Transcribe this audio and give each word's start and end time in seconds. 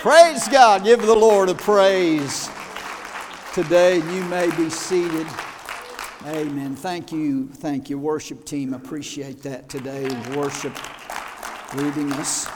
Praise 0.00 0.46
God. 0.48 0.84
Give 0.84 1.00
the 1.00 1.14
Lord 1.14 1.48
a 1.48 1.54
praise 1.54 2.48
today. 3.54 3.96
You 3.96 4.24
may 4.26 4.54
be 4.54 4.68
seated. 4.68 5.26
Amen. 6.26 6.76
Thank 6.76 7.10
you. 7.10 7.48
Thank 7.48 7.90
you, 7.90 7.98
worship 7.98 8.44
team. 8.44 8.74
Appreciate 8.74 9.42
that 9.42 9.68
today. 9.68 10.06
Worship 10.36 10.76
leading 11.74 12.12
us 12.12 12.46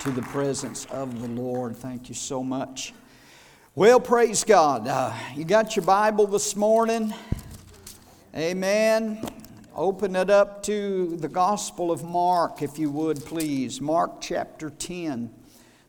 to 0.00 0.10
the 0.12 0.22
presence 0.22 0.86
of 0.86 1.20
the 1.20 1.28
Lord. 1.28 1.76
Thank 1.76 2.08
you 2.08 2.14
so 2.14 2.42
much. 2.42 2.94
Well, 3.74 3.98
praise 3.98 4.44
God. 4.44 4.86
Uh, 4.86 5.12
you 5.34 5.44
got 5.44 5.74
your 5.74 5.84
Bible 5.84 6.28
this 6.28 6.54
morning? 6.54 7.12
Amen. 8.34 9.28
Open 9.74 10.14
it 10.16 10.30
up 10.30 10.62
to 10.62 11.16
the 11.16 11.28
Gospel 11.28 11.90
of 11.90 12.04
Mark, 12.04 12.62
if 12.62 12.78
you 12.78 12.88
would, 12.90 13.22
please. 13.26 13.80
Mark 13.80 14.20
chapter 14.20 14.70
10 14.70 15.43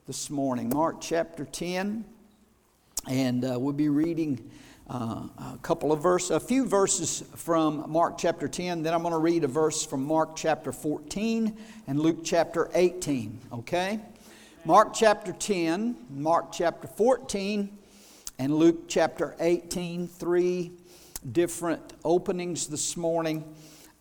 this 0.08 0.30
morning. 0.30 0.70
Mark 0.70 1.02
chapter 1.02 1.46
10. 1.46 2.06
And 3.10 3.44
uh, 3.44 3.58
we'll 3.60 3.74
be 3.74 3.90
reading 3.90 4.52
uh, 4.88 5.24
a 5.40 5.58
couple 5.64 5.92
of 5.92 6.04
verses, 6.04 6.30
a 6.30 6.40
few 6.40 6.68
verses 6.68 7.24
from 7.36 7.90
Mark 7.90 8.20
chapter 8.20 8.48
10. 8.48 8.84
Then 8.84 8.94
I'm 8.94 9.02
going 9.02 9.14
to 9.14 9.18
read 9.18 9.44
a 9.44 9.48
verse 9.48 9.84
from 9.84 10.06
Mark 10.06 10.36
chapter 10.36 10.72
14 10.72 11.58
and 11.88 12.00
Luke 12.00 12.20
chapter 12.24 12.70
18. 12.76 13.40
Okay? 13.52 14.00
Mark 14.64 14.94
chapter 14.94 15.32
10, 15.32 15.96
Mark 16.12 16.52
chapter 16.52 16.88
14, 16.88 17.76
and 18.38 18.54
Luke 18.54 18.88
chapter 18.88 19.36
18. 19.40 20.08
Three 20.08 20.72
different 21.32 21.94
openings 22.04 22.68
this 22.68 22.96
morning 22.96 23.44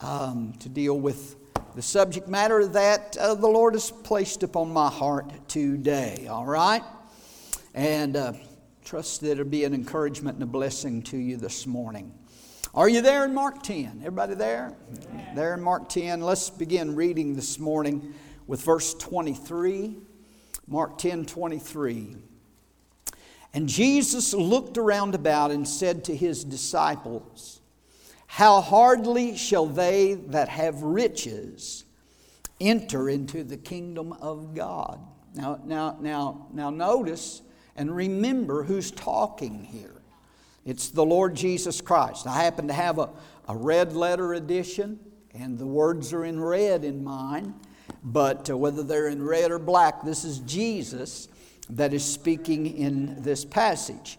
um, 0.03 0.53
to 0.61 0.69
deal 0.69 1.01
with 1.01 1.37
the 1.75 1.83
subject 1.83 2.29
matter 2.29 2.67
that 2.69 3.17
uh, 3.17 3.35
the 3.35 3.49
Lord 3.49 3.75
has 3.75 3.91
placed 3.91 4.45
upon 4.45 4.73
my 4.73 4.89
heart 4.89 5.49
today, 5.49 6.29
all 6.31 6.47
right? 6.47 6.83
And 7.75 8.17
uh, 8.17 8.35
trust 8.85 9.23
that 9.23 9.33
it'll 9.33 9.45
be 9.45 9.65
an 9.65 9.75
encouragement 9.75 10.37
and 10.37 10.45
a 10.45 10.47
blessing 10.47 11.03
to 11.03 11.17
you 11.17 11.37
this 11.37 11.67
morning. 11.67 12.15
Are 12.75 12.89
you 12.89 13.01
there 13.01 13.25
in 13.25 13.35
Mark 13.35 13.63
10? 13.63 13.99
Everybody 14.01 14.35
there? 14.35 14.73
There 15.35 15.55
in 15.55 15.61
Mark 15.63 15.89
10. 15.89 16.21
Let's 16.21 16.49
begin 16.49 16.95
reading 16.95 17.35
this 17.35 17.59
morning 17.59 18.15
with 18.47 18.63
verse 18.63 18.95
23. 18.95 19.97
Mark 20.69 20.99
10 20.99 21.27
23. 21.27 22.17
And 23.53 23.69
Jesus 23.69 24.33
looked 24.33 24.79
around 24.79 25.15
about 25.15 25.51
and 25.51 25.67
said 25.67 26.05
to 26.05 26.17
his 26.17 26.45
disciples, 26.45 27.61
how 28.35 28.61
hardly 28.61 29.37
shall 29.37 29.67
they 29.67 30.15
that 30.15 30.49
have 30.49 30.83
riches 30.83 31.85
enter 32.61 33.09
into 33.09 33.45
the 33.45 33.57
kingdom 33.57 34.13
of 34.15 34.57
God. 34.57 34.99
Now, 35.37 35.61
now, 35.65 35.97
now, 36.01 36.49
now 36.53 36.71
notice 36.71 37.43
and 37.77 37.95
remember 37.95 38.65
who's 38.65 38.91
talking 38.91 39.63
here. 39.63 40.03
It's 40.67 40.89
the 40.89 41.05
Lord 41.05 41.37
Jesus 41.37 41.81
Christ. 41.81 42.27
I 42.27 42.43
happen 42.43 42.67
to 42.67 42.75
have 42.75 42.99
a, 42.99 43.11
a 43.47 43.57
red 43.57 43.93
letter 43.93 44.35
edition, 44.35 44.99
and 45.33 45.57
the 45.57 45.67
words 45.67 46.13
are 46.13 46.25
in 46.25 46.41
red 46.41 46.83
in 46.83 47.05
mine, 47.05 47.55
but 48.03 48.51
uh, 48.51 48.59
whether 48.59 48.83
they're 48.83 49.11
in 49.11 49.23
red 49.23 49.53
or 49.53 49.61
black, 49.61 50.03
this 50.03 50.25
is 50.25 50.41
Jesus 50.41 51.29
that 51.71 51.95
is 51.95 52.05
speaking 52.05 52.67
in 52.67 53.23
this 53.23 53.45
passage. 53.45 54.19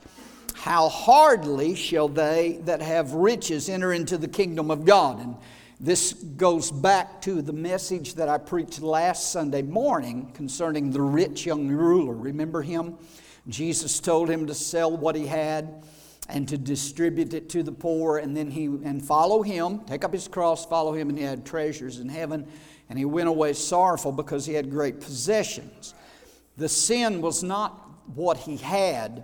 How 0.55 0.87
hardly 0.87 1.75
shall 1.75 2.07
they 2.07 2.59
that 2.63 2.81
have 2.81 3.11
riches 3.13 3.67
enter 3.67 3.91
into 3.91 4.17
the 4.17 4.27
kingdom 4.27 4.71
of 4.71 4.85
God? 4.85 5.19
And 5.19 5.35
this 5.79 6.13
goes 6.13 6.71
back 6.71 7.21
to 7.23 7.41
the 7.41 7.51
message 7.53 8.15
that 8.15 8.29
I 8.29 8.37
preached 8.37 8.81
last 8.81 9.31
Sunday 9.31 9.61
morning 9.61 10.31
concerning 10.33 10.91
the 10.91 11.01
rich 11.01 11.45
young 11.45 11.67
ruler. 11.67 12.13
Remember 12.13 12.61
him? 12.61 12.95
Jesus 13.49 13.99
told 13.99 14.29
him 14.29 14.47
to 14.47 14.53
sell 14.53 14.95
what 14.95 15.15
he 15.15 15.27
had 15.27 15.83
and 16.29 16.47
to 16.47 16.57
distribute 16.57 17.33
it 17.33 17.49
to 17.49 17.61
the 17.61 17.73
poor 17.73 18.17
and 18.17 18.35
then 18.35 18.49
he 18.49 18.65
and 18.65 19.05
follow 19.05 19.43
him 19.43 19.81
take 19.81 20.03
up 20.03 20.11
his 20.11 20.27
cross 20.27 20.65
follow 20.65 20.91
him 20.91 21.09
and 21.09 21.19
he 21.19 21.23
had 21.23 21.45
treasures 21.45 21.99
in 21.99 22.09
heaven 22.09 22.47
and 22.89 22.97
he 22.97 23.05
went 23.05 23.29
away 23.29 23.53
sorrowful 23.53 24.11
because 24.11 24.43
he 24.43 24.55
had 24.55 24.71
great 24.71 24.99
possessions 24.99 25.93
the 26.57 26.67
sin 26.67 27.21
was 27.21 27.43
not 27.43 27.79
what 28.15 28.37
he 28.37 28.57
had 28.57 29.23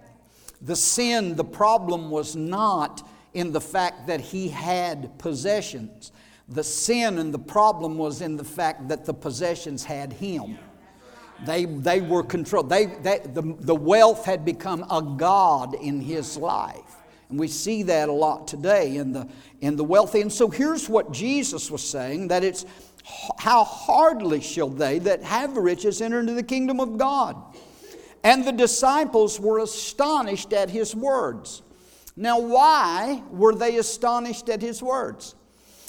the 0.62 0.76
sin, 0.76 1.36
the 1.36 1.44
problem 1.44 2.10
was 2.10 2.36
not 2.36 3.08
in 3.34 3.52
the 3.52 3.62
fact 3.62 4.08
that 4.08 4.22
he 4.22 4.50
had 4.50 5.18
possessions. 5.18 6.12
The 6.50 6.64
sin 6.64 7.18
and 7.18 7.34
the 7.34 7.40
problem 7.40 7.98
was 7.98 8.22
in 8.22 8.36
the 8.36 8.44
fact 8.44 8.90
that 8.90 9.06
the 9.06 9.14
possessions 9.14 9.84
had 9.84 10.14
him. 10.14 10.58
They, 11.46 11.66
they 11.66 12.02
were 12.02 12.24
controlled. 12.24 12.70
They, 12.70 12.86
they, 12.86 13.20
the, 13.24 13.56
the 13.60 13.76
wealth 13.76 14.26
had 14.26 14.46
become 14.46 14.86
a 14.92 15.02
God 15.02 15.74
in 15.76 16.00
his 16.00 16.38
life. 16.38 16.98
And 17.30 17.40
we 17.40 17.48
see 17.48 17.84
that 17.84 18.10
a 18.10 18.12
lot 18.12 18.48
today 18.48 18.98
in 18.98 19.14
the, 19.14 19.28
in 19.62 19.78
the 19.78 19.84
wealthy. 19.84 20.22
And 20.22 20.32
so 20.32 20.50
here's 20.50 20.90
what 20.90 21.12
Jesus 21.12 21.72
was 21.72 21.82
saying 21.82 22.28
that 22.28 22.44
it's 22.44 22.66
how 23.40 23.64
hardly 23.64 24.42
shall 24.42 24.70
they 24.70 25.00
that 25.00 25.24
have 25.24 25.58
riches 25.58 26.02
enter 26.02 26.20
into 26.20 26.34
the 26.34 26.44
kingdom 26.44 26.80
of 26.80 26.98
God. 26.98 27.51
And 28.24 28.46
the 28.46 28.52
disciples 28.52 29.40
were 29.40 29.60
astonished 29.60 30.54
at 30.54 30.70
his 30.70 30.96
words. 30.96 31.64
Now, 32.16 32.40
why 32.40 33.24
were 33.32 33.56
they 33.56 33.78
astonished 33.78 34.50
at 34.50 34.62
his 34.62 34.82
words? 34.82 35.36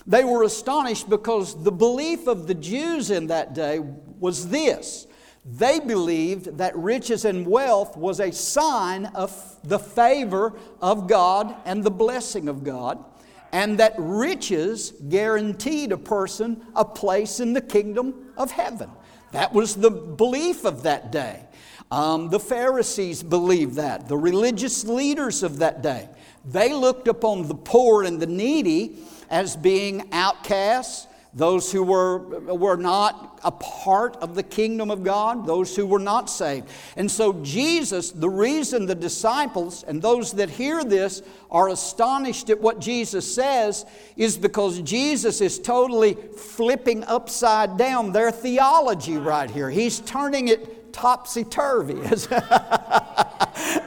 They 0.06 0.24
were 0.24 0.42
astonished 0.42 1.08
because 1.10 1.62
the 1.62 1.72
belief 1.72 2.26
of 2.26 2.46
the 2.46 2.54
Jews 2.54 3.10
in 3.10 3.26
that 3.28 3.54
day 3.54 3.80
was 4.18 4.48
this 4.48 5.06
they 5.44 5.80
believed 5.80 6.58
that 6.58 6.76
riches 6.76 7.24
and 7.24 7.46
wealth 7.46 7.96
was 7.96 8.20
a 8.20 8.30
sign 8.30 9.06
of 9.06 9.58
the 9.64 9.78
favor 9.78 10.52
of 10.80 11.08
God 11.08 11.56
and 11.64 11.82
the 11.82 11.90
blessing 11.90 12.48
of 12.48 12.62
God, 12.62 13.04
and 13.50 13.78
that 13.78 13.94
riches 13.98 14.92
guaranteed 15.08 15.90
a 15.90 15.98
person 15.98 16.64
a 16.76 16.84
place 16.84 17.40
in 17.40 17.54
the 17.54 17.60
kingdom 17.60 18.32
of 18.36 18.52
heaven. 18.52 18.90
That 19.32 19.52
was 19.52 19.74
the 19.74 19.90
belief 19.90 20.64
of 20.64 20.84
that 20.84 21.10
day. 21.10 21.44
Um, 21.92 22.30
the 22.30 22.40
Pharisees 22.40 23.22
believed 23.22 23.74
that, 23.74 24.08
the 24.08 24.16
religious 24.16 24.82
leaders 24.86 25.42
of 25.42 25.58
that 25.58 25.82
day. 25.82 26.08
They 26.42 26.72
looked 26.72 27.06
upon 27.06 27.48
the 27.48 27.54
poor 27.54 28.04
and 28.04 28.18
the 28.18 28.26
needy 28.26 28.96
as 29.28 29.56
being 29.56 30.08
outcasts, 30.10 31.06
those 31.34 31.70
who 31.70 31.82
were, 31.82 32.16
were 32.54 32.78
not 32.78 33.40
a 33.44 33.50
part 33.50 34.16
of 34.16 34.34
the 34.34 34.42
kingdom 34.42 34.90
of 34.90 35.04
God, 35.04 35.46
those 35.46 35.76
who 35.76 35.86
were 35.86 35.98
not 35.98 36.30
saved. 36.30 36.70
And 36.96 37.10
so, 37.10 37.34
Jesus, 37.42 38.10
the 38.10 38.30
reason 38.30 38.86
the 38.86 38.94
disciples 38.94 39.82
and 39.82 40.00
those 40.00 40.32
that 40.32 40.48
hear 40.48 40.84
this 40.84 41.20
are 41.50 41.68
astonished 41.68 42.48
at 42.48 42.58
what 42.58 42.80
Jesus 42.80 43.34
says 43.34 43.84
is 44.16 44.38
because 44.38 44.80
Jesus 44.80 45.42
is 45.42 45.58
totally 45.58 46.14
flipping 46.14 47.04
upside 47.04 47.76
down 47.76 48.12
their 48.12 48.30
theology 48.30 49.18
right 49.18 49.50
here. 49.50 49.68
He's 49.68 50.00
turning 50.00 50.48
it 50.48 50.81
topsy 50.92 51.44
turvy. 51.44 51.94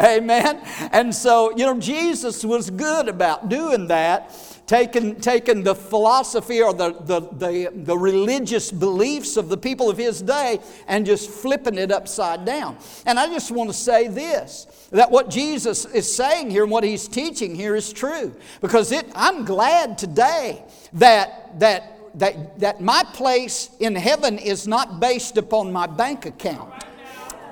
Amen. 0.02 0.62
And 0.92 1.14
so, 1.14 1.52
you 1.52 1.66
know, 1.66 1.80
Jesus 1.80 2.44
was 2.44 2.70
good 2.70 3.08
about 3.08 3.50
doing 3.50 3.88
that 3.88 4.32
taking, 4.68 5.16
taking 5.16 5.64
the 5.64 5.76
philosophy 5.76 6.62
or 6.62 6.74
the, 6.74 6.92
the, 6.92 7.20
the, 7.20 7.72
the, 7.74 7.98
religious 7.98 8.72
beliefs 8.72 9.38
of 9.38 9.50
the 9.50 9.58
people 9.58 9.90
of 9.90 9.98
his 9.98 10.22
day 10.22 10.60
and 10.88 11.06
just 11.06 11.30
flipping 11.30 11.78
it 11.78 11.92
upside 11.92 12.46
down. 12.46 12.78
And 13.06 13.20
I 13.20 13.28
just 13.28 13.52
want 13.52 13.70
to 13.70 13.76
say 13.76 14.08
this 14.08 14.68
that 14.92 15.12
what 15.12 15.30
Jesus 15.30 15.86
is 15.86 16.14
saying 16.14 16.52
here 16.52 16.64
and 16.64 16.72
what 16.72 16.84
he's 16.84 17.08
teaching 17.08 17.56
here 17.56 17.76
is 17.76 17.92
true. 17.92 18.36
Because 18.62 18.92
it, 18.92 19.06
I'm 19.14 19.46
glad 19.46 19.98
today 19.98 20.64
that, 20.94 21.60
that, 21.60 22.20
that, 22.20 22.60
that 22.60 22.82
my 22.82 23.04
place 23.14 23.70
in 23.80 23.96
heaven 23.96 24.38
is 24.38 24.68
not 24.68 25.00
based 25.00 25.38
upon 25.38 25.72
my 25.72 25.86
bank 25.88 26.26
account. 26.26 26.75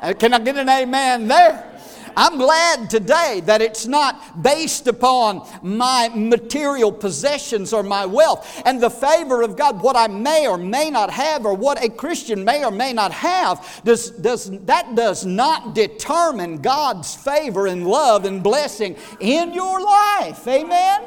Uh, 0.03 0.13
can 0.13 0.33
I 0.33 0.39
get 0.39 0.57
an 0.57 0.67
amen 0.67 1.29
there? 1.29 1.69
I'm 2.17 2.37
glad 2.37 2.89
today 2.89 3.41
that 3.45 3.61
it's 3.61 3.87
not 3.87 4.43
based 4.43 4.87
upon 4.87 5.47
my 5.63 6.09
material 6.13 6.91
possessions 6.91 7.71
or 7.71 7.83
my 7.83 8.05
wealth 8.05 8.61
and 8.65 8.83
the 8.83 8.89
favor 8.89 9.41
of 9.41 9.55
God, 9.55 9.81
what 9.81 9.95
I 9.95 10.07
may 10.07 10.45
or 10.45 10.57
may 10.57 10.89
not 10.89 11.09
have, 11.09 11.45
or 11.45 11.53
what 11.53 11.81
a 11.81 11.89
Christian 11.89 12.43
may 12.43 12.65
or 12.65 12.69
may 12.69 12.91
not 12.91 13.13
have. 13.13 13.81
Does, 13.85 14.11
does, 14.11 14.51
that 14.65 14.93
does 14.93 15.25
not 15.25 15.73
determine 15.73 16.57
God's 16.57 17.15
favor 17.15 17.67
and 17.67 17.87
love 17.87 18.25
and 18.25 18.43
blessing 18.43 18.97
in 19.21 19.53
your 19.53 19.81
life. 19.81 20.45
Amen? 20.45 21.01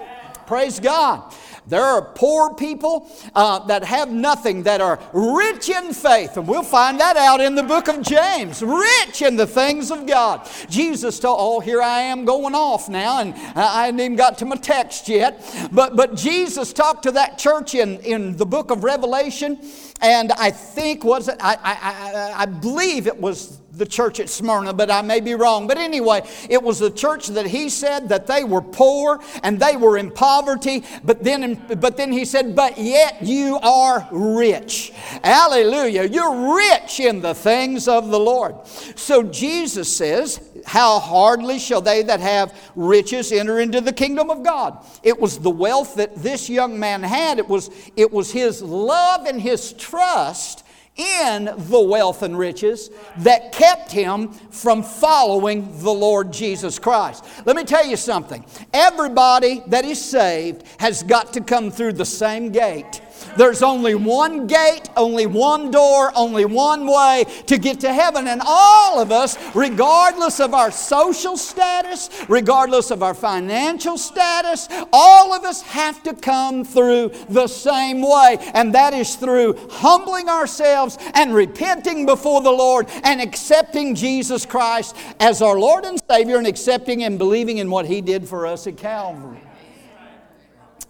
Praise 0.46 0.80
God. 0.80 1.34
There 1.68 1.82
are 1.82 2.02
poor 2.02 2.54
people 2.54 3.10
uh, 3.34 3.60
that 3.66 3.84
have 3.84 4.10
nothing 4.10 4.62
that 4.64 4.80
are 4.80 5.00
rich 5.12 5.68
in 5.68 5.92
faith. 5.92 6.36
And 6.36 6.46
we'll 6.46 6.62
find 6.62 7.00
that 7.00 7.16
out 7.16 7.40
in 7.40 7.54
the 7.54 7.62
book 7.62 7.88
of 7.88 8.02
James. 8.02 8.62
Rich 8.62 9.22
in 9.22 9.36
the 9.36 9.46
things 9.46 9.90
of 9.90 10.06
God. 10.06 10.48
Jesus 10.68 11.18
told, 11.18 11.38
oh, 11.40 11.60
here 11.60 11.82
I 11.82 12.00
am 12.00 12.24
going 12.24 12.54
off 12.54 12.88
now, 12.88 13.20
and 13.20 13.34
I 13.34 13.86
hadn't 13.86 14.00
even 14.00 14.16
got 14.16 14.38
to 14.38 14.44
my 14.44 14.56
text 14.56 15.08
yet. 15.08 15.42
But, 15.72 15.96
but 15.96 16.14
Jesus 16.14 16.72
talked 16.72 17.02
to 17.04 17.10
that 17.12 17.38
church 17.38 17.74
in, 17.74 17.98
in 18.00 18.36
the 18.36 18.46
book 18.46 18.70
of 18.70 18.84
Revelation, 18.84 19.58
and 20.00 20.32
I 20.32 20.50
think, 20.50 21.04
was 21.04 21.28
it, 21.28 21.36
I, 21.40 21.54
I, 21.54 21.72
I, 21.72 22.42
I 22.42 22.46
believe 22.46 23.06
it 23.06 23.18
was 23.18 23.58
the 23.76 23.86
church 23.86 24.20
at 24.20 24.28
Smyrna, 24.28 24.72
but 24.72 24.90
I 24.90 25.02
may 25.02 25.20
be 25.20 25.34
wrong. 25.34 25.66
But 25.66 25.78
anyway, 25.78 26.22
it 26.48 26.62
was 26.62 26.78
the 26.78 26.90
church 26.90 27.28
that 27.28 27.46
he 27.46 27.68
said 27.68 28.08
that 28.08 28.26
they 28.26 28.42
were 28.44 28.62
poor 28.62 29.20
and 29.42 29.60
they 29.60 29.76
were 29.76 29.98
in 29.98 30.10
poverty. 30.10 30.84
But 31.04 31.22
then, 31.22 31.62
but 31.78 31.96
then 31.96 32.12
he 32.12 32.24
said, 32.24 32.56
But 32.56 32.78
yet 32.78 33.22
you 33.22 33.58
are 33.62 34.08
rich. 34.10 34.90
Hallelujah. 35.22 36.04
You're 36.04 36.56
rich 36.56 37.00
in 37.00 37.20
the 37.20 37.34
things 37.34 37.88
of 37.88 38.10
the 38.10 38.20
Lord. 38.20 38.66
So 38.66 39.22
Jesus 39.22 39.94
says, 39.94 40.40
How 40.64 40.98
hardly 40.98 41.58
shall 41.58 41.82
they 41.82 42.02
that 42.04 42.20
have 42.20 42.54
riches 42.74 43.30
enter 43.32 43.60
into 43.60 43.80
the 43.80 43.92
kingdom 43.92 44.30
of 44.30 44.42
God? 44.42 44.84
It 45.02 45.20
was 45.20 45.38
the 45.38 45.50
wealth 45.50 45.96
that 45.96 46.16
this 46.16 46.48
young 46.48 46.78
man 46.78 47.02
had, 47.02 47.38
it 47.38 47.48
was, 47.48 47.70
it 47.96 48.10
was 48.10 48.32
his 48.32 48.62
love 48.62 49.26
and 49.26 49.40
his 49.40 49.72
trust 49.74 50.62
in 50.96 51.44
the 51.44 51.80
wealth 51.80 52.22
and 52.22 52.38
riches 52.38 52.90
that 53.18 53.52
kept 53.52 53.92
him 53.92 54.32
from 54.50 54.82
following 54.82 55.66
the 55.82 55.92
Lord 55.92 56.32
Jesus 56.32 56.78
Christ. 56.78 57.24
Let 57.44 57.56
me 57.56 57.64
tell 57.64 57.86
you 57.86 57.96
something. 57.96 58.44
Everybody 58.72 59.62
that 59.66 59.84
is 59.84 60.02
saved 60.02 60.64
has 60.78 61.02
got 61.02 61.32
to 61.34 61.40
come 61.40 61.70
through 61.70 61.94
the 61.94 62.04
same 62.04 62.50
gate. 62.50 63.02
There's 63.36 63.62
only 63.62 63.94
one 63.94 64.46
gate, 64.46 64.88
only 64.96 65.26
one 65.26 65.70
door, 65.70 66.12
only 66.14 66.44
one 66.44 66.86
way 66.86 67.24
to 67.46 67.58
get 67.58 67.80
to 67.80 67.92
heaven. 67.92 68.26
And 68.26 68.42
all 68.44 69.00
of 69.00 69.12
us, 69.12 69.36
regardless 69.54 70.40
of 70.40 70.54
our 70.54 70.70
social 70.70 71.36
status, 71.36 72.10
regardless 72.28 72.90
of 72.90 73.02
our 73.02 73.14
financial 73.14 73.98
status, 73.98 74.68
all 74.92 75.34
of 75.34 75.44
us 75.44 75.62
have 75.62 76.02
to 76.04 76.14
come 76.14 76.64
through 76.64 77.12
the 77.28 77.46
same 77.46 78.02
way. 78.02 78.38
And 78.54 78.74
that 78.74 78.94
is 78.94 79.16
through 79.16 79.56
humbling 79.70 80.28
ourselves 80.28 80.98
and 81.14 81.34
repenting 81.34 82.06
before 82.06 82.40
the 82.42 82.50
Lord 82.50 82.88
and 83.04 83.20
accepting 83.20 83.94
Jesus 83.94 84.46
Christ 84.46 84.96
as 85.20 85.42
our 85.42 85.58
Lord 85.58 85.84
and 85.84 86.00
Savior 86.10 86.38
and 86.38 86.46
accepting 86.46 87.02
and 87.04 87.18
believing 87.18 87.58
in 87.58 87.70
what 87.70 87.86
He 87.86 88.00
did 88.00 88.28
for 88.28 88.46
us 88.46 88.66
at 88.66 88.76
Calvary. 88.76 89.40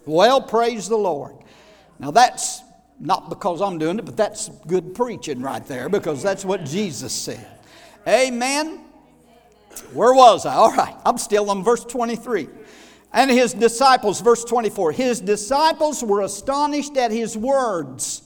Well, 0.05 0.41
praise 0.41 0.87
the 0.87 0.97
Lord. 0.97 1.35
Now, 1.99 2.11
that's 2.11 2.61
not 2.99 3.29
because 3.29 3.61
I'm 3.61 3.77
doing 3.77 3.99
it, 3.99 4.05
but 4.05 4.17
that's 4.17 4.49
good 4.67 4.95
preaching 4.95 5.41
right 5.41 5.65
there 5.65 5.89
because 5.89 6.23
that's 6.23 6.43
what 6.43 6.65
Jesus 6.65 7.13
said. 7.13 7.47
Amen. 8.07 8.81
Where 9.93 10.13
was 10.13 10.45
I? 10.45 10.55
All 10.55 10.71
right, 10.71 10.95
I'm 11.05 11.17
still 11.17 11.49
on 11.49 11.63
verse 11.63 11.83
23. 11.85 12.47
And 13.13 13.31
his 13.31 13.53
disciples, 13.53 14.21
verse 14.21 14.43
24, 14.43 14.91
his 14.91 15.21
disciples 15.21 16.03
were 16.03 16.21
astonished 16.21 16.97
at 16.97 17.11
his 17.11 17.37
words. 17.37 18.23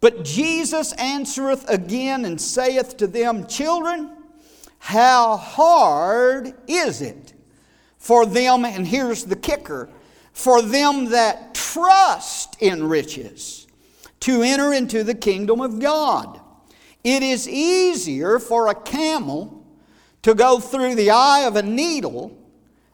But 0.00 0.24
Jesus 0.24 0.92
answereth 0.94 1.68
again 1.68 2.24
and 2.24 2.40
saith 2.40 2.96
to 2.98 3.06
them, 3.06 3.46
Children, 3.46 4.10
how 4.78 5.38
hard 5.38 6.52
is 6.66 7.00
it 7.00 7.32
for 7.96 8.26
them, 8.26 8.66
and 8.66 8.86
here's 8.86 9.24
the 9.24 9.36
kicker, 9.36 9.88
for 10.34 10.60
them 10.60 11.06
that 11.06 11.54
trust 11.54 12.56
in 12.60 12.86
riches 12.86 13.66
to 14.20 14.42
enter 14.42 14.74
into 14.74 15.02
the 15.02 15.14
kingdom 15.14 15.60
of 15.60 15.78
God. 15.78 16.40
It 17.02 17.22
is 17.22 17.48
easier 17.48 18.38
for 18.38 18.68
a 18.68 18.74
camel 18.74 19.64
to 20.22 20.34
go 20.34 20.58
through 20.58 20.96
the 20.96 21.10
eye 21.10 21.44
of 21.46 21.56
a 21.56 21.62
needle 21.62 22.36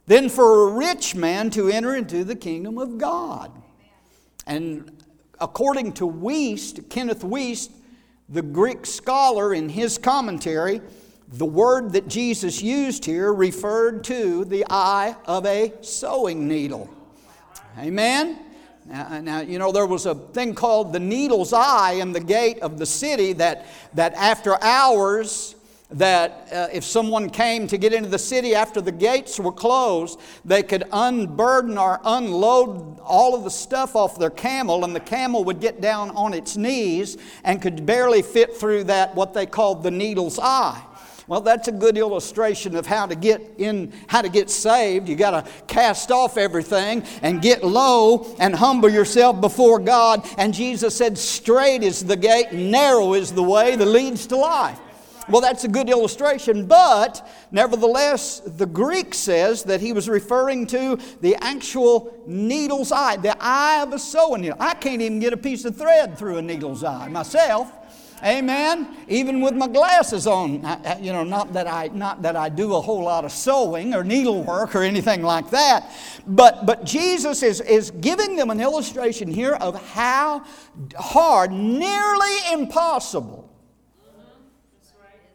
than 0.06 0.28
for 0.28 0.68
a 0.68 0.72
rich 0.74 1.14
man 1.14 1.50
to 1.50 1.68
enter 1.68 1.94
into 1.94 2.24
the 2.24 2.36
kingdom 2.36 2.78
of 2.78 2.98
God. 2.98 3.50
And 4.46 5.02
according 5.40 5.92
to 5.94 6.08
Wuest, 6.08 6.90
Kenneth 6.90 7.22
Wuest, 7.22 7.70
the 8.28 8.42
Greek 8.42 8.84
scholar, 8.84 9.54
in 9.54 9.68
his 9.68 9.96
commentary, 9.98 10.80
the 11.28 11.46
word 11.46 11.92
that 11.92 12.08
Jesus 12.08 12.60
used 12.60 13.04
here 13.04 13.32
referred 13.32 14.04
to 14.04 14.44
the 14.44 14.66
eye 14.68 15.16
of 15.26 15.46
a 15.46 15.72
sewing 15.80 16.48
needle. 16.48 16.90
Amen? 17.78 18.38
Now, 18.86 19.20
now, 19.20 19.40
you 19.40 19.58
know, 19.58 19.72
there 19.72 19.86
was 19.86 20.06
a 20.06 20.14
thing 20.14 20.54
called 20.54 20.92
the 20.92 21.00
needle's 21.00 21.52
eye 21.52 21.92
in 21.92 22.12
the 22.12 22.20
gate 22.20 22.58
of 22.60 22.78
the 22.78 22.86
city 22.86 23.32
that, 23.34 23.66
that 23.94 24.14
after 24.14 24.62
hours, 24.62 25.54
that 25.90 26.48
uh, 26.52 26.68
if 26.72 26.84
someone 26.84 27.28
came 27.28 27.66
to 27.66 27.76
get 27.76 27.92
into 27.92 28.08
the 28.08 28.18
city 28.18 28.54
after 28.54 28.80
the 28.80 28.92
gates 28.92 29.38
were 29.40 29.52
closed, 29.52 30.20
they 30.44 30.62
could 30.62 30.84
unburden 30.92 31.76
or 31.76 32.00
unload 32.04 33.00
all 33.00 33.34
of 33.34 33.44
the 33.44 33.50
stuff 33.50 33.96
off 33.96 34.18
their 34.18 34.30
camel, 34.30 34.84
and 34.84 34.94
the 34.94 35.00
camel 35.00 35.44
would 35.44 35.60
get 35.60 35.80
down 35.80 36.10
on 36.12 36.32
its 36.32 36.56
knees 36.56 37.16
and 37.44 37.60
could 37.60 37.84
barely 37.84 38.22
fit 38.22 38.56
through 38.56 38.84
that, 38.84 39.14
what 39.14 39.34
they 39.34 39.46
called 39.46 39.82
the 39.82 39.90
needle's 39.90 40.38
eye. 40.38 40.80
Well, 41.30 41.40
that's 41.40 41.68
a 41.68 41.72
good 41.72 41.96
illustration 41.96 42.74
of 42.74 42.86
how 42.86 43.06
to 43.06 43.14
get 43.14 43.40
in, 43.56 43.92
how 44.08 44.20
to 44.20 44.28
get 44.28 44.50
saved. 44.50 45.08
You 45.08 45.14
got 45.14 45.30
to 45.30 45.52
cast 45.68 46.10
off 46.10 46.36
everything 46.36 47.04
and 47.22 47.40
get 47.40 47.62
low 47.62 48.34
and 48.40 48.52
humble 48.52 48.88
yourself 48.88 49.40
before 49.40 49.78
God. 49.78 50.26
And 50.38 50.52
Jesus 50.52 50.96
said, 50.96 51.16
Straight 51.16 51.84
is 51.84 52.04
the 52.04 52.16
gate, 52.16 52.52
narrow 52.52 53.14
is 53.14 53.30
the 53.30 53.44
way 53.44 53.76
that 53.76 53.86
leads 53.86 54.26
to 54.26 54.36
life. 54.36 54.80
Well, 55.28 55.40
that's 55.40 55.62
a 55.62 55.68
good 55.68 55.88
illustration, 55.88 56.66
but 56.66 57.24
nevertheless, 57.52 58.40
the 58.40 58.66
Greek 58.66 59.14
says 59.14 59.62
that 59.64 59.80
he 59.80 59.92
was 59.92 60.08
referring 60.08 60.66
to 60.66 60.98
the 61.20 61.36
actual 61.36 62.12
needle's 62.26 62.90
eye, 62.90 63.18
the 63.18 63.36
eye 63.38 63.84
of 63.84 63.92
a 63.92 64.00
sewing 64.00 64.40
needle. 64.40 64.56
I 64.58 64.74
can't 64.74 65.00
even 65.00 65.20
get 65.20 65.32
a 65.32 65.36
piece 65.36 65.64
of 65.64 65.76
thread 65.76 66.18
through 66.18 66.38
a 66.38 66.42
needle's 66.42 66.82
eye 66.82 67.06
myself. 67.06 67.72
Amen. 68.22 68.96
Even 69.08 69.40
with 69.40 69.54
my 69.54 69.66
glasses 69.66 70.26
on, 70.26 70.62
you 71.00 71.12
know, 71.12 71.24
not 71.24 71.54
that 71.54 71.66
I 71.66 71.88
not 71.88 72.20
that 72.22 72.36
I 72.36 72.50
do 72.50 72.74
a 72.74 72.80
whole 72.80 73.04
lot 73.04 73.24
of 73.24 73.32
sewing 73.32 73.94
or 73.94 74.04
needlework 74.04 74.74
or 74.74 74.82
anything 74.82 75.22
like 75.22 75.50
that, 75.50 75.90
but 76.26 76.66
but 76.66 76.84
Jesus 76.84 77.42
is 77.42 77.62
is 77.62 77.90
giving 77.90 78.36
them 78.36 78.50
an 78.50 78.60
illustration 78.60 79.28
here 79.28 79.54
of 79.54 79.82
how 79.92 80.44
hard, 80.98 81.50
nearly 81.50 82.52
impossible, 82.52 83.50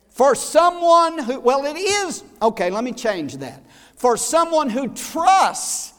for 0.09 0.35
someone 0.35 1.17
who 1.17 1.39
well, 1.39 1.65
it 1.65 1.77
is 1.77 2.23
okay. 2.39 2.69
Let 2.69 2.83
me 2.83 2.93
change 2.93 3.37
that. 3.37 3.63
For 3.95 4.15
someone 4.15 4.69
who 4.69 4.89
trusts 4.89 5.93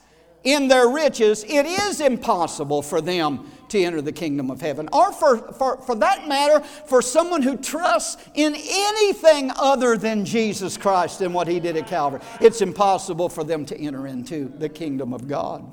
in 0.45 0.69
their 0.69 0.89
riches, 0.89 1.43
it 1.43 1.67
is 1.67 2.01
impossible 2.01 2.83
for 2.83 3.01
them 3.01 3.51
to 3.69 3.83
enter 3.83 4.01
the 4.01 4.13
kingdom 4.13 4.51
of 4.51 4.61
heaven. 4.61 4.89
Or 4.93 5.13
for, 5.13 5.53
for, 5.53 5.79
for 5.79 5.95
that 5.97 6.29
matter, 6.29 6.61
for 6.61 7.03
someone 7.03 7.43
who 7.43 7.57
trusts 7.57 8.23
in 8.35 8.55
anything 8.55 9.51
other 9.57 9.97
than 9.97 10.25
Jesus 10.25 10.77
Christ 10.77 11.21
and 11.21 11.35
what 11.35 11.49
he 11.49 11.61
did 11.61 11.77
at 11.77 11.87
Calvary, 11.87 12.21
it's 12.41 12.61
impossible 12.61 13.29
for 13.29 13.45
them 13.45 13.65
to 13.67 13.79
enter 13.79 14.07
into 14.07 14.53
the 14.57 14.69
kingdom 14.69 15.13
of 15.13 15.29
God. 15.29 15.71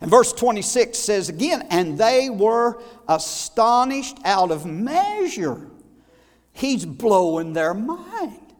And 0.00 0.10
verse 0.10 0.32
26 0.32 0.98
says 0.98 1.28
again, 1.28 1.66
and 1.70 1.96
they 1.96 2.28
were 2.28 2.82
astonished 3.08 4.18
out 4.24 4.50
of 4.50 4.66
measure. 4.66 5.70
He's 6.52 6.84
blowing 6.84 7.52
their 7.52 7.74
mind, 7.74 8.54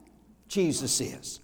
Jesus 0.49 1.01
is. 1.01 1.41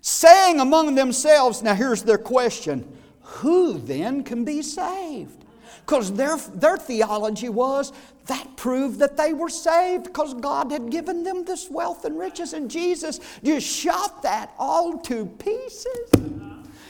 Saying 0.00 0.60
among 0.60 0.94
themselves, 0.94 1.62
now 1.62 1.74
here's 1.74 2.02
their 2.02 2.18
question 2.18 2.98
who 3.20 3.78
then 3.78 4.22
can 4.22 4.44
be 4.44 4.62
saved? 4.62 5.43
Because 5.84 6.12
their, 6.12 6.36
their 6.36 6.78
theology 6.78 7.50
was 7.50 7.92
that 8.26 8.56
proved 8.56 8.98
that 9.00 9.16
they 9.18 9.34
were 9.34 9.50
saved 9.50 10.04
because 10.04 10.32
God 10.32 10.72
had 10.72 10.90
given 10.90 11.22
them 11.24 11.44
this 11.44 11.68
wealth 11.70 12.06
and 12.06 12.18
riches, 12.18 12.54
and 12.54 12.70
Jesus 12.70 13.20
just 13.42 13.66
shot 13.66 14.22
that 14.22 14.54
all 14.58 14.98
to 15.00 15.26
pieces. 15.26 16.10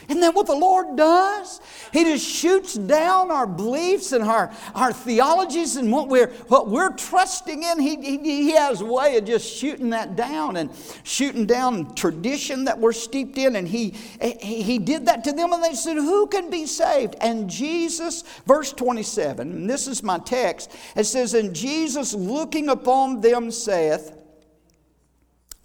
Isn't 0.07 0.21
that 0.21 0.35
what 0.35 0.47
the 0.47 0.55
Lord 0.55 0.95
does? 0.95 1.59
He 1.91 2.03
just 2.03 2.25
shoots 2.25 2.75
down 2.75 3.31
our 3.31 3.47
beliefs 3.47 4.11
and 4.11 4.23
our, 4.23 4.51
our 4.73 4.93
theologies 4.93 5.75
and 5.75 5.91
what 5.91 6.09
we're, 6.09 6.27
what 6.47 6.69
we're 6.69 6.91
trusting 6.91 7.63
in. 7.63 7.79
He, 7.79 7.95
he, 7.95 8.17
he 8.17 8.51
has 8.51 8.81
a 8.81 8.85
way 8.85 9.17
of 9.17 9.25
just 9.25 9.55
shooting 9.55 9.89
that 9.91 10.15
down 10.15 10.57
and 10.57 10.69
shooting 11.03 11.45
down 11.45 11.95
tradition 11.95 12.65
that 12.65 12.79
we're 12.79 12.93
steeped 12.93 13.37
in. 13.37 13.55
And 13.55 13.67
he, 13.67 13.91
he, 14.21 14.77
did 14.77 15.07
that 15.07 15.23
to 15.23 15.31
them, 15.31 15.53
and 15.53 15.63
they 15.63 15.73
said, 15.73 15.95
Who 15.95 16.27
can 16.27 16.49
be 16.49 16.65
saved? 16.65 17.15
And 17.21 17.49
Jesus, 17.49 18.23
verse 18.45 18.71
27, 18.71 19.51
and 19.51 19.69
this 19.69 19.87
is 19.87 20.03
my 20.03 20.19
text, 20.19 20.71
it 20.95 21.05
says, 21.05 21.33
And 21.33 21.55
Jesus 21.55 22.13
looking 22.13 22.69
upon 22.69 23.21
them 23.21 23.51
saith, 23.51 24.14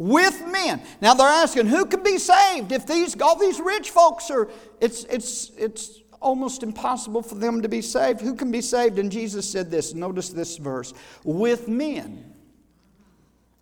with 0.00 0.46
men. 0.50 0.80
Now 1.02 1.12
they're 1.12 1.28
asking, 1.28 1.66
who 1.66 1.84
can 1.84 2.02
be 2.02 2.16
saved 2.16 2.72
if 2.72 2.86
these 2.86 3.20
all 3.20 3.36
these 3.36 3.60
rich 3.60 3.90
folks 3.90 4.30
are? 4.30 4.48
It's 4.80 5.04
it's 5.04 5.50
it's 5.58 6.00
almost 6.22 6.62
impossible 6.62 7.22
for 7.22 7.34
them 7.34 7.60
to 7.60 7.68
be 7.68 7.82
saved. 7.82 8.22
Who 8.22 8.34
can 8.34 8.50
be 8.50 8.62
saved? 8.62 8.98
And 8.98 9.12
Jesus 9.12 9.48
said 9.48 9.70
this. 9.70 9.92
Notice 9.92 10.30
this 10.30 10.56
verse: 10.56 10.94
with 11.22 11.68
men, 11.68 12.34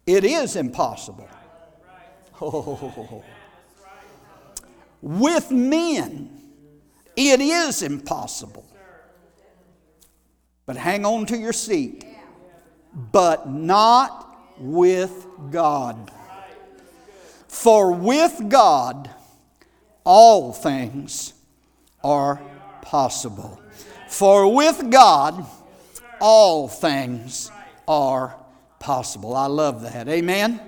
it 0.06 0.24
is 0.24 0.54
impossible. 0.54 1.28
Oh. 2.40 3.24
With 5.00 5.52
men, 5.52 6.28
it 7.14 7.40
is 7.40 7.84
impossible. 7.84 8.66
But 10.66 10.76
hang 10.76 11.06
on 11.06 11.24
to 11.26 11.38
your 11.38 11.52
seat. 11.52 12.04
But 13.12 13.48
not 13.48 14.58
with 14.58 15.24
God. 15.52 16.10
For 17.48 17.92
with 17.92 18.48
God, 18.48 19.10
all 20.04 20.52
things 20.52 21.32
are 22.04 22.40
possible. 22.82 23.60
For 24.08 24.54
with 24.54 24.90
God, 24.90 25.44
all 26.20 26.68
things 26.68 27.50
are 27.86 28.36
possible. 28.78 29.34
I 29.34 29.46
love 29.46 29.82
that. 29.82 30.08
Amen? 30.08 30.60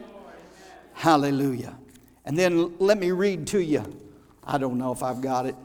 Hallelujah. 0.95 1.77
And 2.25 2.37
then 2.39 2.77
let 2.79 2.99
me 2.99 3.13
read 3.13 3.47
to 3.49 3.63
you. 3.63 4.01
I 4.45 4.59
don't 4.59 4.79
know 4.79 4.93
if 4.93 5.03
I've 5.03 5.21
got 5.21 5.47
it 5.47 5.57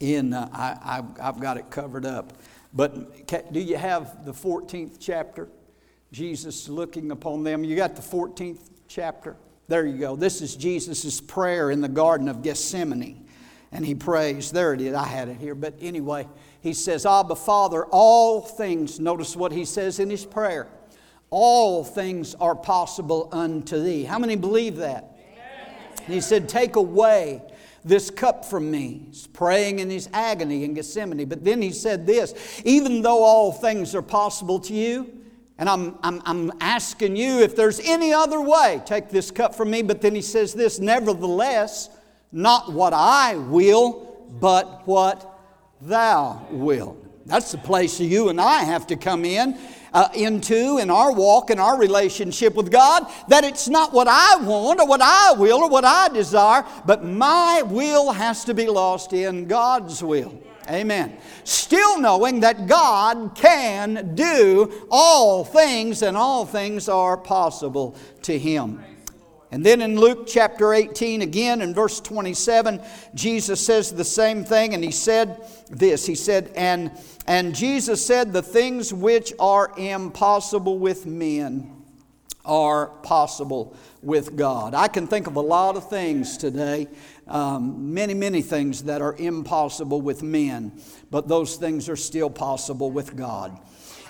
in, 0.00 0.32
uh, 0.32 0.48
I, 0.52 1.02
I've 1.20 1.40
got 1.40 1.56
it 1.56 1.70
covered 1.70 2.06
up. 2.06 2.32
But 2.72 3.52
do 3.52 3.60
you 3.60 3.76
have 3.76 4.24
the 4.24 4.32
14th 4.32 4.96
chapter? 5.00 5.48
Jesus 6.12 6.68
looking 6.68 7.10
upon 7.10 7.42
them. 7.42 7.64
You 7.64 7.76
got 7.76 7.96
the 7.96 8.02
14th 8.02 8.70
chapter? 8.88 9.36
There 9.68 9.84
you 9.84 9.98
go. 9.98 10.16
This 10.16 10.42
is 10.42 10.54
Jesus' 10.56 11.20
prayer 11.20 11.70
in 11.70 11.80
the 11.80 11.88
Garden 11.88 12.28
of 12.28 12.42
Gethsemane. 12.42 13.26
And 13.72 13.84
he 13.84 13.94
prays. 13.94 14.52
There 14.52 14.72
it 14.74 14.80
is. 14.80 14.94
I 14.94 15.06
had 15.06 15.28
it 15.28 15.38
here. 15.38 15.54
But 15.54 15.74
anyway, 15.80 16.28
he 16.60 16.72
says, 16.72 17.04
Abba, 17.04 17.34
Father, 17.34 17.84
all 17.86 18.40
things, 18.40 19.00
notice 19.00 19.34
what 19.34 19.52
he 19.52 19.64
says 19.64 19.98
in 19.98 20.08
his 20.08 20.24
prayer, 20.24 20.68
all 21.30 21.82
things 21.82 22.34
are 22.36 22.54
possible 22.54 23.28
unto 23.32 23.82
thee. 23.82 24.04
How 24.04 24.18
many 24.18 24.36
believe 24.36 24.76
that? 24.76 25.12
he 26.06 26.20
said, 26.20 26.48
Take 26.48 26.76
away 26.76 27.42
this 27.84 28.10
cup 28.10 28.44
from 28.44 28.70
me. 28.70 29.06
He's 29.08 29.26
praying 29.26 29.80
in 29.80 29.90
his 29.90 30.08
agony 30.12 30.64
in 30.64 30.74
Gethsemane. 30.74 31.28
But 31.28 31.44
then 31.44 31.60
he 31.60 31.72
said 31.72 32.06
this 32.06 32.62
even 32.64 33.02
though 33.02 33.22
all 33.22 33.52
things 33.52 33.94
are 33.94 34.02
possible 34.02 34.60
to 34.60 34.74
you, 34.74 35.25
and 35.58 35.68
I'm, 35.68 35.96
I'm, 36.02 36.22
I'm 36.26 36.52
asking 36.60 37.16
you 37.16 37.40
if 37.40 37.56
there's 37.56 37.80
any 37.80 38.12
other 38.12 38.40
way, 38.40 38.82
take 38.84 39.08
this 39.08 39.30
cup 39.30 39.54
from 39.54 39.70
me. 39.70 39.82
But 39.82 40.02
then 40.02 40.14
he 40.14 40.22
says 40.22 40.52
this 40.52 40.78
nevertheless, 40.78 41.88
not 42.30 42.72
what 42.72 42.92
I 42.92 43.36
will, 43.36 44.26
but 44.38 44.86
what 44.86 45.40
thou 45.80 46.46
wilt. 46.50 47.02
That's 47.26 47.52
the 47.52 47.58
place 47.58 47.98
you 47.98 48.28
and 48.28 48.40
I 48.40 48.64
have 48.64 48.86
to 48.88 48.96
come 48.96 49.24
in 49.24 49.58
uh, 49.92 50.08
into 50.14 50.78
in 50.78 50.90
our 50.90 51.10
walk 51.12 51.50
and 51.50 51.58
our 51.58 51.78
relationship 51.78 52.54
with 52.54 52.70
God 52.70 53.06
that 53.28 53.44
it's 53.44 53.66
not 53.66 53.92
what 53.92 54.06
I 54.08 54.36
want 54.36 54.78
or 54.78 54.86
what 54.86 55.00
I 55.02 55.32
will 55.32 55.58
or 55.58 55.70
what 55.70 55.84
I 55.84 56.08
desire, 56.08 56.64
but 56.84 57.04
my 57.04 57.62
will 57.62 58.12
has 58.12 58.44
to 58.44 58.54
be 58.54 58.66
lost 58.66 59.12
in 59.12 59.46
God's 59.46 60.02
will. 60.02 60.38
Amen. 60.68 61.16
Still 61.44 62.00
knowing 62.00 62.40
that 62.40 62.66
God 62.66 63.32
can 63.34 64.14
do 64.14 64.86
all 64.90 65.44
things 65.44 66.02
and 66.02 66.16
all 66.16 66.44
things 66.44 66.88
are 66.88 67.16
possible 67.16 67.96
to 68.22 68.38
Him. 68.38 68.82
And 69.52 69.64
then 69.64 69.80
in 69.80 69.98
Luke 69.98 70.26
chapter 70.26 70.74
18, 70.74 71.22
again 71.22 71.62
in 71.62 71.72
verse 71.72 72.00
27, 72.00 72.80
Jesus 73.14 73.64
says 73.64 73.92
the 73.92 74.04
same 74.04 74.44
thing, 74.44 74.74
and 74.74 74.82
he 74.82 74.90
said 74.90 75.48
this 75.70 76.04
He 76.04 76.14
said, 76.14 76.50
And, 76.56 76.90
and 77.26 77.54
Jesus 77.54 78.04
said, 78.04 78.32
The 78.32 78.42
things 78.42 78.92
which 78.92 79.32
are 79.38 79.72
impossible 79.76 80.78
with 80.78 81.06
men 81.06 81.72
are 82.44 82.86
possible 83.02 83.76
with 84.02 84.36
God. 84.36 84.74
I 84.74 84.88
can 84.88 85.06
think 85.06 85.26
of 85.26 85.36
a 85.36 85.40
lot 85.40 85.76
of 85.76 85.88
things 85.90 86.36
today, 86.36 86.88
um, 87.28 87.92
many, 87.92 88.14
many 88.14 88.42
things 88.42 88.84
that 88.84 89.02
are 89.02 89.14
impossible 89.16 90.00
with 90.00 90.22
men, 90.22 90.80
but 91.10 91.28
those 91.28 91.56
things 91.56 91.88
are 91.88 91.96
still 91.96 92.30
possible 92.30 92.90
with 92.90 93.16
God. 93.16 93.58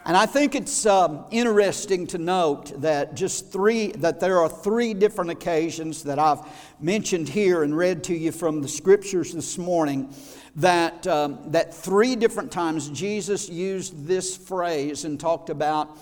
And 0.07 0.17
I 0.17 0.25
think 0.25 0.55
it's 0.55 0.87
um, 0.87 1.25
interesting 1.33 2.07
to 2.09 2.19
note 2.19 2.81
that 2.81 3.17
just 3.17 3.51
three, 3.51 3.89
that 3.93 4.21
there 4.21 4.39
are 4.39 4.49
three 4.49 4.95
different 4.95 5.31
occasions 5.31 6.05
that 6.05 6.21
I've 6.21 6.43
mentioned 6.81 7.29
here 7.29 7.65
and 7.65 7.77
read 7.77 8.05
to 8.05 8.15
you 8.17 8.31
from 8.31 8.63
the 8.63 8.69
scriptures 8.69 9.33
this 9.33 9.59
morning. 9.59 10.15
That, 10.55 11.07
um, 11.09 11.51
that 11.51 11.75
three 11.75 12.15
different 12.17 12.53
times 12.53 12.89
Jesus 12.91 13.49
used 13.49 14.07
this 14.07 14.37
phrase 14.37 15.05
and 15.05 15.19
talked 15.19 15.51
about 15.51 15.99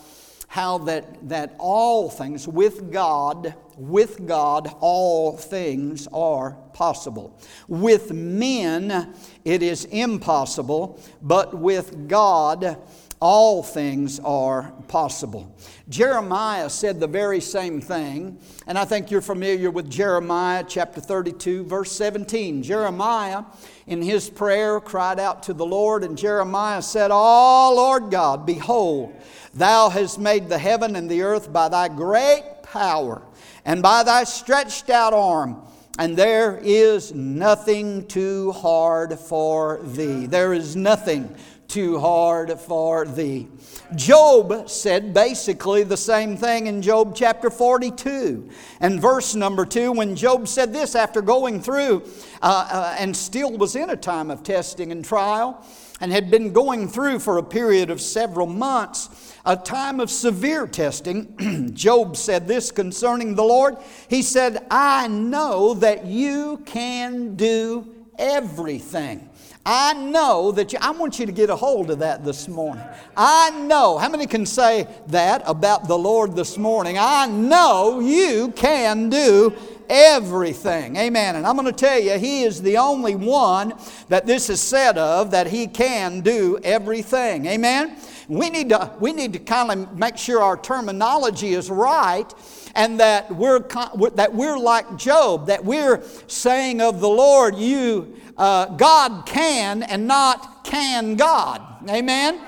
how 0.55 0.79
that, 0.79 1.29
that 1.29 1.53
all 1.59 2.09
things 2.09 2.47
with 2.47 2.93
God, 2.93 3.57
with 3.77 4.25
God, 4.25 4.73
all 4.79 5.37
things 5.37 6.07
are 6.13 6.53
possible. 6.73 7.37
With 7.67 8.13
men, 8.13 9.13
it 9.45 9.65
is 9.65 9.85
impossible, 9.87 11.03
but 11.21 11.59
with 11.59 12.07
God, 12.07 12.79
all 13.25 13.63
things 13.63 14.21
are 14.21 14.71
possible. 14.87 15.57
Jeremiah 15.89 16.69
said 16.69 17.01
the 17.01 17.07
very 17.07 17.41
same 17.41 17.81
thing, 17.81 18.39
and 18.67 18.77
I 18.77 18.85
think 18.85 19.11
you're 19.11 19.23
familiar 19.23 19.71
with 19.71 19.89
Jeremiah 19.89 20.63
chapter 20.69 21.01
32, 21.01 21.65
verse 21.65 21.91
17. 21.93 22.63
Jeremiah, 22.63 23.45
in 23.87 24.03
his 24.03 24.29
prayer, 24.29 24.79
cried 24.79 25.19
out 25.19 25.43
to 25.45 25.55
the 25.55 25.65
Lord, 25.65 26.05
and 26.05 26.19
Jeremiah 26.19 26.83
said, 26.83 27.11
Oh, 27.11 27.73
Lord 27.75 28.11
God, 28.11 28.45
behold, 28.45 29.15
thou 29.55 29.89
hast 29.89 30.19
made 30.19 30.51
the 30.51 30.59
heaven 30.59 30.95
and 30.95 31.11
the 31.11 31.23
earth 31.23 31.51
by 31.51 31.71
thy 31.71 31.89
great 31.89 32.45
power 32.63 33.23
and 33.65 33.83
by 33.83 34.03
thy 34.03 34.25
stretched 34.25 34.91
out 34.91 35.15
arm. 35.15 35.63
And 35.99 36.17
there 36.17 36.61
is 36.63 37.15
nothing 37.15 38.07
too 38.07 38.51
hard 38.53 39.19
for 39.19 39.81
thee. 39.83 40.27
There 40.27 40.53
is 40.53 40.75
nothing 40.75 41.37
too 41.75 41.99
hard 41.99 42.57
for 42.61 43.05
thee. 43.05 43.49
Job 43.97 44.71
said 44.71 45.13
basically 45.13 45.83
the 45.83 45.97
same 45.97 46.37
thing 46.37 46.69
in 46.69 46.81
Job 46.81 47.17
chapter 47.17 47.51
42 47.51 48.49
and 48.79 49.03
verse 49.03 49.35
number 49.35 49.67
2 49.67 49.91
when 49.91 50.15
Job 50.15 50.47
said 50.47 50.73
this 50.73 50.95
after 50.95 51.21
going 51.21 51.61
through 51.61 52.05
uh, 52.43 52.69
uh, 52.71 52.97
and 52.97 53.17
still 53.17 53.59
was 53.59 53.75
in 53.75 53.91
a 53.91 53.97
time 53.97 54.31
of 54.31 54.45
testing 54.45 54.93
and 54.93 55.05
trial 55.05 55.67
and 56.01 56.13
had 56.13 56.31
been 56.31 56.53
going 56.53 56.87
through 56.87 57.19
for 57.19 57.39
a 57.39 57.43
period 57.43 57.91
of 57.91 58.01
several 58.01 58.47
months 58.47 59.35
a 59.45 59.57
time 59.57 59.99
of 59.99 60.13
severe 60.13 60.69
testing. 60.69 61.73
Job 61.75 62.17
said 62.17 62.47
this 62.47 62.71
concerning 62.71 63.35
the 63.35 63.43
Lord. 63.43 63.79
He 64.09 64.23
said, 64.23 64.65
I 64.71 65.09
know 65.09 65.75
that 65.75 66.07
you 66.07 66.63
can 66.67 67.35
do 67.35 68.07
everything. 68.17 69.29
I 69.67 69.95
know 69.95 70.53
that 70.53 70.75
you, 70.75 70.79
I 70.83 70.91
want 70.91 71.19
you 71.19 71.25
to 71.25 71.33
get 71.33 71.49
a 71.49 71.57
hold 71.57 71.91
of 71.91 72.01
that 72.01 72.23
this 72.23 72.49
morning. 72.49 72.85
I 73.17 73.51
know. 73.51 73.97
How 73.97 74.11
many 74.11 74.27
can 74.27 74.45
say 74.45 74.87
that 75.07 75.43
about 75.47 75.89
the 75.89 75.97
Lord 75.97 76.37
this 76.37 76.59
morning? 76.59 76.97
I 76.99 77.27
know 77.27 78.01
you 78.01 78.53
can 78.53 79.09
do 79.09 79.55
everything. 79.89 80.97
Amen. 80.97 81.37
And 81.37 81.47
I'm 81.47 81.57
going 81.57 81.67
to 81.67 81.73
tell 81.73 81.99
you, 81.99 82.19
He 82.19 82.43
is 82.43 82.61
the 82.61 82.77
only 82.77 83.15
one 83.15 83.73
that 84.09 84.27
this 84.27 84.51
is 84.51 84.61
said 84.61 84.99
of 84.99 85.31
that 85.31 85.47
He 85.47 85.67
can 85.67 86.21
do 86.21 86.59
everything. 86.63 87.47
Amen. 87.47 87.97
We 88.29 88.51
need 88.51 88.69
to, 88.71 88.93
we 89.01 89.13
need 89.13 89.33
to 89.33 89.39
kind 89.39 89.71
of 89.71 89.99
make 89.99 90.19
sure 90.19 90.43
our 90.43 90.59
terminology 90.59 91.55
is 91.55 91.71
right 91.71 92.31
and 92.75 93.01
that 93.01 93.31
we're, 93.35 93.61
that 93.61 94.35
we're 94.35 94.59
like 94.59 94.97
Job, 94.97 95.47
that 95.47 95.65
we're 95.65 96.03
saying 96.27 96.81
of 96.81 97.01
the 97.01 97.09
Lord, 97.09 97.57
you, 97.57 98.17
uh, 98.37 98.67
God 98.67 99.27
can 99.27 99.83
and 99.83 100.07
not 100.07 100.65
can 100.65 101.15
God. 101.17 101.63
Amen? 101.89 102.41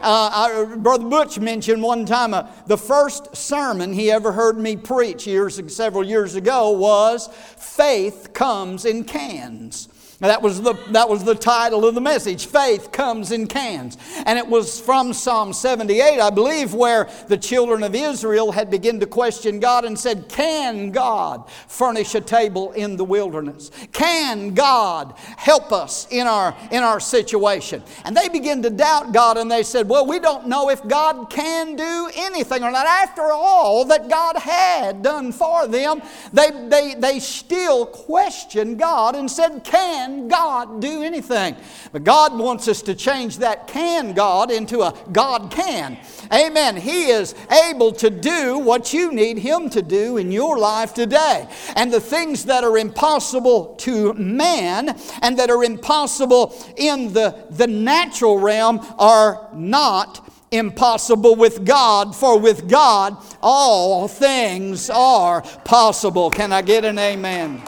Uh, 0.00 0.68
I, 0.70 0.74
Brother 0.76 1.08
Butch 1.08 1.38
mentioned 1.38 1.82
one 1.82 2.04
time 2.04 2.34
uh, 2.34 2.46
the 2.66 2.76
first 2.76 3.34
sermon 3.34 3.92
he 3.92 4.10
ever 4.10 4.32
heard 4.32 4.58
me 4.58 4.76
preach 4.76 5.26
years, 5.26 5.60
several 5.74 6.04
years 6.04 6.34
ago 6.34 6.72
was 6.72 7.28
Faith 7.56 8.34
Comes 8.34 8.84
in 8.84 9.04
Cans. 9.04 9.88
That 10.24 10.40
was, 10.40 10.62
the, 10.62 10.72
that 10.92 11.06
was 11.06 11.22
the 11.22 11.34
title 11.34 11.84
of 11.84 11.94
the 11.94 12.00
message. 12.00 12.46
Faith 12.46 12.92
comes 12.92 13.30
in 13.30 13.46
cans. 13.46 13.98
And 14.24 14.38
it 14.38 14.46
was 14.46 14.80
from 14.80 15.12
Psalm 15.12 15.52
78, 15.52 16.18
I 16.18 16.30
believe, 16.30 16.72
where 16.72 17.10
the 17.28 17.36
children 17.36 17.82
of 17.82 17.94
Israel 17.94 18.50
had 18.50 18.70
begun 18.70 19.00
to 19.00 19.06
question 19.06 19.60
God 19.60 19.84
and 19.84 19.98
said, 19.98 20.30
Can 20.30 20.92
God 20.92 21.50
furnish 21.68 22.14
a 22.14 22.22
table 22.22 22.72
in 22.72 22.96
the 22.96 23.04
wilderness? 23.04 23.70
Can 23.92 24.54
God 24.54 25.12
help 25.36 25.72
us 25.72 26.08
in 26.10 26.26
our, 26.26 26.56
in 26.70 26.82
our 26.82 27.00
situation? 27.00 27.82
And 28.06 28.16
they 28.16 28.30
began 28.30 28.62
to 28.62 28.70
doubt 28.70 29.12
God 29.12 29.36
and 29.36 29.50
they 29.50 29.62
said, 29.62 29.86
Well, 29.90 30.06
we 30.06 30.20
don't 30.20 30.46
know 30.46 30.70
if 30.70 30.82
God 30.88 31.28
can 31.28 31.76
do 31.76 32.10
anything 32.16 32.62
or 32.62 32.70
not. 32.70 32.86
After 32.86 33.24
all 33.24 33.84
that 33.86 34.08
God 34.08 34.38
had 34.38 35.02
done 35.02 35.32
for 35.32 35.68
them, 35.68 36.00
they, 36.32 36.50
they, 36.68 36.94
they 36.98 37.18
still 37.18 37.84
questioned 37.84 38.78
God 38.78 39.16
and 39.16 39.30
said, 39.30 39.64
Can 39.64 40.13
God 40.28 40.80
do 40.80 41.02
anything? 41.02 41.56
But 41.92 42.04
God 42.04 42.38
wants 42.38 42.68
us 42.68 42.82
to 42.82 42.94
change 42.94 43.38
that 43.38 43.66
can 43.66 44.14
God 44.14 44.50
into 44.50 44.80
a 44.80 44.94
God 45.12 45.50
can. 45.50 45.98
Amen. 46.32 46.76
He 46.76 47.06
is 47.06 47.34
able 47.68 47.92
to 47.92 48.10
do 48.10 48.58
what 48.58 48.92
you 48.92 49.12
need 49.12 49.38
Him 49.38 49.70
to 49.70 49.82
do 49.82 50.16
in 50.16 50.32
your 50.32 50.58
life 50.58 50.94
today. 50.94 51.48
And 51.76 51.92
the 51.92 52.00
things 52.00 52.44
that 52.46 52.64
are 52.64 52.78
impossible 52.78 53.74
to 53.80 54.14
man 54.14 54.98
and 55.22 55.38
that 55.38 55.50
are 55.50 55.64
impossible 55.64 56.54
in 56.76 57.12
the, 57.12 57.46
the 57.50 57.66
natural 57.66 58.38
realm 58.38 58.80
are 58.98 59.48
not 59.52 60.30
impossible 60.50 61.34
with 61.34 61.64
God, 61.64 62.14
for 62.14 62.38
with 62.38 62.68
God 62.68 63.16
all 63.42 64.08
things 64.08 64.88
are 64.88 65.42
possible. 65.64 66.30
Can 66.30 66.52
I 66.52 66.62
get 66.62 66.84
an 66.84 66.98
amen? 66.98 67.62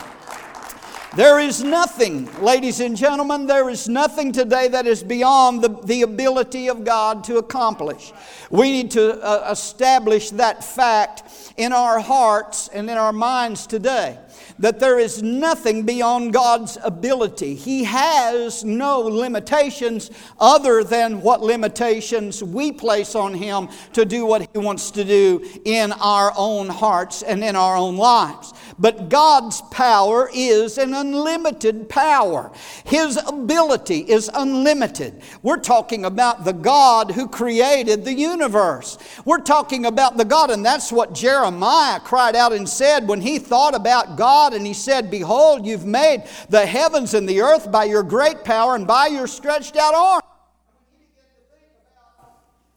There 1.17 1.41
is 1.41 1.65
nothing, 1.65 2.29
ladies 2.43 2.81
and 2.81 2.95
gentlemen, 2.95 3.47
there 3.47 3.71
is 3.71 3.89
nothing 3.89 4.33
today 4.33 4.69
that 4.69 4.87
is 4.87 5.03
beyond 5.03 5.63
the, 5.63 5.71
the 5.85 6.03
ability 6.03 6.69
of 6.69 6.85
God 6.85 7.25
to 7.25 7.39
accomplish. 7.39 8.13
We 8.51 8.71
need 8.71 8.91
to 8.91 9.19
uh, 9.25 9.49
establish 9.51 10.29
that 10.33 10.63
fact 10.63 11.55
in 11.57 11.73
our 11.73 12.01
hearts 12.01 12.69
and 12.69 12.91
in 12.91 12.99
our 12.99 13.15
minds 13.15 13.67
today 13.67 14.19
that 14.59 14.81
there 14.81 14.99
is 14.99 15.23
nothing 15.23 15.85
beyond 15.85 16.33
God's 16.33 16.79
ability. 16.83 17.55
He 17.55 17.85
has 17.85 18.65
no 18.65 19.01
limitations 19.01 20.11
other 20.39 20.85
than 20.85 21.21
what 21.21 21.43
limitations 21.43 22.43
we 22.43 22.73
place 22.73 23.15
on 23.15 23.35
Him 23.35 23.69
to 23.93 24.05
do 24.05 24.27
what 24.27 24.49
He 24.53 24.59
wants 24.59 24.91
to 24.93 25.05
do 25.05 25.45
in 25.65 25.93
our 25.93 26.33
own 26.37 26.69
hearts 26.69 27.23
and 27.23 27.43
in 27.43 27.57
our 27.57 27.77
own 27.77 27.97
lives. 27.97 28.53
But 28.79 29.09
God's 29.09 29.63
power 29.71 30.31
is 30.33 30.79
an 30.79 30.95
unlimited 30.95 31.89
power. 31.89 32.53
His 32.85 33.19
ability 33.27 34.01
is 34.01 34.31
unlimited. 34.33 35.23
We're 35.43 35.57
talking 35.57 36.05
about 36.05 36.45
the 36.45 36.53
God 36.53 37.13
who 37.13 37.29
created 37.29 38.05
the 38.05 38.15
universe. 38.15 38.99
We're 39.25 39.39
talking 39.39 39.87
about 39.87 40.17
the 40.17 40.25
God, 40.25 40.51
and 40.51 40.65
that's 40.65 40.93
what 40.93 41.15
Jeremiah 41.15 42.01
cried 42.01 42.37
out 42.37 42.53
and 42.53 42.69
said 42.69 43.09
when 43.09 43.21
he 43.21 43.39
thought 43.39 43.75
about 43.75 44.17
God 44.17 44.36
and 44.45 44.67
he 44.67 44.75
said, 44.75 45.11
Behold, 45.11 45.67
you've 45.67 45.87
made 45.87 46.25
the 46.49 46.67
heavens 46.67 47.15
and 47.15 47.29
the 47.29 47.41
earth 47.41 47.71
by 47.71 47.85
your 47.85 48.03
great 48.03 48.45
power 48.45 48.75
and 48.75 48.87
by 48.87 49.07
your 49.07 49.27
stretched 49.27 49.77
out 49.77 49.95
arm. 49.95 50.23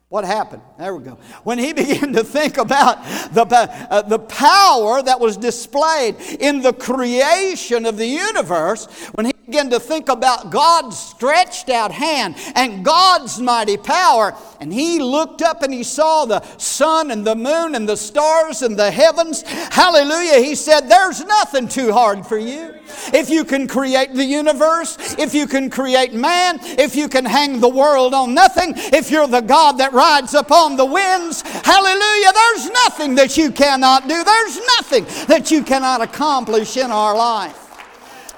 What 0.09 0.25
happened? 0.25 0.63
There 0.79 0.95
we 0.95 1.03
go. 1.03 1.19
When 1.43 1.59
he 1.59 1.71
began 1.81 2.13
to 2.13 2.23
think 2.23 2.57
about 2.57 3.03
the, 3.31 3.45
uh, 3.89 4.01
the 4.01 4.17
power 4.17 5.03
that 5.03 5.19
was 5.19 5.37
displayed 5.37 6.15
in 6.39 6.61
the 6.61 6.73
creation 6.73 7.85
of 7.85 7.97
the 7.97 8.07
universe, 8.07 8.87
when 9.13 9.27
he 9.27 9.33
began 9.49 9.69
to 9.71 9.79
think 9.79 10.09
about 10.09 10.51
God's 10.51 10.97
stretched 10.97 11.69
out 11.69 11.91
hand 11.91 12.35
and 12.55 12.85
God's 12.85 13.39
mighty 13.39 13.77
power, 13.77 14.35
and 14.59 14.73
he 14.73 14.99
looked 14.99 15.41
up 15.41 15.63
and 15.63 15.73
he 15.73 15.83
saw 15.83 16.25
the 16.25 16.41
sun 16.57 17.11
and 17.11 17.25
the 17.25 17.35
moon 17.35 17.75
and 17.75 17.87
the 17.87 17.97
stars 17.97 18.61
and 18.63 18.77
the 18.77 18.91
heavens, 18.91 19.41
hallelujah, 19.41 20.39
he 20.39 20.55
said, 20.55 20.81
There's 20.81 21.23
nothing 21.23 21.67
too 21.67 21.91
hard 21.91 22.25
for 22.25 22.37
you. 22.37 22.75
If 23.13 23.29
you 23.29 23.43
can 23.43 23.67
create 23.67 24.13
the 24.13 24.25
universe, 24.25 25.15
if 25.17 25.33
you 25.33 25.47
can 25.47 25.69
create 25.69 26.13
man, 26.13 26.59
if 26.61 26.95
you 26.95 27.07
can 27.07 27.25
hang 27.25 27.59
the 27.59 27.69
world 27.69 28.13
on 28.13 28.33
nothing, 28.33 28.73
if 28.75 29.11
you're 29.11 29.27
the 29.27 29.41
God 29.41 29.73
that 29.79 29.93
rides 29.99 30.33
upon 30.33 30.77
the 30.77 30.85
winds, 30.85 31.41
hallelujah, 31.41 32.31
there's 32.33 32.69
nothing 32.69 33.15
that 33.15 33.35
you 33.35 33.51
cannot 33.51 34.07
do. 34.07 34.23
There's 34.23 34.57
nothing 34.77 35.03
that 35.27 35.51
you 35.51 35.61
cannot 35.61 36.01
accomplish 36.01 36.77
in 36.77 36.89
our 36.89 37.17
life. 37.17 37.69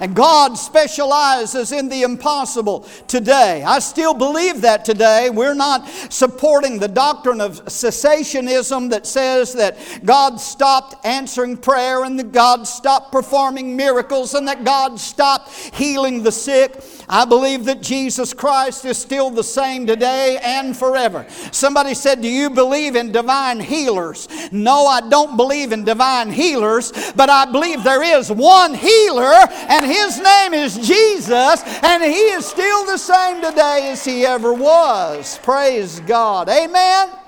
And 0.00 0.16
God 0.16 0.58
specializes 0.58 1.70
in 1.70 1.88
the 1.88 2.02
impossible 2.02 2.80
today. 3.06 3.62
I 3.62 3.78
still 3.78 4.14
believe 4.14 4.62
that 4.62 4.84
today. 4.84 5.30
We're 5.30 5.54
not 5.54 5.88
supporting 6.10 6.80
the 6.80 6.88
doctrine 6.88 7.40
of 7.40 7.64
cessationism 7.66 8.90
that 8.90 9.06
says 9.06 9.52
that 9.52 9.78
God 10.04 10.40
stopped 10.40 11.06
answering 11.06 11.56
prayer 11.56 12.02
and 12.02 12.18
that 12.18 12.32
God 12.32 12.66
stopped 12.66 13.12
performing 13.12 13.76
miracles 13.76 14.34
and 14.34 14.48
that 14.48 14.64
God 14.64 14.98
stopped 14.98 15.52
healing 15.72 16.24
the 16.24 16.32
sick. 16.32 16.82
I 17.12 17.24
believe 17.24 17.66
that 17.66 17.80
Jesus 17.80 18.34
Christ 18.34 18.84
is 18.84 18.98
still 18.98 19.30
the 19.30 19.44
same 19.44 19.86
today 19.86 20.38
and 20.42 20.76
forever. 20.76 21.26
Somebody 21.52 21.94
said, 21.94 22.20
Do 22.20 22.28
you 22.28 22.50
believe 22.50 22.96
in 22.96 23.12
divine 23.12 23.60
healers? 23.60 24.26
No, 24.50 24.86
I 24.86 25.08
don't 25.08 25.36
believe 25.36 25.70
in 25.70 25.84
divine 25.84 26.32
healers, 26.32 26.92
but 27.14 27.30
I 27.30 27.44
believe 27.44 27.84
there 27.84 28.02
is 28.02 28.32
one 28.32 28.74
healer 28.74 29.34
and 29.68 29.86
his 29.86 30.18
name 30.18 30.54
is 30.54 30.78
Jesus, 30.78 31.62
and 31.82 32.02
He 32.02 32.30
is 32.32 32.46
still 32.46 32.86
the 32.86 32.96
same 32.96 33.42
today 33.42 33.90
as 33.92 34.04
He 34.04 34.24
ever 34.24 34.54
was. 34.54 35.38
Praise 35.42 36.00
God. 36.00 36.48
Amen. 36.48 37.21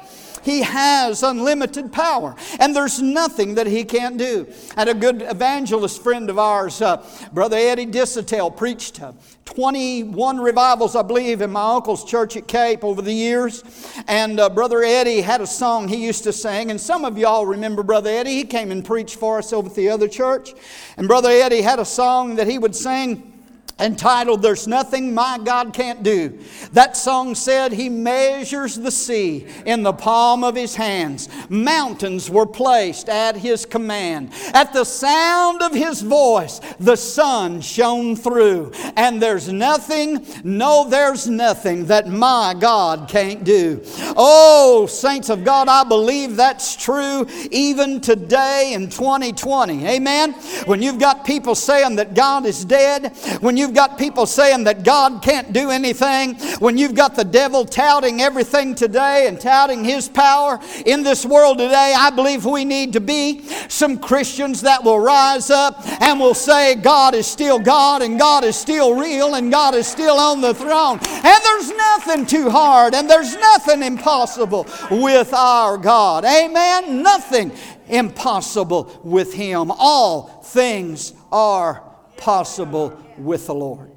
He 0.45 0.63
has 0.63 1.23
unlimited 1.23 1.93
power, 1.93 2.37
and 2.61 2.77
there's 2.77 3.01
nothing 3.01 3.55
that 3.55 3.67
He 3.67 3.85
can't 3.85 4.19
do. 4.19 4.47
And 4.77 4.89
a 4.91 4.95
good 4.95 5.23
evangelist 5.23 6.03
friend 6.03 6.29
of 6.29 6.39
ours, 6.39 6.83
uh, 6.83 7.05
Brother 7.33 7.57
Eddie 7.57 7.87
Dissatel, 7.87 8.55
preached 8.55 9.03
uh, 9.03 9.13
21 9.47 10.41
revivals, 10.41 10.97
I 10.97 11.03
believe, 11.03 11.41
in 11.41 11.51
my 11.51 11.75
uncle's 11.77 12.05
church 12.05 12.37
at 12.37 12.47
Cape 12.47 12.85
over 12.85 13.03
the 13.03 13.13
years. 13.13 13.65
And 14.07 14.39
uh, 14.39 14.51
Brother 14.51 14.83
Eddie 14.83 15.21
had 15.21 15.41
a 15.41 15.47
song 15.47 15.89
he 15.89 16.05
used 16.05 16.25
to 16.25 16.33
sing, 16.33 16.71
and 16.71 16.81
some 16.81 17.05
of 17.05 17.17
y'all 17.19 17.47
remember 17.47 17.83
Brother 17.83 18.11
Eddie. 18.11 18.35
He 18.35 18.45
came 18.45 18.71
and 18.71 18.85
preached 18.85 19.17
for 19.17 19.39
us 19.39 19.53
over 19.53 19.69
at 19.69 19.75
the 19.75 19.89
other 19.89 20.09
church. 20.09 20.53
And 20.97 21.09
Brother 21.09 21.31
Eddie 21.31 21.63
had 21.63 21.79
a 21.79 21.85
song 21.85 22.37
that 22.37 22.47
he 22.47 22.59
would 22.59 22.77
sing 22.77 23.34
entitled 23.79 24.43
There's 24.43 24.67
Nothing 24.67 25.15
My 25.15 25.39
God 25.43 25.73
Can't 25.73 26.03
Do. 26.03 26.39
That 26.73 26.97
song 26.97 27.35
said, 27.35 27.73
He 27.73 27.89
measures 27.89 28.77
the 28.77 28.91
sea 28.91 29.47
in 29.67 29.83
the 29.83 29.93
palm 29.93 30.45
of 30.45 30.55
His 30.55 30.77
hands. 30.77 31.29
Mountains 31.49 32.31
were 32.31 32.47
placed 32.47 33.09
at 33.09 33.37
His 33.37 33.67
command. 33.67 34.33
At 34.53 34.73
the 34.73 34.85
sound 34.85 35.63
of 35.63 35.75
His 35.75 36.03
voice, 36.03 36.61
the 36.79 36.97
sun 36.97 37.61
shone 37.61 38.17
through. 38.17 38.73
And 38.97 39.21
there's 39.21 39.53
nothing, 39.53 40.25
no, 40.45 40.89
there's 40.89 41.29
nothing 41.29 41.87
that 41.87 42.09
my 42.09 42.55
God 42.59 43.09
can't 43.09 43.45
do. 43.45 43.83
Oh, 44.17 44.87
saints 44.87 45.31
of 45.31 45.45
God, 45.45 45.69
I 45.69 45.85
believe 45.85 46.37
that's 46.37 46.77
true 46.77 47.27
even 47.51 48.01
today 48.01 48.73
in 48.75 48.89
2020. 48.89 49.87
Amen? 49.87 50.33
When 50.67 50.81
you've 50.83 50.99
got 50.99 51.25
people 51.25 51.55
saying 51.55 51.97
that 51.97 52.15
God 52.15 52.47
is 52.47 52.65
dead, 52.65 53.17
when 53.41 53.57
you 53.57 53.63
you've 53.64 53.72
got 53.72 53.96
people 53.96 54.27
saying 54.27 54.64
that 54.64 54.85
God 54.85 55.22
can't 55.22 55.50
do 55.55 55.70
anything, 55.70 56.35
when 56.59 56.77
you've 56.77 56.94
got 56.94 57.14
the 57.14 57.24
devil 57.24 57.64
touting 57.64 58.20
everything 58.20 58.74
today 58.74 59.27
and 59.27 59.40
touting 59.40 59.83
his 59.83 60.07
power 60.07 60.61
in 60.85 61.03
this 61.03 61.24
world 61.24 61.57
today, 61.57 61.94
I 61.96 62.11
believe 62.11 62.44
we 62.44 62.66
need 62.66 62.92
to 62.92 63.00
be 63.00 63.42
some 63.68 63.98
Christians 63.98 64.61
that 64.61 64.85
will 64.85 65.00
rise 65.00 65.48
up 65.48 65.81
and 66.03 66.20
will 66.20 66.35
say, 66.35 66.74
God 66.74 67.14
is 67.14 67.27
still 67.27 67.59
God 67.59 68.03
and 68.03 68.18
God 68.18 68.44
is 68.44 68.55
still 68.55 68.94
real 68.94 69.35
and 69.35 69.50
God 69.50 69.74
is 69.74 69.87
still 69.87 70.18
on 70.18 70.42
the 70.42 70.53
throne. 70.53 70.98
And 71.03 71.42
there's 71.42 71.70
nothing 71.70 72.27
too 72.27 72.50
hard 72.50 72.94
and 72.94 73.09
there's 73.09 73.35
nothing 73.35 73.83
impossible 73.83 74.66
with 74.90 75.33
our 75.33 75.79
God. 75.79 76.27
Amen? 76.27 77.03
Nothing 77.03 77.50
impossible 77.88 79.00
with 79.03 79.33
Him. 79.33 79.70
All 79.70 80.42
things 80.42 81.14
are 81.33 81.94
possible 82.25 82.99
with 83.19 83.47
the 83.47 83.55
Lord. 83.55 83.91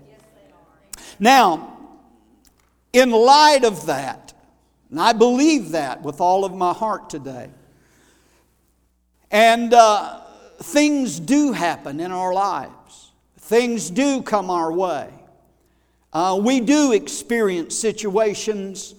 Now, 1.17 1.77
in 2.91 3.09
light 3.09 3.63
of 3.63 3.85
that, 3.85 4.33
and 4.91 4.99
I 4.99 5.13
believe 5.13 5.71
that 5.71 6.01
with 6.01 6.19
all 6.19 6.43
of 6.43 6.53
my 6.53 6.73
heart 6.73 7.09
today, 7.09 7.49
and 9.31 9.73
uh, 9.73 10.19
things 10.61 11.21
do 11.21 11.53
happen 11.53 12.01
in 12.01 12.11
our 12.11 12.33
lives, 12.33 13.11
things 13.37 13.89
do 13.89 14.21
come 14.21 14.49
our 14.49 14.73
way. 14.73 15.09
Uh, 16.11 16.37
we 16.43 16.59
do 16.59 16.91
experience 16.91 17.77
situations 17.77 18.93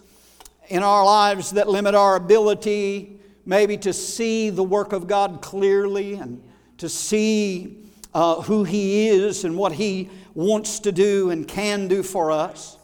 in 0.68 0.82
our 0.82 1.04
lives 1.04 1.50
that 1.50 1.68
limit 1.68 1.94
our 1.94 2.16
ability 2.16 3.20
maybe 3.44 3.76
to 3.76 3.92
see 3.92 4.48
the 4.48 4.64
work 4.64 4.94
of 4.94 5.06
God 5.06 5.42
clearly 5.42 6.14
and 6.14 6.42
to 6.78 6.88
see 6.88 7.87
uh, 8.14 8.42
who 8.42 8.64
He 8.64 9.08
is 9.08 9.44
and 9.44 9.56
what 9.56 9.72
He 9.72 10.08
wants 10.34 10.80
to 10.80 10.92
do 10.92 11.30
and 11.30 11.46
can 11.46 11.88
do 11.88 12.02
for 12.02 12.30
us. 12.30 12.76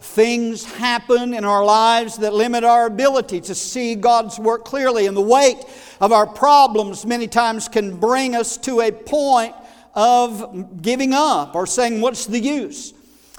Things 0.00 0.64
happen 0.64 1.34
in 1.34 1.44
our 1.44 1.64
lives 1.64 2.18
that 2.18 2.32
limit 2.32 2.64
our 2.64 2.86
ability 2.86 3.40
to 3.42 3.54
see 3.54 3.94
God's 3.94 4.38
work 4.38 4.64
clearly, 4.64 5.06
and 5.06 5.16
the 5.16 5.20
weight 5.20 5.64
of 6.00 6.12
our 6.12 6.26
problems 6.26 7.04
many 7.06 7.26
times 7.26 7.68
can 7.68 7.96
bring 7.96 8.34
us 8.34 8.56
to 8.58 8.80
a 8.80 8.92
point 8.92 9.54
of 9.94 10.82
giving 10.82 11.12
up 11.12 11.54
or 11.54 11.66
saying, 11.66 12.00
What's 12.00 12.26
the 12.26 12.38
use? 12.38 12.92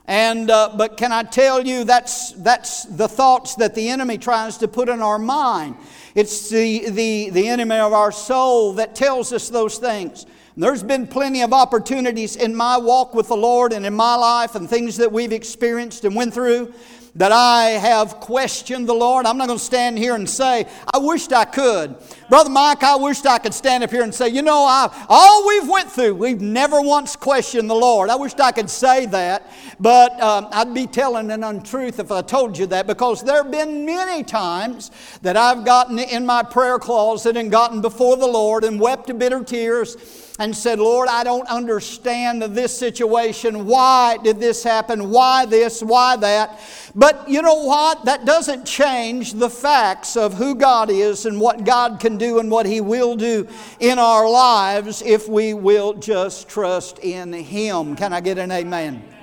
And, 0.07 0.49
uh, 0.49 0.73
but 0.77 0.95
can 0.95 1.11
I 1.11 1.23
tell 1.23 1.65
you, 1.65 1.83
that's, 1.83 2.31
that's 2.31 2.85
the 2.85 3.09
thoughts 3.09 3.55
that 3.55 3.75
the 3.75 3.89
enemy 3.89 4.17
tries 4.17 4.57
to 4.59 4.67
put 4.67 4.87
in 4.87 5.01
our 5.01 5.19
mind. 5.19 5.75
It's 6.15 6.49
the, 6.49 6.89
the, 6.89 7.29
the 7.29 7.47
enemy 7.49 7.75
of 7.75 7.91
our 7.91 8.13
soul 8.13 8.73
that 8.73 8.95
tells 8.95 9.33
us 9.33 9.49
those 9.49 9.77
things. 9.77 10.25
There's 10.59 10.81
been 10.81 11.05
plenty 11.05 11.43
of 11.43 11.53
opportunities 11.53 12.35
in 12.35 12.55
my 12.55 12.79
walk 12.79 13.13
with 13.13 13.27
the 13.27 13.37
Lord 13.37 13.73
and 13.73 13.85
in 13.85 13.93
my 13.93 14.15
life 14.15 14.55
and 14.55 14.67
things 14.67 14.97
that 14.97 15.11
we've 15.11 15.31
experienced 15.31 16.03
and 16.03 16.15
went 16.15 16.33
through 16.33 16.73
that 17.13 17.31
I 17.31 17.65
have 17.69 18.19
questioned 18.19 18.89
the 18.89 18.93
Lord. 18.93 19.27
I'm 19.27 19.37
not 19.37 19.45
going 19.47 19.59
to 19.59 19.63
stand 19.63 19.99
here 19.99 20.15
and 20.15 20.27
say, 20.27 20.67
I 20.91 20.97
wished 20.97 21.31
I 21.31 21.45
could. 21.45 21.95
Brother 22.27 22.49
Mike, 22.49 22.81
I 22.81 22.95
wished 22.95 23.27
I 23.27 23.37
could 23.37 23.53
stand 23.53 23.83
up 23.83 23.91
here 23.91 24.01
and 24.01 24.13
say, 24.13 24.29
you 24.29 24.41
know, 24.41 24.65
I, 24.65 25.05
all 25.07 25.47
we've 25.47 25.69
went 25.69 25.91
through, 25.91 26.15
we've 26.15 26.41
never 26.41 26.81
once 26.81 27.15
questioned 27.15 27.69
the 27.69 27.75
Lord. 27.75 28.09
I 28.09 28.15
wished 28.15 28.39
I 28.39 28.51
could 28.51 28.69
say 28.69 29.05
that, 29.07 29.51
but 29.79 30.19
um, 30.19 30.47
I'd 30.51 30.73
be 30.73 30.87
telling 30.87 31.29
an 31.29 31.43
untruth 31.43 31.99
if 31.99 32.11
I 32.11 32.23
told 32.23 32.57
you 32.57 32.65
that 32.67 32.87
because 32.87 33.23
there 33.23 33.43
have 33.43 33.51
been 33.51 33.85
many 33.85 34.23
times 34.23 34.89
that 35.21 35.37
I've 35.37 35.65
gotten 35.65 35.99
in 35.99 36.25
my 36.25 36.41
prayer 36.41 36.79
closet 36.79 37.37
and 37.37 37.51
gotten 37.51 37.79
before 37.79 38.17
the 38.17 38.27
Lord 38.27 38.63
and 38.63 38.79
wept 38.79 39.15
bitter 39.19 39.43
tears 39.43 40.23
and 40.39 40.55
said, 40.55 40.79
Lord, 40.79 41.09
I 41.09 41.23
don't 41.23 41.47
understand 41.47 42.41
this 42.41 42.77
situation. 42.77 43.65
Why 43.65 44.17
did 44.17 44.39
this 44.39 44.63
happen? 44.63 45.09
Why 45.09 45.45
this? 45.45 45.81
Why 45.81 46.15
that? 46.17 46.59
But 46.93 47.27
you 47.27 47.41
know 47.41 47.63
what? 47.63 48.05
That 48.05 48.25
doesn't 48.25 48.65
change 48.65 49.33
the 49.33 49.49
facts 49.49 50.15
of 50.15 50.35
who 50.35 50.55
God 50.55 50.89
is 50.89 51.25
and 51.25 51.39
what 51.39 51.65
God 51.65 51.99
can 51.99 52.17
do 52.17 52.39
and 52.39 52.51
what 52.51 52.65
He 52.65 52.81
will 52.81 53.15
do 53.15 53.47
in 53.79 53.97
our 53.99 54.29
lives 54.29 55.01
if 55.01 55.27
we 55.27 55.53
will 55.53 55.93
just 55.93 56.47
trust 56.47 56.99
in 56.99 57.33
Him. 57.33 57.95
Can 57.95 58.13
I 58.13 58.21
get 58.21 58.37
an 58.37 58.51
amen? 58.51 59.16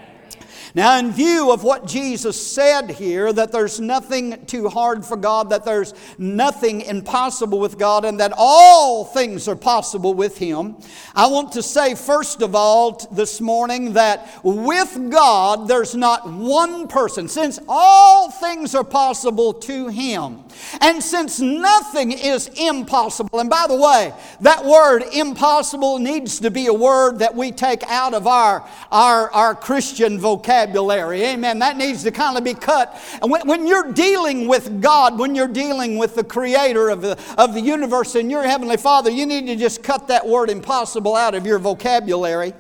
Now, 0.77 0.99
in 0.99 1.13
view 1.13 1.53
of 1.53 1.63
what 1.63 1.87
Jesus 1.87 2.53
said 2.53 2.91
here, 2.91 3.33
that 3.33 3.53
there's 3.53 3.79
nothing 3.79 4.45
too 4.47 4.69
hard 4.69 5.05
for 5.05 5.17
God, 5.17 5.51
that 5.51 5.65
there's 5.65 5.95
nothing 6.19 6.81
impossible 6.81 7.61
with 7.61 7.79
God, 7.79 8.05
and 8.05 8.19
that 8.19 8.33
all 8.37 9.05
things 9.05 9.47
are 9.47 9.55
possible 9.55 10.15
with 10.15 10.37
Him, 10.37 10.75
I 11.15 11.29
want 11.29 11.53
to 11.53 11.63
say, 11.63 11.95
first 11.95 12.43
of 12.43 12.57
all, 12.57 13.09
this 13.13 13.41
morning, 13.41 13.93
that 13.93 14.41
with 14.43 15.13
God, 15.13 15.69
there's 15.69 15.95
not 15.95 16.29
one 16.29 16.89
person, 16.89 17.29
since 17.29 17.61
all 17.69 18.33
things 18.33 18.75
are 18.75 18.83
possible 18.83 19.55
to 19.55 19.87
Him, 19.87 20.43
and 20.81 21.01
since 21.01 21.39
nothing 21.39 22.11
is 22.11 22.49
impossible, 22.49 23.39
and 23.39 23.49
by 23.49 23.67
the 23.69 23.77
way, 23.77 24.13
that 24.41 24.65
word 24.65 25.05
impossible 25.13 26.01
needs 26.01 26.41
to 26.41 26.51
be 26.51 26.67
a 26.67 26.75
word 26.75 27.21
that 27.21 27.37
we 27.37 27.53
take 27.53 27.85
out 27.85 28.13
of 28.13 28.27
our, 28.27 28.69
our, 28.91 29.31
our 29.31 29.55
Christian 29.55 30.19
vocabulary 30.19 30.64
vocabulary. 30.65 31.23
Amen. 31.25 31.59
That 31.59 31.77
needs 31.77 32.03
to 32.05 32.11
kind 32.11 32.37
of 32.37 32.45
be 32.45 32.55
cut. 32.55 33.01
And 33.23 33.31
when, 33.31 33.47
when 33.47 33.67
you're 33.67 33.93
dealing 33.93 34.49
with 34.49 34.81
God, 34.81 35.19
when 35.19 35.35
you're 35.35 35.49
dealing 35.49 35.99
with 35.99 36.15
the 36.15 36.25
creator 36.25 36.89
of 36.89 37.03
the, 37.03 37.19
of 37.37 37.55
the 37.55 37.61
universe 37.61 38.15
and 38.15 38.31
your 38.31 38.45
heavenly 38.45 38.77
Father, 38.77 39.11
you 39.11 39.27
need 39.27 39.47
to 39.47 39.57
just 39.57 39.83
cut 39.83 40.09
that 40.09 40.27
word 40.27 40.51
impossible 40.51 41.17
out 41.17 41.35
of 41.35 41.47
your 41.47 41.59
vocabulary. 41.59 42.53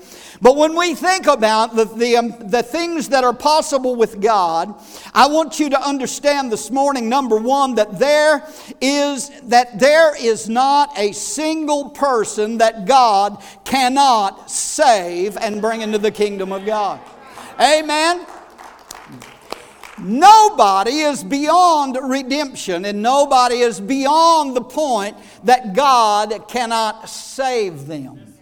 But 0.42 0.56
when 0.56 0.76
we 0.76 0.94
think 0.94 1.26
about 1.26 1.74
the, 1.74 1.84
the, 1.84 2.16
um, 2.16 2.34
the 2.38 2.62
things 2.62 3.08
that 3.10 3.24
are 3.24 3.32
possible 3.32 3.96
with 3.96 4.20
God, 4.20 4.74
I 5.14 5.28
want 5.28 5.58
you 5.58 5.70
to 5.70 5.80
understand 5.80 6.52
this 6.52 6.70
morning, 6.70 7.08
number 7.08 7.36
one, 7.36 7.76
that 7.76 7.98
there 7.98 8.46
is, 8.80 9.30
that 9.44 9.78
there 9.78 10.14
is 10.16 10.48
not 10.48 10.98
a 10.98 11.12
single 11.12 11.90
person 11.90 12.58
that 12.58 12.84
God 12.84 13.42
cannot 13.64 14.50
save 14.50 15.36
and 15.36 15.62
bring 15.62 15.80
into 15.80 15.98
the 15.98 16.10
kingdom 16.10 16.52
of 16.52 16.66
God. 16.66 17.00
Amen. 17.60 18.26
Nobody 19.98 20.98
is 21.00 21.22
beyond 21.22 21.96
redemption, 22.02 22.84
and 22.84 23.00
nobody 23.00 23.60
is 23.60 23.80
beyond 23.80 24.56
the 24.56 24.62
point 24.62 25.16
that 25.44 25.72
God 25.72 26.48
cannot 26.48 27.08
save 27.08 27.86
them. 27.86 28.34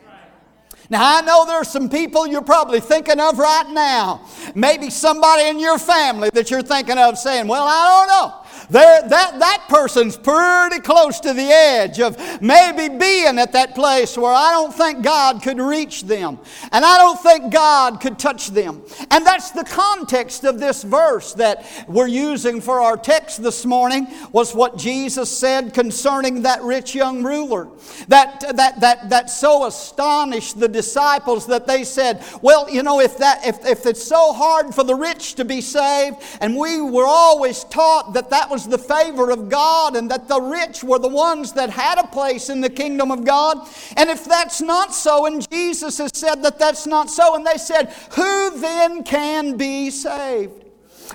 Now, 0.89 1.19
I 1.19 1.23
know 1.23 1.47
there 1.47 1.57
are 1.57 1.65
some 1.65 1.89
people 1.89 2.27
you're 2.27 2.43
probably 2.43 2.81
thinking 2.81 3.19
of 3.19 3.39
right 3.39 3.69
now. 3.71 4.27
Maybe 4.55 4.91
somebody 4.91 5.49
in 5.49 5.59
your 5.59 5.79
family 5.79 6.29
that 6.35 6.51
you're 6.51 6.63
thinking 6.63 6.99
of 6.99 7.17
saying, 7.19 7.49
Well, 7.49 7.65
I 7.67 8.07
don't 8.07 8.09
know. 8.09 8.42
That, 8.73 9.11
that 9.11 9.67
person's 9.69 10.17
pretty 10.17 10.81
close 10.81 11.21
to 11.21 11.35
the 11.35 11.43
edge 11.43 12.01
of 12.01 12.17
maybe 12.41 12.89
being 12.89 13.39
at 13.39 13.53
that 13.53 13.75
place 13.75 14.17
where 14.17 14.33
I 14.33 14.53
don't 14.53 14.73
think 14.73 15.03
God 15.03 15.43
could 15.43 15.59
reach 15.59 16.05
them. 16.05 16.39
And 16.73 16.85
I 16.85 16.97
don't 16.97 17.21
think 17.21 17.53
God 17.53 18.01
could 18.01 18.19
touch 18.19 18.49
them. 18.49 18.83
And 19.11 19.27
that's 19.27 19.51
the 19.51 19.65
context 19.65 20.45
of 20.45 20.59
this 20.59 20.85
verse 20.85 21.35
that 21.35 21.67
we're 21.87 22.07
using 22.07 22.63
for 22.63 22.81
our 22.81 22.97
text 22.97 23.43
this 23.43 23.67
morning 23.67 24.07
was 24.33 24.55
what 24.55 24.79
Jesus 24.79 25.31
said 25.31 25.75
concerning 25.75 26.43
that 26.43 26.63
rich 26.63 26.95
young 26.95 27.23
ruler. 27.23 27.69
That, 28.09 28.41
that, 28.57 28.81
that, 28.81 29.11
that 29.11 29.29
so 29.29 29.67
astonished 29.67 30.59
the 30.59 30.69
disciples 30.69 31.47
that 31.49 31.67
they 31.67 31.85
said, 31.85 32.25
well, 32.41 32.71
you 32.71 32.83
know, 32.83 33.01
if, 33.01 33.19
that, 33.19 33.47
if, 33.47 33.67
if 33.67 33.85
it's 33.85 34.03
so 34.03 34.33
hard 34.33 34.75
for 34.75 34.83
the 34.83 34.95
rich 34.95 35.35
to 35.35 35.45
be 35.45 35.61
saved, 35.61 36.17
and 36.41 36.57
we 36.57 36.81
were 36.81 37.07
always 37.07 37.65
taught 37.65 38.15
that 38.15 38.31
that 38.31 38.49
was 38.49 38.62
was 38.67 38.81
the 38.81 38.95
favor 38.95 39.31
of 39.31 39.49
God 39.49 39.97
and 39.97 40.11
that 40.11 40.29
the 40.29 40.41
rich 40.41 40.85
were 40.85 40.99
the 40.99 41.09
ones 41.09 41.53
that 41.53 41.71
had 41.71 41.99
a 41.99 42.07
place 42.07 42.49
in 42.49 42.61
the 42.61 42.71
kingdom 42.71 43.11
of 43.11 43.25
God. 43.25 43.59
And 43.97 44.11
if 44.11 44.25
that's 44.25 44.61
not 44.61 44.95
so, 44.95 45.27
and 45.27 45.49
Jesus 45.51 45.99
has 45.99 46.11
said 46.15 46.43
that 46.43 46.59
that's 46.59 46.87
not 46.87 47.11
so, 47.11 47.35
and 47.35 47.47
they 47.47 47.57
said, 47.57 47.93
Who 48.13 48.61
then 48.61 49.03
can 49.05 49.57
be 49.57 49.91
saved? 49.91 50.62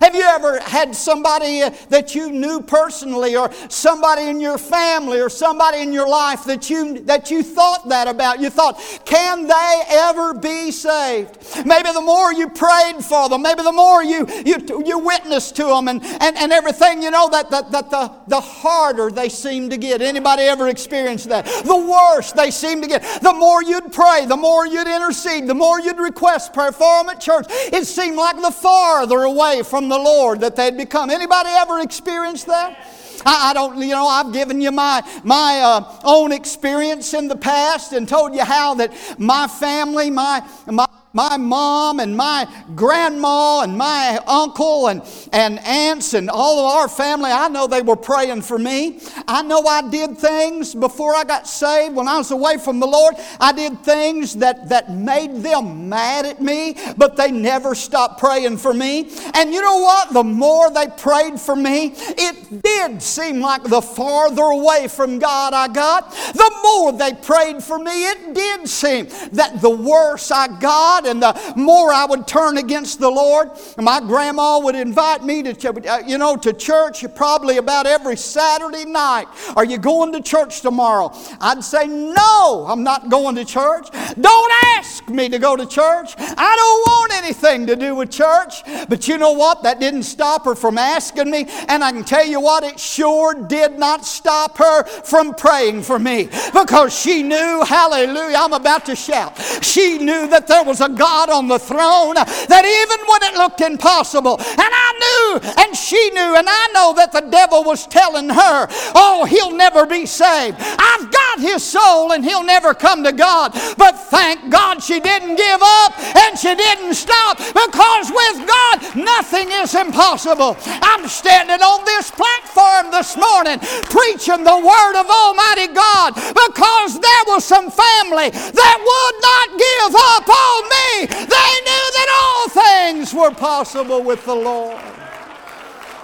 Have 0.02 0.16
you 0.16 0.24
ever 0.24 0.60
had 0.60 0.96
somebody 0.96 1.62
uh, 1.62 1.72
that 1.90 2.16
you 2.16 2.32
knew 2.32 2.62
personally, 2.62 3.36
or 3.36 3.52
somebody 3.70 4.24
in 4.24 4.40
your 4.40 4.58
family, 4.58 5.20
or 5.20 5.30
somebody 5.30 5.82
in 5.82 5.94
your 5.94 6.08
life 6.08 6.44
that 6.46 6.70
you, 6.70 7.00
that 7.02 7.32
you 7.32 7.44
thought 7.44 7.90
that 7.90 8.08
about? 8.08 8.40
You 8.40 8.50
thought, 8.50 8.80
can 9.06 9.48
they 9.48 9.84
ever 9.90 10.34
be 10.34 10.72
saved? 10.72 11.38
Maybe 11.66 11.92
the 11.92 12.02
more 12.02 12.34
you 12.34 12.50
prayed 12.50 13.04
for 13.04 13.30
them, 13.30 13.42
maybe 13.42 13.64
the 13.64 13.72
more 13.72 14.04
you, 14.04 14.28
you, 14.46 14.84
you 14.86 15.00
witnessed 15.00 15.56
to 15.58 15.64
them 15.66 15.88
and, 15.88 16.04
and, 16.04 16.38
and 16.38 16.52
everything, 16.52 17.02
you 17.02 17.12
know, 17.12 17.30
that, 17.30 17.50
that, 17.52 17.72
that 17.72 17.90
the, 17.90 18.12
the 18.28 18.40
harder 18.40 19.10
they 19.10 19.30
seem 19.30 19.70
to 19.70 19.78
get. 19.78 20.02
Anybody 20.02 20.44
ever 20.44 20.68
experienced 20.68 21.30
that? 21.30 21.46
The 21.46 21.76
worse 21.76 22.32
they 22.32 22.52
seem 22.52 22.82
to 22.82 22.88
get. 22.88 23.04
The 23.22 23.34
more 23.34 23.64
you'd 23.64 23.92
pray, 23.92 24.26
the 24.26 24.38
more 24.38 24.66
you'd 24.68 24.88
intercede, 24.88 25.48
the 25.48 25.56
more 25.56 25.80
you'd 25.80 26.00
request 26.00 26.54
prayer 26.54 26.72
for 26.72 27.04
them 27.04 27.10
at 27.10 27.22
church, 27.22 27.48
it 27.50 27.86
seemed 27.86 28.18
like 28.18 28.36
the 28.42 28.52
farther 28.52 29.24
away 29.24 29.64
the 29.90 29.98
Lord 29.98 30.42
that 30.42 30.56
they'd 30.56 30.78
become. 30.78 31.10
Anybody 31.10 31.50
ever 31.50 31.80
experienced 31.80 32.48
that? 32.48 32.78
I, 33.26 33.50
I 33.50 33.54
don't, 33.54 33.82
you 33.82 33.90
know, 33.90 34.08
I've 34.08 34.34
given 34.34 34.62
you 34.62 34.72
my, 34.72 35.02
my 35.24 35.62
uh, 35.62 36.00
own 36.04 36.32
experience 36.32 37.14
in 37.14 37.28
the 37.28 37.36
past 37.36 37.94
and 37.94 38.08
told 38.08 38.34
you 38.34 38.44
how 38.44 38.76
that 38.76 38.94
my 39.18 39.48
family, 39.48 40.10
my, 40.10 40.48
my 40.68 40.88
my 41.18 41.36
mom 41.36 42.00
and 42.00 42.16
my 42.16 42.48
grandma 42.76 43.62
and 43.62 43.76
my 43.76 44.20
uncle 44.28 44.88
and, 44.88 45.02
and 45.34 45.58
aunts 45.62 46.14
and 46.14 46.30
all 46.30 46.60
of 46.60 46.76
our 46.76 46.88
family, 46.88 47.32
I 47.32 47.48
know 47.48 47.66
they 47.66 47.82
were 47.82 47.96
praying 47.96 48.44
for 48.44 48.60
me. 48.60 49.00
I 49.28 49.42
know 49.42 49.66
I 49.66 49.90
did 49.90 50.20
things 50.20 50.76
before 50.76 51.16
I 51.16 51.24
got 51.24 51.48
saved 51.48 51.96
when 51.96 52.08
I 52.08 52.20
was 52.20 52.30
away 52.30 52.60
from 52.60 52.80
the 52.80 52.86
Lord. 52.86 53.16
I 53.40 53.52
did 53.52 53.80
things 53.80 54.36
that, 54.36 54.70
that 54.70 54.92
made 54.92 55.38
them 55.38 55.90
mad 55.90 56.28
at 56.28 56.40
me, 56.40 56.76
but 56.98 57.16
they 57.16 57.32
never 57.32 57.74
stopped 57.74 58.20
praying 58.20 58.58
for 58.58 58.74
me. 58.74 59.10
And 59.34 59.52
you 59.52 59.62
know 59.64 59.80
what? 59.80 60.14
The 60.14 60.24
more 60.24 60.70
they 60.70 60.86
prayed 60.86 61.40
for 61.40 61.56
me, 61.56 61.96
it 61.96 62.62
did 62.62 63.02
seem 63.02 63.40
like 63.40 63.64
the 63.64 63.82
farther 63.82 64.44
away 64.44 64.88
from 64.88 65.18
God 65.18 65.56
I 65.56 65.68
got. 65.68 66.12
The 66.12 66.52
more 66.62 66.92
they 66.92 67.14
prayed 67.14 67.64
for 67.64 67.80
me, 67.80 68.06
it 68.06 68.36
did 68.36 68.70
seem 68.70 69.08
that 69.32 69.62
the 69.62 69.72
worse 69.72 70.30
I 70.30 70.48
got 70.60 71.07
and 71.08 71.22
the 71.22 71.54
more 71.56 71.92
I 71.92 72.06
would 72.06 72.28
turn 72.28 72.58
against 72.58 73.00
the 73.00 73.10
Lord. 73.10 73.50
My 73.78 74.00
grandma 74.00 74.60
would 74.60 74.76
invite 74.76 75.24
me 75.24 75.44
to, 75.44 75.92
uh, 75.92 76.00
you 76.06 76.18
know, 76.18 76.36
to 76.38 76.54
church 76.54 77.04
probably 77.16 77.58
about 77.58 77.88
every 77.88 78.18
Saturday 78.18 78.86
night. 78.86 79.28
Are 79.56 79.66
you 79.66 79.78
going 79.78 80.12
to 80.14 80.22
church 80.22 80.62
tomorrow? 80.62 81.12
I'd 81.42 81.64
say, 81.64 81.88
no, 81.88 82.66
I'm 82.68 82.84
not 82.84 83.10
going 83.10 83.36
to 83.36 83.46
church. 83.46 83.90
Don't 84.20 84.54
ask 84.76 85.08
me 85.10 85.30
to 85.30 85.40
go 85.40 85.56
to 85.56 85.66
church. 85.66 86.14
I 86.18 86.56
don't 86.56 86.82
want 86.92 87.14
anything 87.24 87.68
to 87.68 87.76
do 87.76 87.96
with 87.96 88.12
church. 88.12 88.64
But 88.90 89.08
you 89.08 89.18
know 89.18 89.32
what? 89.32 89.64
That 89.64 89.80
didn't 89.80 90.04
stop 90.04 90.46
her 90.46 90.56
from 90.56 90.78
asking 90.78 91.32
me. 91.32 91.48
And 91.68 91.84
I 91.84 91.92
can 91.92 92.04
tell 92.04 92.26
you 92.26 92.40
what, 92.40 92.64
it 92.64 92.80
sure 92.80 93.34
did 93.34 93.80
not 93.80 94.06
stop 94.06 94.58
her 94.58 94.84
from 94.84 95.34
praying 95.34 95.84
for 95.84 96.00
me 96.00 96.30
because 96.54 96.98
she 96.98 97.24
knew, 97.24 97.64
hallelujah, 97.66 98.38
I'm 98.40 98.54
about 98.54 98.86
to 98.86 98.96
shout. 98.96 99.38
She 99.62 99.98
knew 99.98 100.28
that 100.28 100.48
there 100.48 100.64
was 100.64 100.82
a 100.82 100.90
God 100.98 101.30
on 101.30 101.48
the 101.48 101.60
throne 101.60 102.16
that 102.16 102.66
even 102.66 103.00
when 103.08 103.24
it 103.24 103.38
looked 103.38 103.62
impossible, 103.62 104.38
and 104.40 104.60
I 104.60 104.90
knew 105.00 105.40
and 105.64 105.76
she 105.76 106.10
knew, 106.12 106.36
and 106.36 106.48
I 106.50 106.68
know 106.74 106.94
that 106.96 107.12
the 107.12 107.22
devil 107.22 107.64
was 107.64 107.88
telling 107.88 108.30
her, 108.30 108.68
Oh, 108.96 109.26
he'll 109.26 109.56
never 109.56 109.86
be 109.86 110.06
saved. 110.06 110.58
I've 110.60 111.12
got 111.12 111.40
his 111.40 111.64
soul 111.64 112.12
and 112.12 112.24
he'll 112.24 112.44
never 112.44 112.74
come 112.74 113.04
to 113.04 113.12
God. 113.12 113.54
But 113.78 113.94
thank 113.98 114.50
God 114.50 114.82
she 114.84 115.00
didn't 115.00 115.36
give 115.36 115.62
up 115.62 115.94
and 116.16 116.38
she 116.38 116.54
didn't 116.56 116.96
stop 116.96 117.38
because 117.38 118.12
with 118.12 118.48
God, 118.48 118.96
nothing 118.96 119.50
is 119.52 119.76
impossible. 119.76 120.58
I'm 120.66 121.08
standing 121.08 121.62
on 121.62 121.86
this 121.86 122.12
platform 122.12 122.92
this 122.92 123.16
morning 123.18 123.60
preaching 123.90 124.44
the 124.44 124.58
word 124.58 124.96
of 125.00 125.08
Almighty 125.10 125.74
God 125.74 126.16
because 126.16 127.00
there 127.00 127.24
was 127.28 127.46
some 127.46 127.70
family 127.70 128.30
that 128.32 128.78
would 128.80 129.18
not 129.22 129.48
give 129.58 129.94
up 129.96 130.26
on 130.28 130.60
me 130.70 130.77
they 131.06 131.54
knew 131.68 131.86
that 131.98 132.10
all 132.22 132.50
things 132.50 133.14
were 133.14 133.32
possible 133.32 134.02
with 134.02 134.26
the 134.26 134.36
Lord. 134.36 134.82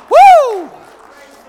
Woo! 0.10 0.83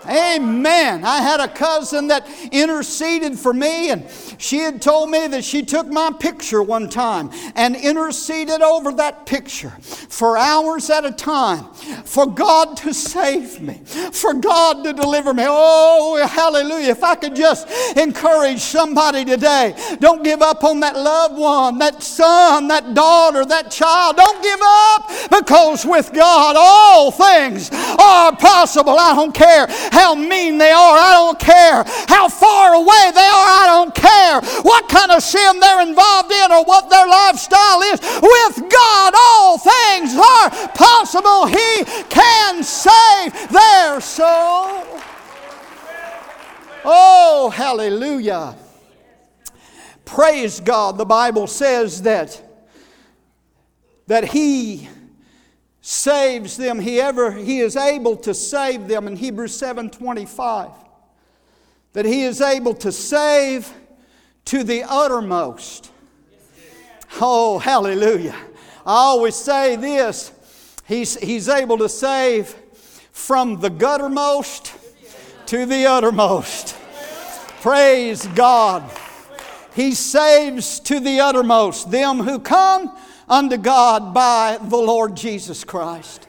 Amen. 0.06 1.04
I 1.04 1.20
had 1.20 1.40
a 1.40 1.48
cousin 1.48 2.08
that 2.08 2.26
interceded 2.52 3.38
for 3.38 3.52
me, 3.52 3.90
and 3.90 4.08
she 4.38 4.58
had 4.58 4.82
told 4.82 5.10
me 5.10 5.26
that 5.28 5.44
she 5.44 5.62
took 5.62 5.86
my 5.86 6.10
picture 6.18 6.62
one 6.62 6.88
time 6.88 7.30
and 7.54 7.76
interceded 7.76 8.60
over 8.62 8.92
that 8.92 9.26
picture 9.26 9.70
for 9.70 10.36
hours 10.36 10.90
at 10.90 11.04
a 11.04 11.12
time 11.12 11.72
for 12.04 12.26
God 12.26 12.76
to 12.78 12.92
save 12.92 13.60
me, 13.60 13.80
for 14.12 14.34
God 14.34 14.84
to 14.84 14.92
deliver 14.92 15.32
me. 15.32 15.44
Oh, 15.46 16.24
hallelujah. 16.26 16.90
If 16.90 17.02
I 17.02 17.14
could 17.14 17.34
just 17.34 17.68
encourage 17.96 18.60
somebody 18.60 19.24
today, 19.24 19.74
don't 20.00 20.22
give 20.22 20.42
up 20.42 20.64
on 20.64 20.80
that 20.80 20.96
loved 20.96 21.38
one, 21.38 21.78
that 21.78 22.02
son, 22.02 22.68
that 22.68 22.94
daughter, 22.94 23.44
that 23.44 23.70
child. 23.70 24.16
Don't 24.16 24.42
give 24.42 24.60
up 24.62 25.30
because 25.30 25.84
with 25.84 26.12
God, 26.12 26.56
all 26.58 27.10
things 27.10 27.70
are 27.72 28.36
possible. 28.36 28.96
I 28.98 29.14
don't 29.14 29.34
care 29.34 29.66
how 29.94 30.16
mean 30.16 30.59
they 30.59 30.72
are. 30.72 30.96
I 30.98 31.12
don't 31.14 31.38
care 31.38 31.85
how 32.09 32.28
far 32.28 32.74
away 32.74 33.04
they 33.14 33.30
are. 33.30 33.48
I 33.62 33.64
don't 33.70 33.94
care 33.94 34.40
what 34.62 34.88
kind 34.88 35.12
of 35.12 35.22
sin 35.22 35.61
they're 35.61 35.87
involved 35.87 36.33
in 36.33 36.50
or 36.50 36.64
what 36.64 36.90
their 36.90 37.07
lifestyle 37.07 37.80
is. 37.83 38.00
With 38.20 38.57
God, 38.68 39.14
all 39.16 39.57
things 39.57 40.18
are 40.18 40.50
possible. 40.74 41.46
He 41.46 41.85
can 42.11 42.64
save 42.64 43.33
their 43.50 44.00
soul. 44.00 44.83
Oh, 46.85 47.50
hallelujah. 47.54 48.57
Praise 50.04 50.59
God. 50.59 50.98
The 50.98 51.07
Bible 51.07 51.46
says 51.46 52.02
that 52.02 52.42
that 54.07 54.24
he 54.24 54.88
saves 55.87 56.57
them. 56.57 56.81
He 56.81 56.99
ever 56.99 57.31
he 57.31 57.61
is 57.61 57.77
able 57.77 58.16
to 58.16 58.33
save 58.33 58.88
them 58.88 59.07
in 59.07 59.16
hebrews 59.16 59.61
7.25 59.61 60.73
that 61.92 62.07
he 62.07 62.23
is 62.23 62.40
able 62.40 62.73
to 62.77 62.90
save 62.90 63.70
to 64.47 64.64
the 64.64 64.83
uttermost. 64.83 65.90
Oh 67.20 67.59
hallelujah. 67.59 68.35
I 68.87 68.94
always 68.94 69.35
say 69.35 69.77
this. 69.77 70.33
He's, 70.87 71.16
he's 71.16 71.51
able 71.51 71.77
to 71.77 71.90
save 71.90 72.49
from 73.12 73.61
the 73.61 73.70
guttermost 73.70 74.75
to 75.47 75.66
the 75.66 75.85
uttermost. 75.85 76.77
Praise 77.61 78.27
god. 78.29 78.90
He 79.75 79.92
saves 79.92 80.81
to 80.81 80.99
the 80.99 81.20
uttermost. 81.20 81.90
Them 81.90 82.20
who 82.20 82.38
come 82.38 82.97
unto 83.28 83.56
God 83.56 84.14
by 84.14 84.58
the 84.60 84.76
Lord 84.76 85.16
Jesus 85.16 85.64
Christ. 85.64 86.28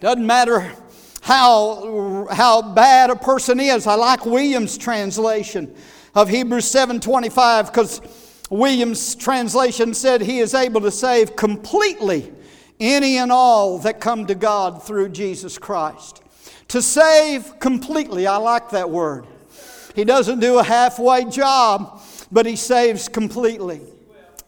Doesn't 0.00 0.26
matter 0.26 0.72
how, 1.20 2.26
how 2.30 2.62
bad 2.62 3.10
a 3.10 3.16
person 3.16 3.60
is. 3.60 3.86
I 3.86 3.94
like 3.94 4.24
Williams' 4.24 4.78
translation 4.78 5.74
of 6.14 6.28
Hebrews 6.28 6.64
7:25 6.64 7.66
because 7.66 8.00
Williams' 8.48 9.14
translation 9.14 9.94
said 9.94 10.22
he 10.22 10.38
is 10.38 10.54
able 10.54 10.80
to 10.80 10.90
save 10.90 11.36
completely 11.36 12.32
any 12.80 13.18
and 13.18 13.30
all 13.30 13.78
that 13.78 14.00
come 14.00 14.26
to 14.26 14.34
God 14.34 14.82
through 14.82 15.10
Jesus 15.10 15.58
Christ. 15.58 16.22
To 16.68 16.80
save 16.80 17.58
completely, 17.60 18.26
I 18.26 18.38
like 18.38 18.70
that 18.70 18.90
word. 18.90 19.26
He 19.94 20.04
doesn't 20.04 20.40
do 20.40 20.58
a 20.58 20.62
halfway 20.62 21.24
job, 21.24 22.00
but 22.32 22.46
he 22.46 22.56
saves 22.56 23.08
completely. 23.08 23.82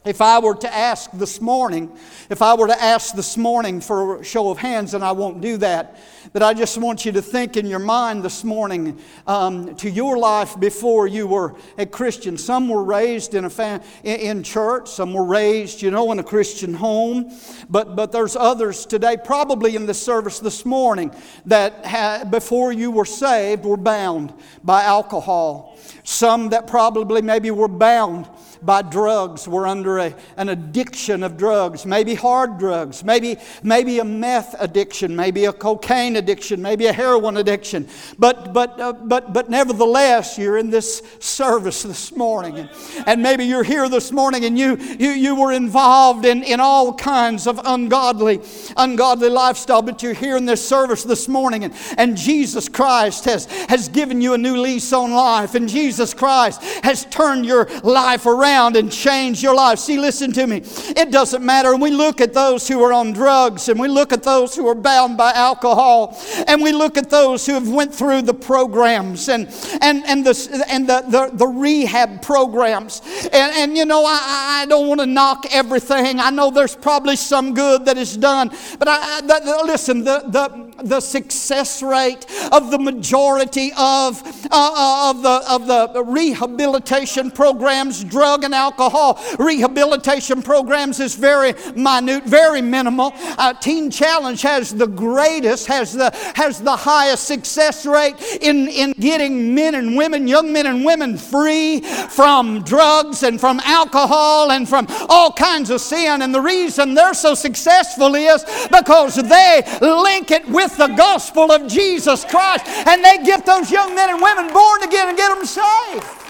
If 0.05 0.21
I 0.21 0.41
were 0.41 0.57
to 0.57 0.75
ask 0.75 1.13
this 1.13 1.41
morning, 1.41 1.97
if 2.29 2.43
I 2.43 2.55
were 2.55 2.67
to 2.67 2.83
ask 2.83 3.15
this 3.15 3.37
morning 3.37 3.81
for 3.81 4.21
a 4.21 4.25
show 4.25 4.51
of 4.51 4.59
hands, 4.59 4.95
and 4.95 5.05
I 5.05 5.13
won't 5.13 5.41
do 5.41 5.59
that, 5.59 5.97
but 6.33 6.43
I 6.43 6.55
just 6.55 6.79
want 6.79 7.05
you 7.05 7.13
to 7.13 7.23
think 7.23 7.57
in 7.57 7.67
your 7.67 7.79
mind 7.79 8.23
this 8.23 8.45
morning 8.45 8.99
um, 9.27 9.75
to 9.77 9.91
your 9.91 10.19
life 10.19 10.59
before 10.59 11.07
you 11.07 11.27
were 11.27 11.55
a 11.79 11.87
Christian. 11.87 12.39
Some 12.39 12.69
were 12.69 12.85
raised 12.85 13.35
in 13.35 13.45
a 13.45 13.51
fam- 13.51 13.83
in 14.05 14.43
church, 14.43 14.89
some 14.89 15.13
were 15.13 15.25
raised, 15.25 15.83
you 15.83 15.91
know, 15.91 16.13
in 16.13 16.19
a 16.19 16.25
Christian 16.25 16.75
home, 16.75 17.33
but 17.69 17.97
but 17.97 18.13
there's 18.13 18.37
others 18.37 18.87
today, 18.87 19.17
probably 19.23 19.77
in 19.77 19.87
the 19.87 19.95
service 19.95 20.39
this 20.39 20.65
morning, 20.65 21.15
that 21.47 21.85
ha- 21.85 22.25
before 22.29 22.73
you 22.73 22.91
were 22.91 23.05
saved 23.05 23.65
were 23.65 23.77
bound 23.77 24.33
by 24.63 24.83
alcohol. 24.83 25.79
Some 26.05 26.49
that 26.51 26.67
probably 26.67 27.23
maybe 27.23 27.51
were 27.51 27.69
bound 27.69 28.29
by 28.63 28.83
drugs, 28.83 29.49
were 29.49 29.67
under 29.67 29.99
a, 29.99 30.15
an 30.37 30.49
addiction 30.49 31.23
of 31.23 31.37
drugs, 31.37 31.85
maybe 31.85 32.15
hard 32.15 32.59
drugs, 32.59 33.05
maybe, 33.05 33.37
maybe 33.63 33.99
a 33.99 34.05
meth 34.05 34.55
addiction, 34.61 35.17
maybe 35.17 35.45
a 35.47 35.53
cocaine 35.53 36.12
addiction, 36.17 36.63
maybe 36.63 36.87
a 36.87 36.93
heroin 36.93 37.37
addiction. 37.37 37.89
But, 38.19 38.53
but, 38.53 38.81
uh, 38.81 38.93
but, 38.93 39.33
but 39.33 39.51
nevertheless, 39.51 40.39
you're 40.39 40.59
in 40.59 40.71
this 40.71 41.03
service 41.21 41.83
this 41.83 42.15
morning. 42.17 42.59
And, 42.59 42.71
and 43.07 43.23
maybe 43.23 43.45
you're 43.45 43.65
here 43.65 43.89
this 43.89 44.13
morning 44.13 44.45
and 44.45 44.59
you, 44.59 44.77
you, 44.77 45.11
you 45.11 45.35
were 45.35 45.53
involved 45.53 46.25
in, 46.25 46.43
in 46.43 46.61
all 46.61 46.95
kinds 46.95 47.47
of 47.47 47.61
ungodly, 47.65 48.41
ungodly 48.77 49.29
lifestyle, 49.29 49.83
but 49.83 50.03
you're 50.03 50.15
here 50.15 50.37
in 50.37 50.47
this 50.47 50.67
service 50.67 51.05
this 51.05 51.29
morning 51.29 51.65
and, 51.65 51.75
and 51.99 52.17
Jesus 52.17 52.69
Christ 52.69 53.25
has, 53.25 53.47
has 53.69 53.89
given 53.89 54.21
you 54.21 54.35
a 54.35 54.39
new 54.39 54.57
lease 54.57 54.93
on 54.93 55.13
life 55.13 55.55
and 55.55 55.69
Jesus 55.69 56.15
Christ 56.15 56.63
has 56.85 57.05
turned 57.07 57.47
your 57.47 57.69
life 57.83 58.27
around 58.27 58.77
and 58.77 58.91
changed 58.91 59.43
your 59.43 59.55
life. 59.55 59.79
See, 59.79 59.99
listen 59.99 60.33
to 60.33 60.47
me. 60.47 60.63
It 60.65 61.11
doesn't 61.11 61.45
matter. 61.45 61.77
We 61.77 61.91
look 61.91 62.21
at 62.21 62.33
those 62.33 62.69
who 62.69 62.83
are 62.83 62.93
on 62.93 63.13
drugs 63.13 63.69
and 63.69 63.79
we 63.79 63.89
look 63.89 64.13
at 64.13 64.23
those 64.23 64.55
who 64.55 64.67
are 64.69 64.75
bound 64.75 65.17
by 65.17 65.33
alcohol 65.33 66.02
and 66.47 66.61
we 66.61 66.73
look 66.73 66.97
at 66.97 67.11
those 67.11 67.47
who 67.47 67.55
have 67.55 67.69
went 67.69 67.95
through 67.95 68.23
the 68.23 68.35
programs 68.35 69.29
and, 69.29 69.47
and, 69.81 70.05
and, 70.07 70.25
the, 70.27 70.67
and 70.69 70.89
the, 70.89 71.05
the, 71.09 71.31
the 71.37 71.47
rehab 71.47 72.23
programs. 72.23 73.01
And, 73.33 73.55
and 73.57 73.77
you 73.77 73.85
know, 73.85 74.05
I, 74.05 74.63
I 74.63 74.67
don't 74.67 74.89
want 74.89 75.01
to 75.01 75.07
knock 75.07 75.47
everything. 75.53 76.21
I 76.21 76.31
know 76.31 76.51
there's 76.51 76.77
probably 76.77 77.17
some 77.17 77.55
good 77.55 77.85
that 77.87 77.97
is 77.97 78.17
done. 78.17 78.51
But 78.79 78.89
I, 78.89 79.21
the, 79.21 79.41
the, 79.45 79.63
listen, 79.65 80.05
the, 80.05 80.25
the, 80.27 80.73
the 80.85 81.01
success 81.01 81.83
rate 81.83 82.27
of 82.51 82.71
the 82.71 82.79
majority 82.79 83.71
of, 83.79 84.23
uh, 84.51 84.73
uh 84.75 85.11
of, 85.11 85.23
the, 85.23 85.45
of 85.49 85.67
the 85.95 86.05
rehabilitation 86.05 87.31
programs, 87.31 88.03
drug 88.03 88.23
drug 88.23 88.45
and 88.45 88.55
alcohol 88.55 89.21
rehabilitation 89.39 90.43
programs 90.43 91.01
is 91.01 91.15
very 91.15 91.55
minute, 91.75 92.25
very 92.25 92.63
minimal. 92.63 93.13
Uh, 93.37 93.53
Teen 93.53 93.91
Challenge 93.91 94.41
has 94.43 94.73
the 94.73 94.87
greatest, 94.87 95.67
has 95.67 95.92
the, 95.93 96.11
has 96.35 96.61
the 96.61 96.77
highest 96.77 97.27
success 97.27 97.87
rate 97.87 98.15
in, 98.41 98.69
in 98.69 98.93
getting 98.93 99.55
men 99.55 99.75
and 99.75 99.97
women, 99.97 100.27
young 100.27 100.53
men 100.53 100.67
and 100.67 100.85
women, 100.85 101.17
free 101.17 101.81
from 101.81 102.63
drugs 102.63 103.23
and 103.23 103.41
from 103.41 103.61
alcohol 103.61 104.51
and 104.51 104.69
from 104.69 104.87
all 105.09 105.33
kinds 105.33 105.71
of 105.71 105.81
sin. 105.81 106.23
And 106.23 106.35
the 106.35 106.41
reason 106.41 106.95
they're 106.95 107.15
so 107.15 107.35
successful 107.35 108.15
is 108.15 108.45
because 108.71 109.17
they 109.17 109.63
link 109.81 110.31
it 110.31 110.49
with 110.49 110.77
the 110.77 110.89
gospel 110.89 111.51
of 111.53 111.69
Jesus 111.69 112.25
Christ 112.25 112.67
and 112.67 113.05
they 113.05 113.19
get 113.25 113.47
those 113.47 113.71
young 113.71 113.95
men 113.95 114.11
and 114.11 114.23
women 114.23 114.53
born 114.53 114.83
again 114.83 115.09
and 115.09 115.17
get 115.17 115.35
them 115.35 115.45
saved. 115.45 116.23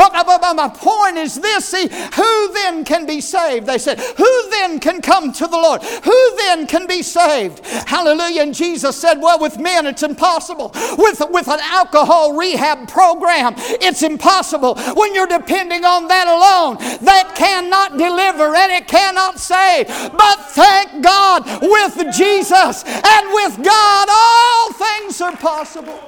But, 0.00 0.14
but, 0.14 0.40
but, 0.40 0.54
my 0.54 0.68
point 0.70 1.18
is 1.18 1.34
this 1.34 1.66
see, 1.66 1.86
who 1.86 2.52
then 2.54 2.86
can 2.86 3.04
be 3.04 3.20
saved? 3.20 3.66
They 3.66 3.76
said, 3.76 4.00
who 4.00 4.48
then 4.48 4.80
can 4.80 5.02
come 5.02 5.30
to 5.34 5.46
the 5.46 5.58
Lord? 5.58 5.82
Who 5.82 6.36
then 6.36 6.66
can 6.66 6.86
be 6.86 7.02
saved? 7.02 7.60
Hallelujah. 7.66 8.44
And 8.44 8.54
Jesus 8.54 8.98
said, 8.98 9.20
well, 9.20 9.38
with 9.38 9.58
men 9.58 9.86
it's 9.86 10.02
impossible. 10.02 10.70
With, 10.96 11.20
with 11.28 11.48
an 11.48 11.60
alcohol 11.60 12.34
rehab 12.34 12.88
program, 12.88 13.52
it's 13.58 14.02
impossible. 14.02 14.76
When 14.94 15.14
you're 15.14 15.26
depending 15.26 15.84
on 15.84 16.08
that 16.08 16.28
alone, 16.28 16.78
that 17.04 17.34
cannot 17.36 17.98
deliver 17.98 18.54
and 18.54 18.72
it 18.72 18.88
cannot 18.88 19.38
save. 19.38 19.86
But 19.86 20.36
thank 20.46 21.04
God, 21.04 21.44
with 21.60 22.16
Jesus 22.16 22.84
and 22.86 23.34
with 23.34 23.62
God, 23.62 24.08
all 24.10 24.72
things 24.72 25.20
are 25.20 25.36
possible. 25.36 26.00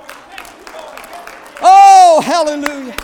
Oh, 1.60 2.22
hallelujah. 2.24 2.96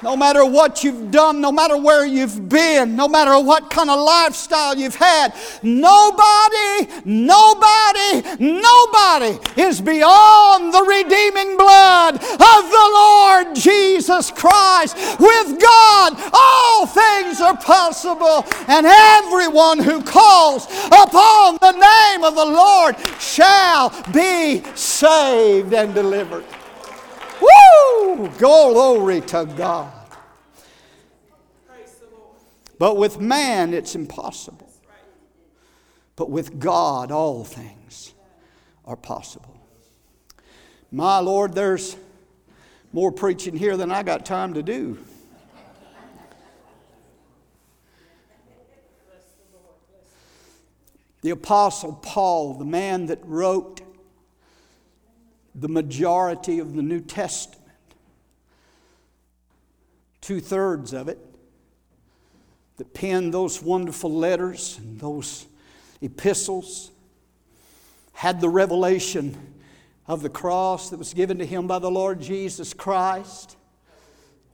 No 0.00 0.16
matter 0.16 0.44
what 0.44 0.84
you've 0.84 1.10
done, 1.10 1.40
no 1.40 1.50
matter 1.50 1.76
where 1.76 2.06
you've 2.06 2.48
been, 2.48 2.94
no 2.94 3.08
matter 3.08 3.40
what 3.40 3.68
kind 3.68 3.90
of 3.90 3.98
lifestyle 3.98 4.76
you've 4.78 4.94
had, 4.94 5.34
nobody, 5.60 6.86
nobody, 7.04 8.22
nobody 8.38 9.38
is 9.60 9.80
beyond 9.80 10.72
the 10.72 10.82
redeeming 10.82 11.56
blood 11.56 12.14
of 12.14 12.70
the 12.70 12.90
Lord 12.94 13.56
Jesus 13.56 14.30
Christ. 14.30 14.96
With 15.18 15.60
God, 15.60 16.14
all 16.32 16.86
things 16.86 17.40
are 17.40 17.56
possible, 17.56 18.46
and 18.68 18.86
everyone 18.86 19.80
who 19.80 20.00
calls 20.04 20.66
upon 20.86 21.58
the 21.60 21.72
name 21.72 22.22
of 22.22 22.36
the 22.36 22.44
Lord 22.44 22.94
shall 23.18 23.90
be 24.12 24.62
saved 24.76 25.74
and 25.74 25.92
delivered. 25.92 26.44
Woo! 27.40 28.28
Glory 28.38 29.20
to 29.22 29.44
God. 29.56 29.92
But 32.78 32.96
with 32.96 33.20
man, 33.20 33.74
it's 33.74 33.94
impossible. 33.94 34.70
But 36.16 36.30
with 36.30 36.58
God, 36.58 37.10
all 37.10 37.44
things 37.44 38.14
are 38.84 38.96
possible. 38.96 39.56
My 40.90 41.18
Lord, 41.18 41.54
there's 41.54 41.96
more 42.92 43.12
preaching 43.12 43.56
here 43.56 43.76
than 43.76 43.90
I 43.90 44.02
got 44.02 44.24
time 44.24 44.54
to 44.54 44.62
do. 44.62 44.98
The 51.20 51.30
Apostle 51.30 51.94
Paul, 51.94 52.54
the 52.54 52.64
man 52.64 53.06
that 53.06 53.18
wrote 53.24 53.80
the 55.60 55.68
majority 55.68 56.58
of 56.58 56.74
the 56.74 56.82
New 56.82 57.00
Testament, 57.00 57.62
two 60.20 60.40
thirds 60.40 60.92
of 60.92 61.08
it, 61.08 61.18
that 62.76 62.94
penned 62.94 63.34
those 63.34 63.60
wonderful 63.60 64.12
letters 64.12 64.78
and 64.78 65.00
those 65.00 65.46
epistles, 66.00 66.92
had 68.12 68.40
the 68.40 68.48
revelation 68.48 69.36
of 70.06 70.22
the 70.22 70.28
cross 70.28 70.90
that 70.90 70.98
was 70.98 71.12
given 71.12 71.38
to 71.38 71.44
him 71.44 71.66
by 71.66 71.78
the 71.78 71.90
Lord 71.90 72.20
Jesus 72.20 72.72
Christ, 72.72 73.56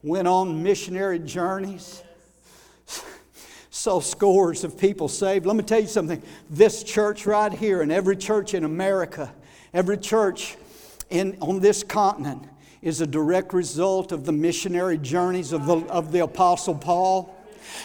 went 0.01 0.27
on 0.27 0.63
missionary 0.63 1.19
journeys, 1.19 2.01
saw 3.69 3.99
scores 3.99 4.63
of 4.63 4.77
people 4.77 5.07
saved. 5.07 5.45
Let 5.45 5.55
me 5.55 5.63
tell 5.63 5.79
you 5.79 5.87
something. 5.87 6.21
This 6.49 6.83
church 6.83 7.25
right 7.25 7.53
here, 7.53 7.81
and 7.81 7.91
every 7.91 8.15
church 8.15 8.53
in 8.53 8.63
America, 8.63 9.33
every 9.73 9.97
church 9.97 10.57
in, 11.15 11.37
on 11.41 11.59
this 11.59 11.83
continent, 11.83 12.43
is 12.81 13.01
a 13.01 13.07
direct 13.07 13.53
result 13.53 14.11
of 14.11 14.25
the 14.25 14.31
missionary 14.31 14.97
journeys 14.97 15.53
of 15.53 15.65
the, 15.65 15.77
of 15.87 16.11
the 16.11 16.19
Apostle 16.19 16.75
Paul. 16.75 17.35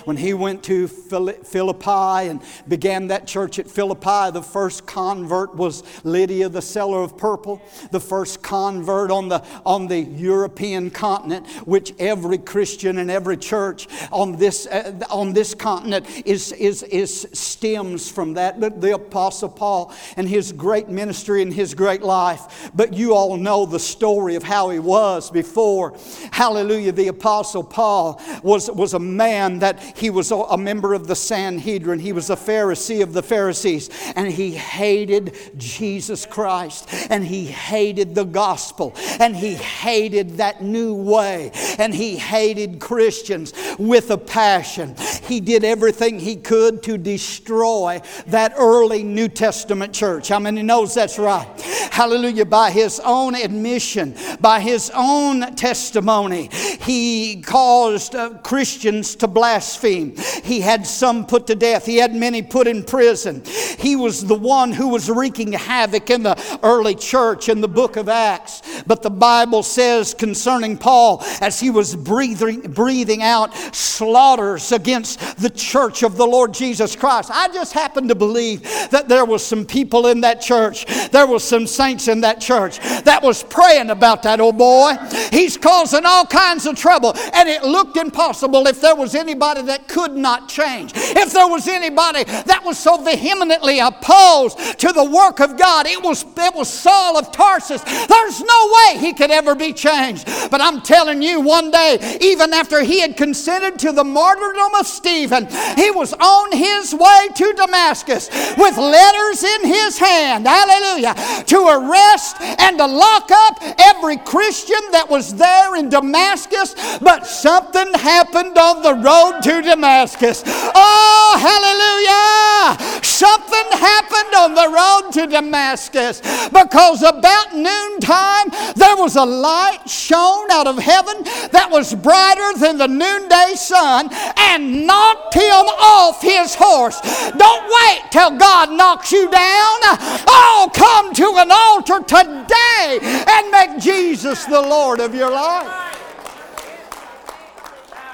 When 0.05 0.17
he 0.17 0.35
went 0.35 0.63
to 0.65 0.89
Philippi 0.89 2.29
and 2.29 2.41
began 2.69 3.09
that 3.09 3.27
church 3.27 3.59
at 3.59 3.71
Philippi, 3.71 4.31
the 4.33 4.43
first 4.43 4.87
convert 4.87 5.55
was 5.55 5.83
Lydia, 6.05 6.49
the 6.49 6.63
seller 6.63 7.03
of 7.03 7.17
purple, 7.17 7.63
the 7.91 8.01
first 8.01 8.43
convert 8.43 9.11
on 9.11 9.29
the, 9.29 9.45
on 9.65 9.87
the 9.87 10.01
European 10.01 10.91
continent, 10.91 11.47
which 11.67 11.93
every 11.99 12.39
Christian 12.39 12.99
and 12.99 13.11
every 13.11 13.37
church 13.37 13.87
on 14.11 14.37
this, 14.37 14.67
uh, 14.67 14.99
on 15.11 15.33
this 15.33 15.55
continent 15.55 16.07
is, 16.27 16.53
is, 16.53 16.83
is 16.85 17.29
stems 17.33 18.11
from 18.11 18.35
that. 18.35 18.61
But 18.61 18.81
the 18.81 18.95
Apostle 18.95 19.49
Paul 19.49 19.95
and 20.17 20.29
his 20.29 20.53
great 20.53 20.89
ministry 20.89 21.43
and 21.43 21.53
his 21.53 21.75
great 21.75 22.03
life. 22.03 22.71
But 22.75 22.95
you 22.95 23.15
all 23.15 23.37
know 23.37 23.67
the 23.67 23.79
story 23.79 24.35
of 24.35 24.43
how 24.43 24.71
he 24.71 24.79
was 24.79 25.31
before. 25.31 25.95
Hallelujah. 26.33 26.93
The 26.93 27.09
Apostle 27.09 27.65
Paul 27.65 28.21
was, 28.43 28.71
was 28.71 28.95
a 28.95 28.99
man 28.99 29.59
that 29.61 29.70
he 29.79 30.11
was 30.11 30.31
a 30.31 30.57
member 30.57 30.95
of 30.95 31.07
the 31.07 31.15
Sanhedrin. 31.15 31.99
He 31.99 32.13
was 32.13 32.31
a 32.31 32.37
Pharisee 32.37 33.03
of 33.03 33.13
the 33.13 33.23
Pharisees. 33.23 33.91
And 34.17 34.33
he 34.33 34.53
hated 34.53 35.37
Jesus 35.57 36.27
Christ. 36.27 36.89
And 37.11 37.25
he 37.25 37.47
hated 37.47 38.15
the 38.15 38.25
gospel. 38.25 38.95
And 39.19 39.37
he 39.37 39.55
hated 39.55 40.39
that 40.39 40.63
new 40.63 40.95
way. 40.95 41.53
And 41.79 41.95
he 41.95 42.17
hated 42.17 42.81
Christians 42.81 43.53
with 43.79 44.11
a 44.11 44.19
passion. 44.19 44.95
He 45.25 45.41
did 45.41 45.65
everything 45.65 46.19
he 46.19 46.37
could 46.37 46.83
to 46.85 46.99
destroy 46.99 48.01
that 48.27 48.55
early 48.57 49.03
New 49.03 49.29
Testament 49.29 49.93
church. 49.93 50.29
How 50.29 50.39
many 50.39 50.63
knows 50.63 50.95
that's 50.95 51.19
right? 51.19 51.49
Hallelujah. 51.91 52.47
By 52.47 52.71
his 52.71 53.01
own 53.05 53.35
admission, 53.35 54.15
by 54.41 54.61
his 54.61 54.91
own 54.95 55.55
testimony, 55.55 56.49
he 56.81 57.43
caused 57.43 58.15
uh, 58.15 58.39
Christians 58.39 59.17
to 59.17 59.27
blaspheme 59.27 59.60
He 59.61 60.61
had 60.61 60.87
some 60.87 61.27
put 61.27 61.47
to 61.49 61.55
death, 61.55 61.87
he 61.87 61.97
had 61.97 62.15
many 62.15 62.43
put 62.43 62.67
in 62.67 62.85
prison. 62.85 63.43
He 63.79 63.97
was 63.97 64.25
the 64.25 64.35
one 64.35 64.73
who 64.73 64.89
was 64.89 65.11
wreaking 65.11 65.53
havoc 65.53 66.11
in 66.11 66.23
the 66.23 66.59
early 66.63 66.95
church 66.95 67.49
in 67.49 67.61
the 67.61 67.69
book 67.69 67.97
of 67.97 68.09
Acts. 68.09 68.63
But 68.87 69.03
the 69.03 69.11
Bible 69.11 69.63
says 69.63 70.15
concerning 70.15 70.77
Paul, 70.77 71.25
as 71.41 71.61
he 71.61 71.71
was 71.71 71.97
breathing, 71.97 72.61
breathing 72.61 73.23
out 73.23 73.55
slaughters 73.75 74.73
against 74.73 75.39
the 75.39 75.51
church 75.51 76.03
of 76.03 76.17
the 76.17 76.27
Lord 76.27 76.55
Jesus 76.55 76.97
Christ. 76.97 77.31
I 77.33 77.49
just 77.49 77.73
happen 77.73 78.09
to 78.09 78.15
believe 78.15 78.63
that 78.91 79.09
there 79.09 79.25
was 79.25 79.45
some 79.45 79.65
people 79.65 80.07
in 80.07 80.21
that 80.23 80.41
church, 80.41 80.87
there 81.11 81.27
was 81.27 81.45
some 81.45 81.67
saints 81.67 82.09
in 82.09 82.21
that 82.23 82.41
church 82.41 82.79
that 83.05 83.23
was 83.23 83.43
praying 83.43 83.91
about 83.91 84.23
that 84.23 84.41
old 84.41 84.59
boy. 84.59 84.95
He's 85.31 85.57
causing 85.57 86.05
all 86.05 86.27
kinds 86.27 86.67
of 86.67 86.77
trouble, 86.77 87.15
and 87.35 87.49
it 87.49 87.63
looked 87.63 87.97
impossible 87.97 88.67
if 88.67 88.81
there 88.81 88.97
was 88.97 89.15
anybody 89.15 89.50
anybody 89.51 89.67
that 89.67 89.89
could 89.89 90.17
not 90.17 90.49
change, 90.49 90.93
if 90.95 91.33
there 91.33 91.49
was 91.49 91.67
anybody 91.69 92.25
that 92.25 92.63
was 92.65 92.79
so 92.79 93.03
vehemently 93.03 93.79
opposed 93.79 94.79
to 94.79 94.93
the 94.93 95.05
work 95.05 95.41
of 95.41 95.59
God, 95.59 95.87
it 95.87 96.03
was, 96.03 96.25
it 96.37 96.55
was 96.55 96.69
Saul 96.69 97.19
of 97.19 97.33
Tarsus. 97.33 97.83
There's 97.83 98.41
no 98.41 98.73
way 98.75 98.99
he 98.99 99.13
could 99.13 99.31
ever 99.31 99.55
be 99.55 99.73
changed. 99.73 100.27
But 100.51 100.61
I'm 100.61 100.81
telling 100.83 101.23
you, 101.23 101.41
one 101.41 101.71
day, 101.71 102.19
even 102.21 102.53
after 102.53 102.83
he 102.83 103.01
had 103.01 103.17
consented 103.17 103.79
to 103.81 103.93
the 103.93 104.05
martyrdom 104.05 104.75
of 104.79 104.87
Stephen, 104.87 105.47
he 105.77 105.91
was 105.91 106.13
on 106.15 106.53
his 106.53 106.95
way 106.95 107.29
to 107.35 107.53
Damascus 107.55 108.29
with 108.57 108.77
letters 108.77 109.43
in 109.43 109.67
his 109.67 109.99
hand, 109.99 110.47
hallelujah, 110.47 111.15
to 111.47 111.59
arrest 111.67 112.41
and 112.41 112.79
to 112.79 112.87
lock 112.87 113.31
up 113.31 113.59
every 113.79 114.17
Christian 114.19 114.81
that 114.93 115.09
was 115.09 115.35
there 115.35 115.77
in 115.77 115.89
Damascus. 115.89 116.75
But 117.01 117.27
something 117.27 117.93
happened 117.95 118.57
on 118.59 118.83
the 118.83 118.95
road 118.95 119.40
to 119.43 119.63
Damascus. 119.63 120.43
Oh, 120.47 121.37
hallelujah! 121.41 123.03
Something 123.03 123.79
happened 123.79 124.35
on 124.35 124.55
the 124.55 124.69
road 124.69 125.13
to 125.13 125.27
Damascus 125.27 126.21
because 126.49 127.03
about 127.03 127.55
noontime 127.55 128.49
there 128.77 128.97
was 128.97 129.17
a 129.17 129.25
light 129.25 129.89
shone 129.89 130.51
out 130.51 130.67
of 130.67 130.79
heaven 130.79 131.23
that 131.53 131.69
was 131.71 131.95
brighter 131.95 132.59
than 132.59 132.79
the 132.79 132.89
noonday 132.89 133.55
sun 133.57 134.09
and 134.37 134.87
knocked 134.87 135.35
him 135.35 135.67
off 135.81 136.23
his 136.23 136.55
horse. 136.55 137.01
Don't 137.01 137.65
wait 137.69 138.03
till 138.11 138.37
God 138.39 138.71
knocks 138.73 139.13
you 139.13 139.31
down. 139.31 139.79
Oh, 140.27 140.71
come 140.75 141.13
to 141.15 141.35
an 141.37 141.51
altar 141.51 142.01
today 142.01 142.99
and 143.29 143.51
make 143.51 143.79
Jesus 143.79 144.45
the 144.45 144.61
Lord 144.61 145.01
of 145.01 145.15
your 145.15 145.31
life. 145.31 146.10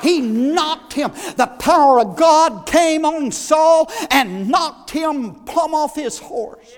He 0.07 0.21
knocked 0.21 0.93
him. 0.93 1.11
The 1.37 1.53
power 1.59 1.99
of 1.99 2.17
God 2.17 2.65
came 2.65 3.05
on 3.05 3.33
Saul 3.33 3.91
and 4.09 4.49
knocked 4.49 4.91
him 4.91 5.35
plumb 5.47 5.75
off 5.75 5.97
his 5.97 6.21
horse. 6.21 6.73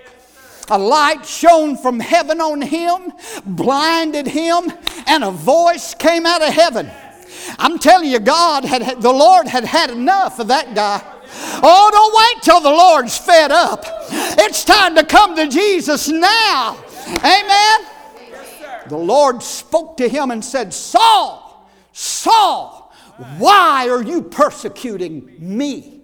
A 0.71 0.79
light 0.79 1.23
shone 1.27 1.77
from 1.77 1.99
heaven 1.99 2.41
on 2.41 2.59
him, 2.63 3.13
blinded 3.45 4.25
him, 4.25 4.71
and 5.05 5.23
a 5.23 5.29
voice 5.29 5.93
came 5.93 6.25
out 6.25 6.41
of 6.41 6.51
heaven. 6.51 6.89
I'm 7.59 7.77
telling 7.77 8.09
you, 8.09 8.19
God 8.19 8.65
had, 8.65 8.99
the 8.99 9.13
Lord 9.13 9.47
had 9.47 9.63
had 9.63 9.91
enough 9.91 10.39
of 10.39 10.47
that 10.47 10.73
guy. 10.73 10.99
Oh, 11.61 11.89
don't 11.91 12.15
wait 12.17 12.43
till 12.43 12.61
the 12.61 12.69
Lord's 12.71 13.15
fed 13.15 13.51
up. 13.51 13.85
It's 14.39 14.63
time 14.63 14.95
to 14.95 15.03
come 15.03 15.35
to 15.35 15.47
Jesus 15.47 16.07
now. 16.07 16.83
Amen. 17.07 17.79
The 18.87 18.97
Lord 18.97 19.43
spoke 19.43 19.97
to 19.97 20.09
him 20.09 20.31
and 20.31 20.43
said, 20.43 20.73
Saul, 20.73 21.69
Saul, 21.93 22.78
why 23.37 23.89
are 23.89 24.01
you 24.01 24.21
persecuting 24.21 25.35
me? 25.39 26.01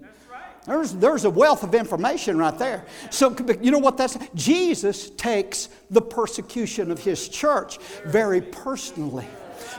There's, 0.65 0.93
there's 0.93 1.25
a 1.25 1.29
wealth 1.29 1.63
of 1.63 1.75
information 1.75 2.37
right 2.37 2.57
there. 2.57 2.85
So, 3.11 3.35
you 3.61 3.69
know 3.69 3.77
what 3.77 3.97
that's? 3.97 4.17
Jesus 4.33 5.11
takes 5.11 5.69
the 5.91 6.01
persecution 6.01 6.89
of 6.89 7.03
his 7.03 7.29
church 7.29 7.77
very 8.05 8.41
personally 8.41 9.27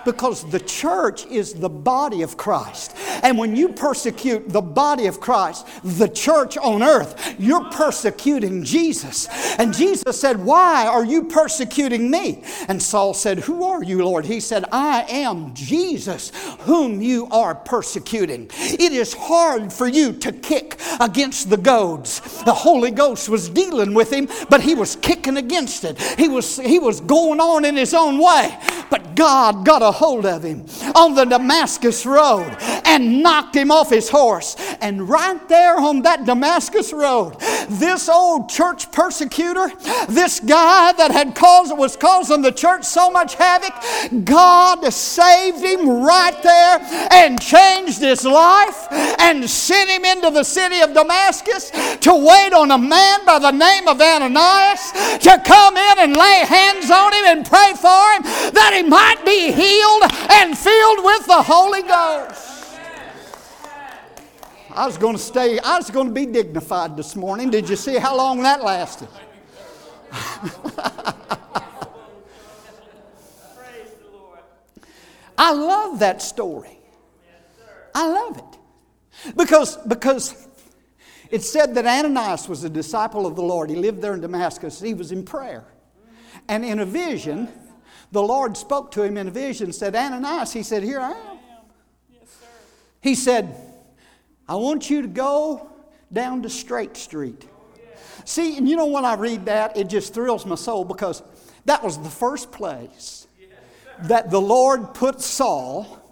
because 0.05 0.49
the 0.51 0.61
church 0.61 1.27
is 1.27 1.55
the 1.55 1.69
body 1.69 2.23
of 2.23 2.37
Christ. 2.37 2.97
And 3.23 3.39
when 3.39 3.57
you 3.57 3.71
persecute 3.71 4.49
the 4.49 4.61
body 4.61 5.07
of 5.07 5.21
Christ, 5.21 5.67
the 5.83 6.09
church 6.09 6.57
on 6.59 6.83
earth, 6.83 7.35
you're 7.39 7.65
persecuting 7.71 8.65
Jesus. 8.65 9.29
And 9.59 9.75
Jesus 9.75 10.21
said, 10.21 10.45
Why 10.45 10.87
are 10.87 11.05
you 11.05 11.25
persecuting 11.25 12.11
me? 12.11 12.43
And 12.69 12.83
Saul 12.83 13.15
said, 13.15 13.41
Who 13.41 13.65
are 13.65 13.83
you, 13.83 14.05
Lord? 14.05 14.25
He 14.25 14.41
said, 14.41 14.65
I 14.73 15.03
am 15.09 15.55
Jesus, 15.55 16.33
whom 16.61 17.01
you 17.01 17.27
are 17.31 17.55
persecuting. 17.55 18.51
It 18.53 18.93
is 18.93 19.15
hard 19.15 19.73
for 19.73 19.87
you 19.87 20.13
to 20.15 20.33
kick 20.33 20.79
against 21.01 21.51
the 21.51 21.57
goads. 21.57 22.21
The 22.45 22.53
Holy 22.53 22.91
Ghost 22.91 23.29
was 23.29 23.49
dealing 23.49 23.95
with 23.95 24.13
him, 24.13 24.29
but 24.49 24.61
he 24.61 24.75
was 24.75 24.97
kicking 24.97 25.37
against 25.37 25.85
it. 25.85 26.01
He 26.19 26.29
was, 26.29 26.57
he 26.59 26.79
was 26.79 27.01
going 27.01 27.40
on 27.40 27.65
in 27.65 27.77
his 27.77 27.94
own 27.94 28.19
way. 28.19 28.57
But 28.90 29.17
God 29.17 29.65
got 29.65 29.83
a 29.83 29.86
hold 29.93 30.27
of 30.27 30.43
him 30.43 30.67
on 30.95 31.15
the 31.15 31.25
Damascus 31.25 32.05
road 32.05 32.57
and 32.85 32.97
and 32.97 33.23
knocked 33.23 33.55
him 33.55 33.71
off 33.71 33.91
his 33.91 34.09
horse. 34.09 34.57
And 34.81 35.07
right 35.09 35.47
there 35.49 35.77
on 35.79 36.03
that 36.03 36.25
Damascus 36.25 36.95
road, 36.95 37.39
this 37.69 38.09
old 38.09 38.49
church 38.49 38.91
persecutor, 38.91 39.71
this 40.09 40.41
guy 40.41 40.93
that 40.93 41.11
had 41.11 41.35
caused 41.35 41.77
was 41.77 41.95
causing 41.95 42.41
the 42.41 42.53
church 42.53 42.85
so 42.85 43.11
much 43.11 43.35
havoc, 43.35 43.75
God 44.25 44.91
saved 44.93 45.63
him 45.63 45.89
right 45.89 46.43
there 46.43 46.79
and 47.13 47.41
changed 47.41 48.01
his 48.01 48.25
life 48.25 48.87
and 48.91 49.49
sent 49.49 49.91
him 49.91 50.05
into 50.05 50.31
the 50.31 50.45
city 50.45 50.81
of 50.81 50.95
Damascus 50.95 51.71
to 52.01 52.15
wait 52.15 52.53
on 52.55 52.71
a 52.71 52.79
man 52.79 53.27
by 53.27 53.39
the 53.39 53.51
name 53.51 53.89
of 53.89 54.01
Ananias 54.01 54.93
to 55.21 55.43
come 55.45 55.77
in 55.77 55.99
and 55.99 56.17
lay 56.17 56.45
hands 56.47 56.91
on 56.91 57.13
him 57.13 57.25
and 57.27 57.47
pray 57.47 57.73
for 57.77 58.05
him 58.15 58.23
that 58.55 58.73
he 58.75 58.89
might 58.89 59.23
be 59.25 59.53
healed 59.53 59.65
and 60.31 60.56
filled 60.56 61.04
with 61.04 61.27
the 61.27 61.42
Holy 61.42 61.83
Ghost. 61.83 62.79
I 64.75 64.87
was 64.87 64.98
going 64.98 65.17
to 65.17 65.23
stay, 65.23 65.58
I 65.58 65.77
was 65.79 65.90
going 65.90 66.08
to 66.08 66.12
be 66.12 66.27
dignified 66.27 66.96
this 66.96 67.17
morning. 67.17 67.50
Did 67.50 67.69
you 67.69 67.77
see 67.77 67.96
how 67.96 68.17
long 68.17 68.42
that 68.42 68.62
lasted? 68.62 69.08
I 75.38 75.52
love 75.52 75.98
that 76.00 76.23
story. 76.23 76.79
I 77.94 78.08
love 78.08 78.38
it. 78.38 79.35
Because, 79.37 79.79
because 79.87 80.46
it 81.31 81.42
said 81.42 81.75
that 81.75 81.87
Ananias 81.87 82.48
was 82.48 82.64
a 82.64 82.71
disciple 82.71 83.27
of 83.27 83.35
the 83.35 83.42
Lord. 83.42 83.71
He 83.71 83.77
lived 83.77 84.02
there 84.02 84.14
in 84.14 84.21
Damascus. 84.21 84.81
He 84.81 84.94
was 84.94 85.12
in 85.12 85.25
prayer. 85.25 85.64
And 86.48 86.64
in 86.64 86.81
a 86.81 86.87
vision, 86.87 87.48
the 88.17 88.23
Lord 88.23 88.56
spoke 88.56 88.92
to 88.92 89.02
him 89.02 89.19
in 89.19 89.29
a 89.29 89.31
vision, 89.31 89.75
said, 89.75 89.94
Ananias, 89.94 90.50
he 90.50 90.62
said, 90.62 90.83
Here 90.83 90.98
I 90.98 91.10
am. 91.10 91.38
yes 92.10 92.23
sir 92.31 92.46
He 93.02 93.14
said, 93.14 93.54
I 94.48 94.54
want 94.54 94.88
you 94.88 95.02
to 95.02 95.08
go 95.08 95.71
down 96.10 96.40
to 96.42 96.48
Straight 96.48 96.96
Street. 96.96 97.46
See, 98.25 98.56
and 98.56 98.67
you 98.67 98.75
know 98.75 98.87
when 98.87 99.04
I 99.04 99.17
read 99.17 99.44
that, 99.44 99.77
it 99.77 99.90
just 99.90 100.14
thrills 100.14 100.46
my 100.46 100.54
soul 100.54 100.83
because 100.83 101.23
that 101.67 101.85
was 101.85 101.98
the 101.98 102.08
first 102.08 102.50
place 102.50 103.27
that 104.04 104.31
the 104.31 104.40
Lord 104.40 104.94
put 104.94 105.21
Saul 105.21 106.02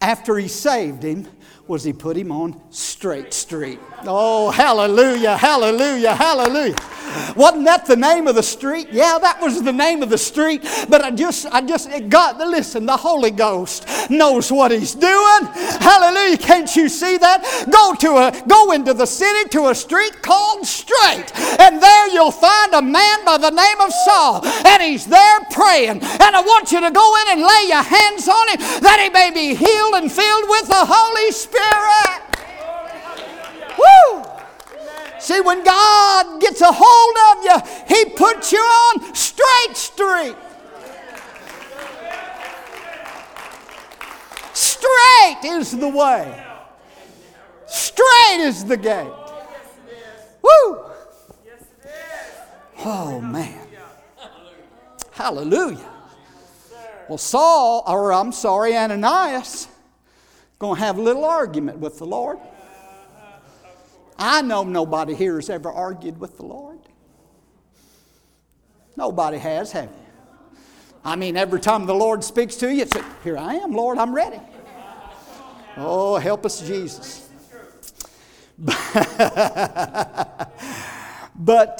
after 0.00 0.36
he 0.36 0.48
saved 0.48 1.04
him 1.04 1.28
was 1.68 1.84
he 1.84 1.92
put 1.92 2.16
him 2.16 2.32
on 2.32 2.60
Straight 2.70 3.32
Street. 3.32 3.78
Oh, 4.04 4.50
hallelujah, 4.50 5.36
hallelujah, 5.36 6.14
hallelujah. 6.14 6.74
Wasn't 7.36 7.64
that 7.64 7.86
the 7.86 7.96
name 7.96 8.26
of 8.26 8.34
the 8.34 8.42
street? 8.42 8.88
Yeah, 8.90 9.18
that 9.18 9.40
was 9.40 9.62
the 9.62 9.72
name 9.72 10.02
of 10.02 10.10
the 10.10 10.18
street. 10.18 10.62
But 10.88 11.02
I 11.02 11.10
just, 11.10 11.46
I 11.46 11.60
just, 11.60 11.88
God, 12.08 12.38
listen, 12.38 12.86
the 12.86 12.96
Holy 12.96 13.30
Ghost 13.30 13.86
knows 14.10 14.50
what 14.50 14.70
He's 14.70 14.94
doing. 14.94 15.44
Hallelujah. 15.80 16.38
Can't 16.38 16.74
you 16.74 16.88
see 16.88 17.18
that? 17.18 17.42
Go 17.70 17.94
to 18.00 18.16
a, 18.16 18.48
go 18.48 18.72
into 18.72 18.94
the 18.94 19.06
city 19.06 19.48
to 19.50 19.68
a 19.68 19.74
street 19.74 20.22
called 20.22 20.66
Straight. 20.66 21.32
And 21.60 21.82
there 21.82 22.08
you'll 22.12 22.32
find 22.32 22.72
a 22.74 22.82
man 22.82 23.24
by 23.24 23.38
the 23.38 23.50
name 23.50 23.80
of 23.80 23.92
Saul. 23.92 24.44
And 24.66 24.82
he's 24.82 25.06
there 25.06 25.40
praying. 25.50 26.00
And 26.02 26.32
I 26.36 26.40
want 26.40 26.72
you 26.72 26.80
to 26.80 26.90
go 26.90 27.16
in 27.22 27.38
and 27.38 27.42
lay 27.42 27.68
your 27.68 27.82
hands 27.82 28.28
on 28.28 28.48
him 28.48 28.58
that 28.80 29.00
he 29.02 29.10
may 29.10 29.30
be 29.30 29.54
healed 29.54 29.94
and 29.94 30.10
filled 30.10 30.48
with 30.48 30.66
the 30.68 30.84
Holy 30.86 31.30
Spirit. 31.32 31.51
Woo! 33.78 34.24
See, 35.18 35.40
when 35.40 35.62
God 35.64 36.40
gets 36.40 36.60
a 36.60 36.72
hold 36.72 37.16
of 37.30 37.44
you, 37.44 37.96
He 37.96 38.04
puts 38.10 38.52
you 38.52 38.58
on 38.58 39.14
straight 39.14 39.76
street. 39.76 40.36
Straight 44.52 45.38
is 45.44 45.78
the 45.78 45.88
way. 45.88 46.44
Straight 47.66 48.40
is 48.40 48.64
the 48.64 48.76
gate. 48.76 49.12
Woo! 50.42 50.84
Oh, 52.84 53.20
man. 53.20 53.66
Hallelujah. 55.12 55.88
Well, 57.08 57.18
Saul, 57.18 57.84
or 57.86 58.12
I'm 58.12 58.32
sorry, 58.32 58.76
Ananias, 58.76 59.68
going 60.62 60.76
to 60.76 60.80
have 60.80 60.96
a 60.96 61.02
little 61.02 61.24
argument 61.24 61.78
with 61.78 61.98
the 61.98 62.06
Lord. 62.06 62.38
I 64.16 64.42
know 64.42 64.62
nobody 64.62 65.12
here 65.12 65.34
has 65.34 65.50
ever 65.50 65.72
argued 65.72 66.20
with 66.20 66.36
the 66.36 66.44
Lord. 66.44 66.78
Nobody 68.96 69.38
has, 69.38 69.72
have 69.72 69.90
you? 69.90 69.96
I 71.04 71.16
mean, 71.16 71.36
every 71.36 71.58
time 71.58 71.86
the 71.86 71.96
Lord 71.96 72.22
speaks 72.22 72.54
to 72.56 72.72
you, 72.72 72.82
it's, 72.82 72.96
Here 73.24 73.36
I 73.36 73.54
am, 73.54 73.72
Lord, 73.72 73.98
I'm 73.98 74.14
ready. 74.14 74.38
Oh, 75.76 76.16
help 76.18 76.46
us, 76.46 76.64
Jesus. 76.64 77.28
but, 78.56 78.78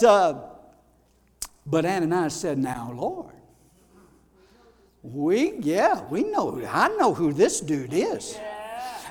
uh, 0.03 0.41
but 1.65 1.85
Ananias 1.85 2.35
said, 2.35 2.59
Now, 2.59 2.93
Lord, 2.97 3.33
we, 5.05 5.53
yeah, 5.61 6.03
we 6.11 6.25
know, 6.25 6.61
I 6.69 6.89
know 6.97 7.15
who 7.15 7.33
this 7.33 7.61
dude 7.61 7.93
is. 7.93 8.37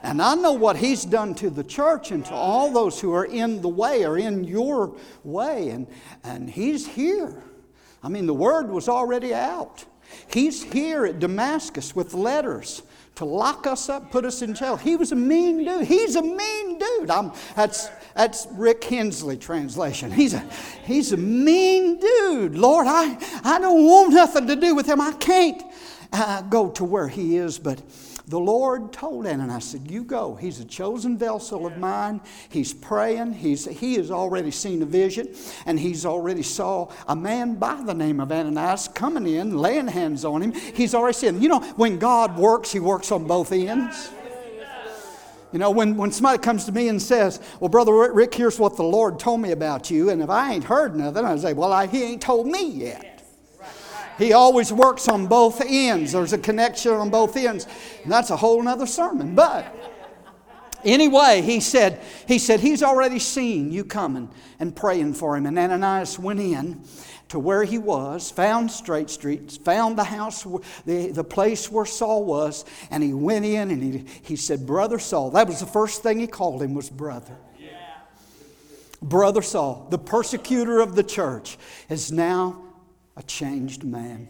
And 0.04 0.22
I 0.22 0.36
know 0.36 0.54
what 0.54 0.78
he's 0.78 1.06
done 1.06 1.36
to 1.36 1.50
the 1.50 1.64
church 1.64 2.12
and 2.12 2.26
to 2.26 2.34
all 2.34 2.72
those 2.72 3.00
who 3.00 3.14
are 3.14 3.26
in 3.26 3.62
the 3.62 3.70
way 3.70 4.06
or 4.06 4.18
in 4.18 4.44
your 4.44 4.96
way. 5.24 5.70
And, 5.70 5.88
and 6.24 6.50
he's 6.50 6.88
here. 6.88 7.44
I 8.04 8.10
mean, 8.10 8.26
the 8.26 8.34
word 8.34 8.70
was 8.70 8.90
already 8.90 9.34
out. 9.34 9.86
He's 10.28 10.64
here 10.64 11.06
at 11.06 11.20
Damascus 11.20 11.96
with 11.96 12.14
letters 12.14 12.82
to 13.16 13.26
lock 13.26 13.68
us 13.68 13.90
up, 13.90 14.10
put 14.10 14.26
us 14.26 14.42
in 14.42 14.54
jail. 14.54 14.78
He 14.78 14.96
was 14.96 15.12
a 15.12 15.16
mean 15.16 15.64
dude. 15.64 15.86
He's 15.86 16.16
a 16.16 16.22
mean 16.22 16.80
dude. 16.80 17.12
I'm, 17.12 17.32
that's, 17.56 17.90
that's 18.16 18.48
Rick 18.52 18.84
Hensley 18.84 19.38
translation. 19.38 20.12
He's 20.12 20.34
a, 20.34 20.40
he's 20.84 21.12
a 21.12 21.18
mean 21.18 22.00
dude. 22.00 22.56
Lord, 22.56 22.88
I, 22.88 23.18
I 23.44 23.60
don't 23.60 23.86
want 23.86 24.14
nothing 24.14 24.48
to 24.48 24.56
do 24.56 24.74
with 24.74 24.88
him. 24.88 25.00
I 25.00 25.12
can't 25.14 25.62
uh, 26.12 26.42
go 26.44 26.72
to 26.72 26.84
where 26.84 27.08
he 27.08 27.38
is, 27.38 27.60
but 27.60 27.82
the 28.32 28.40
Lord 28.40 28.94
told 28.94 29.28
Ananias, 29.28 29.66
said, 29.66 29.92
You 29.92 30.06
go. 30.06 30.36
He's 30.36 30.62
a 30.62 30.66
chosen 30.66 31.18
vessel 31.18 31.68
of 31.68 31.78
mine. 31.78 32.22
He's 32.48 32.74
praying. 32.74 33.34
He's, 33.34 33.66
he 33.66 33.96
has 33.96 34.10
already 34.10 34.52
seen 34.52 34.82
a 34.82 34.86
vision, 34.86 35.36
and 35.66 35.78
he's 35.78 36.06
already 36.06 36.42
saw 36.42 36.90
a 37.10 37.16
man 37.16 37.56
by 37.56 37.84
the 37.84 37.94
name 37.94 38.22
of 38.22 38.32
Ananias 38.32 38.88
coming 38.88 39.28
in, 39.28 39.58
laying 39.58 39.88
hands 39.88 40.24
on 40.24 40.42
him. 40.42 40.54
He's 40.54 40.96
already 40.96 41.14
seen. 41.14 41.42
You 41.42 41.50
know, 41.50 41.60
when 41.76 42.00
God 42.00 42.38
works, 42.38 42.72
he 42.72 42.80
works 42.80 43.12
on 43.12 43.28
both 43.28 43.52
ends. 43.52 44.10
You 45.52 45.60
know, 45.60 45.70
when, 45.70 45.98
when 45.98 46.14
somebody 46.14 46.38
comes 46.38 46.64
to 46.66 46.72
me 46.72 46.88
and 46.88 47.02
says, 47.02 47.42
Well, 47.60 47.68
Brother 47.68 48.14
Rick, 48.14 48.34
here's 48.34 48.58
what 48.58 48.78
the 48.78 48.84
Lord 48.84 49.20
told 49.20 49.42
me 49.42 49.52
about 49.52 49.92
you, 49.92 50.10
and 50.10 50.22
if 50.22 50.30
I 50.30 50.54
ain't 50.54 50.64
heard 50.64 50.96
nothing, 50.96 51.26
I 51.26 51.36
say, 51.36 51.52
Well, 51.52 51.74
I, 51.74 51.86
he 51.86 52.02
ain't 52.04 52.22
told 52.22 52.48
me 52.48 52.66
yet. 52.66 53.11
He 54.18 54.34
always 54.34 54.72
works 54.72 55.08
on 55.08 55.28
both 55.28 55.62
ends. 55.66 56.12
There's 56.12 56.34
a 56.34 56.38
connection 56.38 56.94
on 56.94 57.10
both 57.10 57.36
ends. 57.36 57.68
And 58.04 58.12
that's 58.12 58.30
a 58.30 58.38
whole 58.38 58.68
other 58.68 58.86
sermon. 58.86 59.36
But 59.36 59.74
anyway, 60.84 61.42
he 61.42 61.60
said, 61.60 62.02
he 62.28 62.38
said, 62.38 62.60
he's 62.60 62.84
already 62.84 63.20
seen 63.20 63.72
you 63.72 63.84
coming 63.84 64.30
and 64.60 64.76
praying 64.76 65.14
for 65.14 65.36
him. 65.36 65.46
And 65.46 65.58
Ananias 65.58 66.20
went 66.20 66.40
in 66.40 66.84
to 67.30 67.40
where 67.40 67.64
he 67.64 67.78
was, 67.78 68.30
found 68.30 68.70
Straight 68.70 69.10
Street, 69.10 69.60
found 69.64 69.98
the 69.98 70.04
house, 70.04 70.46
the, 70.86 71.12
the 71.12 71.24
place 71.24 71.72
where 71.72 71.86
Saul 71.86 72.26
was, 72.26 72.66
and 72.92 73.02
he 73.02 73.14
went 73.14 73.46
in 73.46 73.72
and 73.72 73.82
he, 73.82 74.06
he 74.22 74.36
said, 74.36 74.68
Brother 74.68 75.00
Saul. 75.00 75.32
That 75.32 75.48
was 75.48 75.62
the 75.62 75.66
first 75.66 76.04
thing 76.04 76.20
he 76.20 76.28
called 76.28 76.62
him 76.62 76.74
was 76.74 76.90
brother. 76.90 77.38
Brother 79.02 79.42
Saul, 79.42 79.88
the 79.90 79.98
persecutor 79.98 80.80
of 80.80 80.96
the 80.96 81.04
church, 81.04 81.58
is 81.90 82.12
now 82.12 82.62
a 83.22 83.24
changed 83.24 83.84
man. 83.84 84.28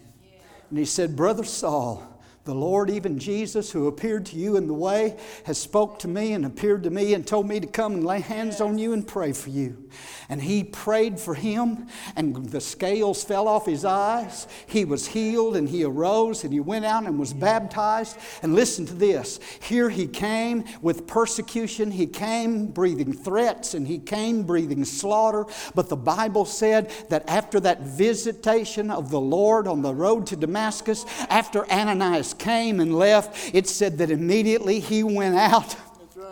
And 0.70 0.78
he 0.78 0.86
said, 0.86 1.16
Brother 1.16 1.46
Saul, 1.46 2.04
the 2.44 2.56
Lord, 2.56 2.90
even 2.90 3.20
Jesus, 3.20 3.72
who 3.72 3.88
appeared 3.88 4.26
to 4.28 4.36
you 4.36 4.58
in 4.58 4.66
the 4.66 4.74
way, 4.74 5.16
has 5.44 5.60
spoke 5.60 6.00
to 6.00 6.08
me 6.08 6.34
and 6.34 6.44
appeared 6.44 6.82
to 6.84 6.90
me 6.90 7.14
and 7.14 7.26
told 7.26 7.48
me 7.48 7.60
to 7.60 7.68
come 7.68 7.94
and 7.94 8.04
lay 8.04 8.20
hands 8.20 8.60
on 8.60 8.80
you 8.80 8.94
and 8.94 9.08
pray 9.08 9.32
for 9.32 9.52
you. 9.52 9.90
And 10.28 10.42
he 10.42 10.64
prayed 10.64 11.20
for 11.20 11.36
him, 11.36 11.88
and 12.16 12.36
the 12.48 12.62
scales 12.62 13.24
fell 13.24 13.48
off 13.48 13.68
his 13.68 13.86
eyes. 13.86 14.48
He 14.66 14.86
was 14.86 15.06
healed, 15.08 15.56
and 15.56 15.70
he 15.70 15.84
arose, 15.84 16.44
and 16.44 16.52
he 16.52 16.60
went 16.60 16.84
out 16.84 17.04
and 17.04 17.20
was 17.20 17.32
baptized. 17.32 18.18
And 18.42 18.56
listen 18.56 18.88
to 18.88 18.96
this 18.96 19.40
here 19.62 19.90
he 19.90 20.08
came 20.08 20.64
with 20.82 21.06
persecution, 21.06 21.92
he 21.92 22.08
came 22.08 22.68
breathing 22.68 23.14
threats, 23.14 23.76
and 23.76 23.86
he 23.86 24.00
came 24.00 24.44
breathing 24.44 24.84
slaughter. 24.84 25.46
But 25.76 25.90
the 25.90 25.96
Bible 25.96 26.46
said 26.46 26.90
that 27.10 27.30
after 27.30 27.60
that 27.60 27.82
visitation 27.82 28.90
of 28.90 29.12
the 29.12 29.22
Lord 29.22 29.68
on 29.68 29.84
the 29.84 29.94
road 29.94 30.26
to 30.28 30.36
Damascus, 30.36 31.06
after 31.30 31.70
Ananias 31.70 32.31
came 32.34 32.80
and 32.80 32.96
left, 32.96 33.54
it 33.54 33.68
said 33.68 33.98
that 34.00 34.12
immediately 34.12 34.80
he 34.80 35.04
went 35.04 35.36
out 35.36 35.76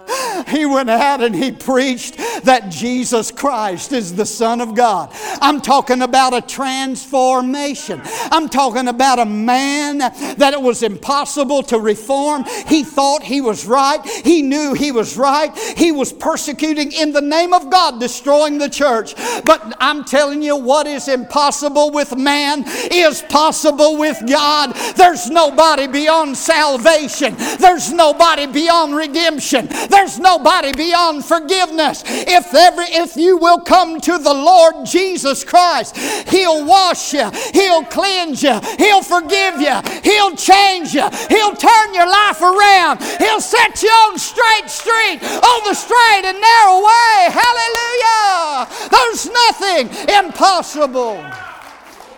He 0.49 0.65
went 0.65 0.89
out 0.89 1.21
and 1.21 1.35
he 1.35 1.51
preached 1.51 2.17
that 2.43 2.69
Jesus 2.69 3.29
Christ 3.29 3.91
is 3.91 4.15
the 4.15 4.25
Son 4.25 4.61
of 4.61 4.73
God. 4.73 5.09
I'm 5.41 5.61
talking 5.61 6.01
about 6.01 6.33
a 6.33 6.41
transformation. 6.41 8.01
I'm 8.31 8.49
talking 8.49 8.87
about 8.87 9.19
a 9.19 9.25
man 9.25 9.99
that 9.99 10.53
it 10.53 10.61
was 10.61 10.81
impossible 10.81 11.63
to 11.63 11.79
reform. 11.79 12.45
He 12.67 12.83
thought 12.83 13.21
he 13.21 13.41
was 13.41 13.65
right. 13.65 14.03
He 14.05 14.41
knew 14.41 14.73
he 14.73 14.91
was 14.91 15.17
right. 15.17 15.55
He 15.77 15.91
was 15.91 16.11
persecuting 16.11 16.91
in 16.93 17.11
the 17.11 17.21
name 17.21 17.53
of 17.53 17.69
God, 17.69 17.99
destroying 17.99 18.57
the 18.57 18.69
church. 18.69 19.15
But 19.45 19.75
I'm 19.79 20.03
telling 20.03 20.41
you, 20.41 20.55
what 20.55 20.87
is 20.87 21.07
impossible 21.07 21.91
with 21.91 22.17
man 22.17 22.63
is 22.91 23.21
possible 23.23 23.97
with 23.97 24.17
God. 24.27 24.73
There's 24.95 25.29
nobody 25.29 25.87
beyond 25.87 26.37
salvation, 26.37 27.35
there's 27.59 27.91
nobody 27.91 28.47
beyond 28.47 28.95
redemption, 28.95 29.67
there's 29.89 29.98
nobody 30.19 30.71
beyond 30.71 31.25
forgiveness. 31.25 32.03
If, 32.05 32.53
every, 32.53 32.85
if 32.85 33.17
you 33.17 33.37
will 33.37 33.59
come 33.59 33.99
to 34.01 34.17
the 34.17 34.33
Lord 34.33 34.85
Jesus 34.85 35.43
Christ, 35.43 35.97
He'll 36.29 36.65
wash 36.65 37.13
you, 37.13 37.29
He'll 37.53 37.83
cleanse 37.83 38.43
you, 38.43 38.59
He'll 38.77 39.03
forgive 39.03 39.59
you, 39.59 39.81
He'll 40.03 40.35
change 40.35 40.93
you, 40.93 41.07
He'll 41.27 41.55
turn 41.55 41.93
your 41.93 42.09
life 42.09 42.41
around, 42.41 43.01
He'll 43.19 43.41
set 43.41 43.83
you 43.83 43.89
on 43.89 44.17
straight 44.17 44.69
street, 44.69 45.19
on 45.23 45.63
the 45.65 45.73
straight 45.73 46.23
and 46.25 46.39
narrow 46.39 46.79
way. 46.79 47.27
Hallelujah! 47.29 48.67
There's 48.89 49.29
nothing 49.29 49.89
impossible 50.25 51.23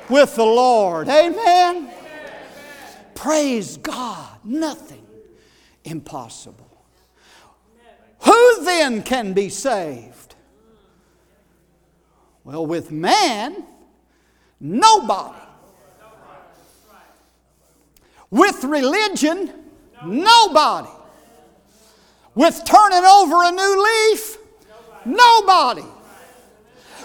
with 0.09 0.35
the 0.35 0.45
Lord. 0.45 1.07
Amen. 1.07 1.89
Praise 3.15 3.77
God. 3.77 4.27
Nothing 4.43 5.05
impossible. 5.83 6.60
Who 8.23 8.65
then 8.65 9.03
can 9.03 9.33
be 9.33 9.49
saved? 9.49 10.35
Well, 12.43 12.65
with 12.65 12.91
man, 12.91 13.63
nobody. 14.59 15.37
With 18.29 18.63
religion, 18.63 19.51
nobody. 20.05 20.89
With 22.33 22.63
turning 22.65 23.03
over 23.03 23.43
a 23.43 23.51
new 23.51 23.83
leaf, 23.83 24.37
nobody. 25.05 25.83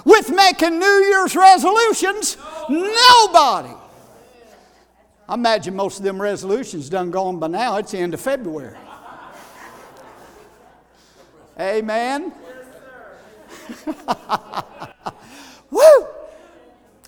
With 0.04 0.30
making 0.32 0.78
New 0.78 0.86
Year's 0.86 1.34
resolutions, 1.34 2.36
nobody. 2.68 3.74
I 5.28 5.34
imagine 5.34 5.74
most 5.74 5.98
of 5.98 6.04
them 6.04 6.22
resolutions 6.22 6.88
done 6.88 7.10
gone 7.10 7.40
by 7.40 7.48
now. 7.48 7.76
It's 7.78 7.90
the 7.90 7.98
end 7.98 8.14
of 8.14 8.20
February. 8.20 8.76
Amen. 11.58 12.32
Woo! 15.70 16.06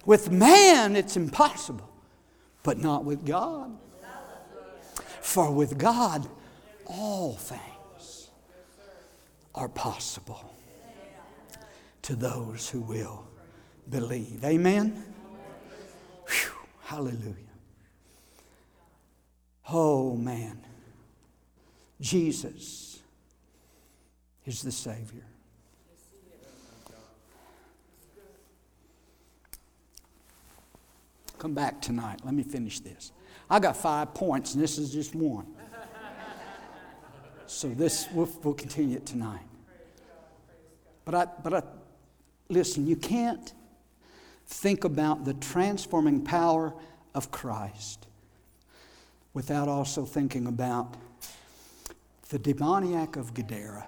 With 0.07 0.31
man, 0.31 0.97
it's 0.97 1.17
impossible, 1.17 1.89
but 2.63 2.79
not 2.79 3.05
with 3.05 3.27
God. 3.27 3.77
For 5.21 5.53
with 5.53 5.77
God, 5.77 6.27
all 6.87 7.35
things 7.35 8.31
are 9.55 9.69
possible 9.69 10.55
to 12.03 12.17
those 12.17 12.71
who 12.71 12.81
will 12.81 13.27
believe. 13.91 14.43
Amen? 14.43 15.05
Whew, 16.27 16.53
hallelujah. 16.85 17.35
Oh, 19.71 20.17
man. 20.17 20.65
Jesus 22.01 22.88
is 24.49 24.63
the 24.63 24.73
Savior. 24.73 25.23
Come 31.39 31.55
back 31.55 31.81
tonight. 31.81 32.21
Let 32.25 32.35
me 32.35 32.43
finish 32.43 32.81
this. 32.81 33.13
I 33.49 33.61
got 33.61 33.77
five 33.77 34.15
points, 34.15 34.55
and 34.55 34.63
this 34.63 34.79
is 34.79 34.93
just 34.93 35.15
one. 35.15 35.47
So 37.47 37.69
this 37.69 38.09
we'll, 38.13 38.29
we'll 38.43 38.55
continue 38.55 38.97
it 38.97 39.07
tonight. 39.07 39.47
But 41.05 41.15
I, 41.15 41.27
but 41.43 41.55
I, 41.55 41.63
listen. 42.49 42.87
You 42.87 42.97
can't 42.97 43.53
think 44.47 44.85
about 44.85 45.25
the 45.25 45.35
transforming 45.35 46.25
power 46.25 46.75
of 47.15 47.31
Christ 47.31 48.07
without 49.33 49.69
also 49.69 50.05
thinking 50.05 50.47
about 50.47 50.95
the 52.31 52.39
demoniac 52.39 53.17
of 53.17 53.33
Gadara. 53.33 53.87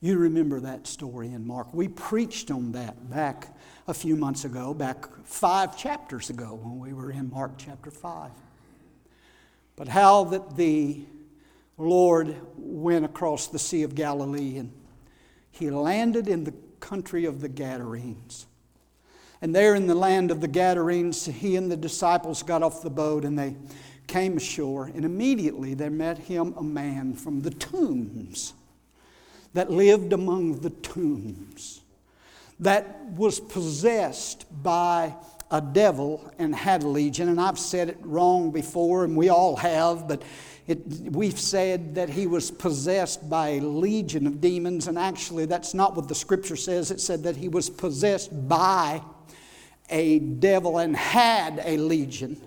You 0.00 0.18
remember 0.18 0.60
that 0.60 0.86
story 0.86 1.28
in 1.28 1.46
Mark. 1.46 1.72
We 1.72 1.88
preached 1.88 2.50
on 2.50 2.72
that 2.72 3.10
back 3.10 3.56
a 3.88 3.94
few 3.94 4.14
months 4.14 4.44
ago, 4.44 4.74
back 4.74 5.06
five 5.24 5.76
chapters 5.76 6.28
ago 6.28 6.58
when 6.62 6.78
we 6.78 6.92
were 6.92 7.10
in 7.10 7.30
Mark 7.30 7.52
chapter 7.56 7.90
5. 7.90 8.30
But 9.74 9.88
how 9.88 10.24
that 10.24 10.56
the 10.56 11.00
Lord 11.78 12.36
went 12.56 13.06
across 13.06 13.46
the 13.46 13.58
Sea 13.58 13.84
of 13.84 13.94
Galilee 13.94 14.58
and 14.58 14.70
he 15.50 15.70
landed 15.70 16.28
in 16.28 16.44
the 16.44 16.54
country 16.80 17.24
of 17.24 17.40
the 17.40 17.48
Gadarenes. 17.48 18.46
And 19.40 19.54
there 19.54 19.74
in 19.74 19.86
the 19.86 19.94
land 19.94 20.30
of 20.30 20.42
the 20.42 20.48
Gadarenes, 20.48 21.24
he 21.24 21.56
and 21.56 21.70
the 21.70 21.76
disciples 21.76 22.42
got 22.42 22.62
off 22.62 22.82
the 22.82 22.90
boat 22.90 23.24
and 23.24 23.38
they 23.38 23.56
came 24.06 24.36
ashore. 24.36 24.86
And 24.94 25.06
immediately 25.06 25.72
there 25.72 25.90
met 25.90 26.18
him 26.18 26.52
a 26.58 26.62
man 26.62 27.14
from 27.14 27.40
the 27.40 27.50
tombs 27.50 28.52
that 29.54 29.70
lived 29.70 30.12
among 30.12 30.60
the 30.60 30.70
tombs, 30.70 31.80
that 32.60 33.04
was 33.10 33.40
possessed 33.40 34.46
by 34.62 35.14
a 35.50 35.60
devil 35.60 36.32
and 36.38 36.54
had 36.54 36.82
a 36.82 36.88
legion. 36.88 37.28
And 37.28 37.40
I've 37.40 37.58
said 37.58 37.88
it 37.88 37.98
wrong 38.00 38.50
before, 38.50 39.04
and 39.04 39.16
we 39.16 39.28
all 39.28 39.56
have, 39.56 40.08
but 40.08 40.22
it, 40.66 40.80
we've 41.12 41.38
said 41.38 41.94
that 41.94 42.08
he 42.08 42.26
was 42.26 42.50
possessed 42.50 43.30
by 43.30 43.50
a 43.50 43.60
legion 43.60 44.26
of 44.26 44.40
demons, 44.40 44.88
and 44.88 44.98
actually, 44.98 45.46
that's 45.46 45.74
not 45.74 45.94
what 45.94 46.08
the 46.08 46.14
scripture 46.14 46.56
says. 46.56 46.90
It 46.90 47.00
said 47.00 47.22
that 47.22 47.36
he 47.36 47.48
was 47.48 47.70
possessed 47.70 48.48
by 48.48 49.00
a 49.88 50.18
devil 50.18 50.78
and 50.78 50.96
had 50.96 51.62
a 51.64 51.76
legion. 51.76 52.40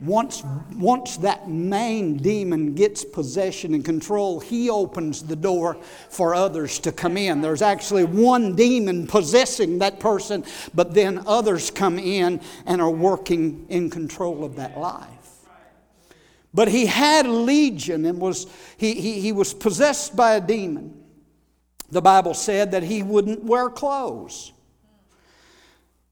Once, 0.00 0.44
once 0.76 1.16
that 1.16 1.48
main 1.48 2.16
demon 2.16 2.74
gets 2.74 3.04
possession 3.04 3.74
and 3.74 3.84
control, 3.84 4.38
he 4.38 4.70
opens 4.70 5.22
the 5.22 5.34
door 5.34 5.76
for 6.08 6.36
others 6.36 6.78
to 6.78 6.92
come 6.92 7.16
in. 7.16 7.40
There's 7.40 7.62
actually 7.62 8.04
one 8.04 8.54
demon 8.54 9.08
possessing 9.08 9.78
that 9.80 9.98
person, 9.98 10.44
but 10.72 10.94
then 10.94 11.24
others 11.26 11.72
come 11.72 11.98
in 11.98 12.40
and 12.64 12.80
are 12.80 12.90
working 12.90 13.66
in 13.68 13.90
control 13.90 14.44
of 14.44 14.54
that 14.56 14.78
life. 14.78 15.08
But 16.54 16.68
he 16.68 16.86
had 16.86 17.26
a 17.26 17.32
legion 17.32 18.04
and 18.04 18.20
was, 18.20 18.46
he, 18.76 18.94
he, 18.94 19.20
he 19.20 19.32
was 19.32 19.52
possessed 19.52 20.14
by 20.14 20.34
a 20.34 20.40
demon. 20.40 21.02
The 21.90 22.02
Bible 22.02 22.34
said 22.34 22.70
that 22.70 22.84
he 22.84 23.02
wouldn't 23.02 23.42
wear 23.42 23.68
clothes. 23.68 24.52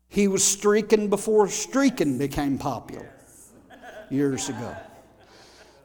He 0.09 0.27
was 0.27 0.43
streaking 0.43 1.09
before 1.09 1.49
streaking 1.49 2.19
became 2.19 2.59
popular 2.59 3.16
years 4.11 4.49
ago. 4.49 4.77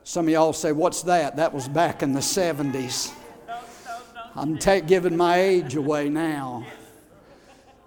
Some 0.03 0.25
of 0.25 0.31
y'all 0.31 0.53
say, 0.53 0.71
What's 0.71 1.03
that? 1.03 1.35
That 1.35 1.53
was 1.53 1.67
back 1.67 2.03
in 2.03 2.13
the 2.13 2.19
70s. 2.19 3.13
I'm 4.35 4.57
take, 4.57 4.87
giving 4.87 5.17
my 5.17 5.39
age 5.39 5.75
away 5.75 6.09
now. 6.09 6.65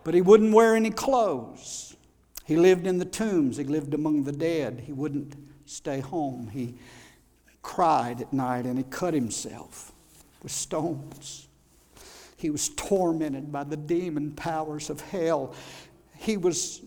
But 0.04 0.14
he 0.14 0.20
wouldn't 0.20 0.52
wear 0.52 0.76
any 0.76 0.90
clothes. 0.90 1.96
He 2.44 2.56
lived 2.56 2.86
in 2.86 2.98
the 2.98 3.06
tombs, 3.06 3.56
he 3.56 3.64
lived 3.64 3.94
among 3.94 4.24
the 4.24 4.32
dead. 4.32 4.82
He 4.84 4.92
wouldn't 4.92 5.34
stay 5.64 6.00
home. 6.00 6.48
He 6.48 6.74
cried 7.62 8.20
at 8.20 8.32
night 8.32 8.66
and 8.66 8.76
he 8.76 8.84
cut 8.84 9.14
himself 9.14 9.92
with 10.42 10.52
stones. 10.52 11.48
He 12.36 12.50
was 12.50 12.68
tormented 12.68 13.50
by 13.50 13.64
the 13.64 13.76
demon 13.76 14.32
powers 14.32 14.90
of 14.90 15.00
hell. 15.00 15.54
He 16.18 16.36
was, 16.36 16.82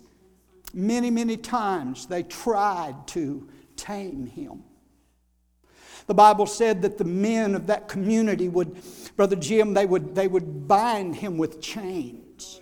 many, 0.73 1.09
many 1.09 1.37
times, 1.37 2.05
they 2.05 2.23
tried 2.23 3.07
to 3.07 3.47
tame 3.75 4.25
him. 4.27 4.63
The 6.07 6.13
Bible 6.13 6.45
said 6.45 6.81
that 6.83 6.97
the 6.97 7.03
men 7.03 7.53
of 7.53 7.67
that 7.67 7.87
community 7.87 8.47
would, 8.47 8.77
Brother 9.15 9.35
Jim, 9.35 9.73
they 9.73 9.85
would, 9.85 10.15
they 10.15 10.27
would 10.27 10.67
bind 10.67 11.15
him 11.15 11.37
with 11.37 11.61
chains 11.61 12.61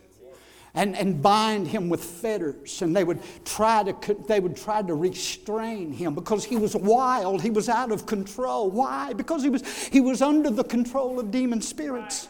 and, 0.75 0.95
and 0.95 1.21
bind 1.21 1.67
him 1.67 1.89
with 1.89 2.03
fetters 2.03 2.81
and 2.81 2.95
they 2.95 3.03
would 3.03 3.19
try 3.45 3.81
to 3.83 4.15
they 4.27 4.41
would 4.41 4.57
try 4.57 4.81
to 4.81 4.93
restrain 4.93 5.93
him 5.93 6.13
because 6.13 6.43
he 6.43 6.57
was 6.57 6.75
wild. 6.75 7.41
He 7.41 7.49
was 7.49 7.69
out 7.69 7.91
of 7.91 8.05
control. 8.05 8.69
Why? 8.69 9.13
Because 9.13 9.41
he 9.41 9.49
was 9.49 9.87
he 9.87 10.01
was 10.01 10.21
under 10.21 10.49
the 10.49 10.65
control 10.65 11.19
of 11.19 11.31
demon 11.31 11.61
spirits 11.61 12.27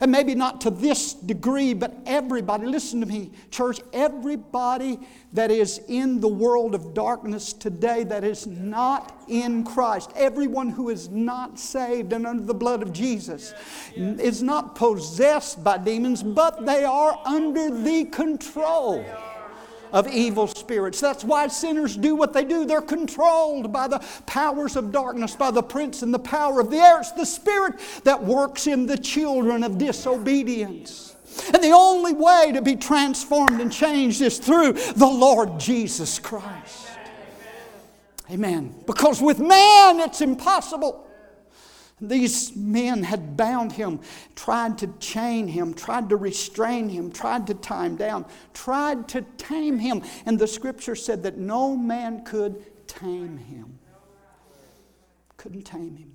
And 0.00 0.10
maybe 0.10 0.34
not 0.34 0.62
to 0.62 0.70
this 0.70 1.12
degree, 1.12 1.74
but 1.74 1.94
everybody, 2.06 2.66
listen 2.66 3.00
to 3.00 3.06
me, 3.06 3.32
church, 3.50 3.80
everybody 3.92 4.98
that 5.34 5.50
is 5.50 5.78
in 5.88 6.20
the 6.20 6.28
world 6.28 6.74
of 6.74 6.94
darkness 6.94 7.52
today 7.52 8.04
that 8.04 8.24
is 8.24 8.46
not 8.46 9.24
in 9.28 9.62
Christ, 9.62 10.10
everyone 10.16 10.70
who 10.70 10.88
is 10.88 11.10
not 11.10 11.58
saved 11.58 12.14
and 12.14 12.26
under 12.26 12.44
the 12.44 12.54
blood 12.54 12.82
of 12.82 12.94
Jesus, 12.94 13.52
is 13.94 14.42
not 14.42 14.74
possessed 14.74 15.62
by 15.62 15.76
demons, 15.76 16.22
but 16.22 16.64
they 16.64 16.84
are 16.84 17.18
under 17.26 17.70
the 17.70 18.06
control 18.06 19.04
of 19.92 20.08
evil 20.08 20.46
spirits. 20.46 21.00
That's 21.00 21.24
why 21.24 21.48
sinners 21.48 21.96
do 21.96 22.14
what 22.14 22.32
they 22.32 22.44
do. 22.44 22.64
They're 22.64 22.82
controlled 22.82 23.72
by 23.72 23.88
the 23.88 24.04
powers 24.26 24.76
of 24.76 24.92
darkness, 24.92 25.34
by 25.34 25.50
the 25.50 25.62
prince 25.62 26.02
and 26.02 26.12
the 26.12 26.18
power 26.18 26.60
of 26.60 26.70
the 26.70 26.78
air. 26.78 27.00
It's 27.00 27.12
the 27.12 27.26
spirit 27.26 27.74
that 28.04 28.22
works 28.22 28.66
in 28.66 28.86
the 28.86 28.98
children 28.98 29.62
of 29.62 29.78
disobedience. 29.78 31.16
And 31.52 31.62
the 31.62 31.70
only 31.70 32.12
way 32.12 32.52
to 32.54 32.62
be 32.62 32.76
transformed 32.76 33.60
and 33.60 33.72
changed 33.72 34.20
is 34.20 34.38
through 34.38 34.72
the 34.72 35.06
Lord 35.06 35.58
Jesus 35.58 36.18
Christ. 36.18 36.88
Amen. 38.30 38.74
Because 38.86 39.20
with 39.20 39.38
man 39.38 40.00
it's 40.00 40.20
impossible. 40.20 41.09
These 42.00 42.56
men 42.56 43.02
had 43.02 43.36
bound 43.36 43.72
him, 43.72 44.00
tried 44.34 44.78
to 44.78 44.86
chain 45.00 45.48
him, 45.48 45.74
tried 45.74 46.08
to 46.08 46.16
restrain 46.16 46.88
him, 46.88 47.10
tried 47.12 47.46
to 47.48 47.54
tie 47.54 47.86
him 47.86 47.96
down, 47.96 48.24
tried 48.54 49.08
to 49.08 49.22
tame 49.36 49.78
him. 49.78 50.02
And 50.24 50.38
the 50.38 50.46
scripture 50.46 50.94
said 50.94 51.22
that 51.24 51.36
no 51.36 51.76
man 51.76 52.24
could 52.24 52.86
tame 52.86 53.36
him. 53.36 53.78
Couldn't 55.36 55.62
tame 55.62 55.96
him. 55.96 56.14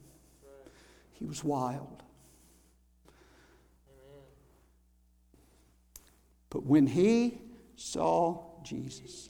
He 1.13 1.25
was 1.25 1.43
wild. 1.43 2.03
But 6.49 6.65
when 6.65 6.87
he 6.87 7.39
saw 7.75 8.43
Jesus, 8.63 9.29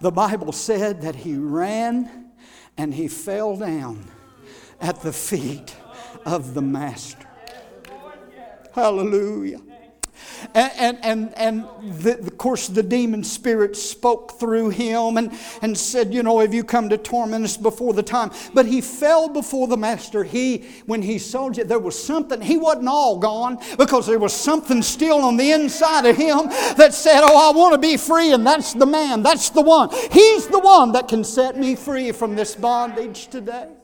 the 0.00 0.10
Bible 0.10 0.52
said 0.52 1.02
that 1.02 1.14
he 1.14 1.36
ran 1.36 2.25
and 2.78 2.94
he 2.94 3.08
fell 3.08 3.56
down 3.56 4.04
at 4.80 5.00
the 5.02 5.12
feet 5.12 5.76
of 6.24 6.54
the 6.54 6.62
Master. 6.62 7.26
Hallelujah. 8.72 9.60
And, 10.54 10.98
and, 11.02 11.34
and, 11.36 11.64
the, 12.02 12.18
of 12.18 12.38
course, 12.38 12.68
the 12.68 12.82
demon 12.82 13.24
spirit 13.24 13.76
spoke 13.76 14.38
through 14.38 14.70
him 14.70 15.16
and, 15.16 15.32
and 15.62 15.76
said, 15.76 16.12
You 16.12 16.22
know, 16.22 16.38
have 16.40 16.54
you 16.54 16.64
come 16.64 16.88
to 16.88 16.98
torment 16.98 17.44
us 17.44 17.56
before 17.56 17.92
the 17.92 18.02
time? 18.02 18.30
But 18.54 18.66
he 18.66 18.80
fell 18.80 19.28
before 19.28 19.68
the 19.68 19.76
master. 19.76 20.24
He, 20.24 20.64
when 20.86 21.02
he 21.02 21.18
saw 21.18 21.48
it, 21.50 21.68
there 21.68 21.78
was 21.78 22.02
something, 22.02 22.40
he 22.40 22.56
wasn't 22.56 22.88
all 22.88 23.18
gone 23.18 23.58
because 23.78 24.06
there 24.06 24.18
was 24.18 24.32
something 24.32 24.82
still 24.82 25.20
on 25.22 25.36
the 25.36 25.52
inside 25.52 26.06
of 26.06 26.16
him 26.16 26.48
that 26.76 26.94
said, 26.94 27.20
Oh, 27.22 27.50
I 27.50 27.56
want 27.56 27.74
to 27.74 27.78
be 27.78 27.96
free. 27.96 28.32
And 28.32 28.46
that's 28.46 28.72
the 28.72 28.86
man, 28.86 29.22
that's 29.22 29.50
the 29.50 29.62
one. 29.62 29.90
He's 30.10 30.46
the 30.48 30.60
one 30.60 30.92
that 30.92 31.08
can 31.08 31.24
set 31.24 31.56
me 31.56 31.74
free 31.74 32.12
from 32.12 32.34
this 32.34 32.54
bondage 32.54 33.28
today. 33.28 33.75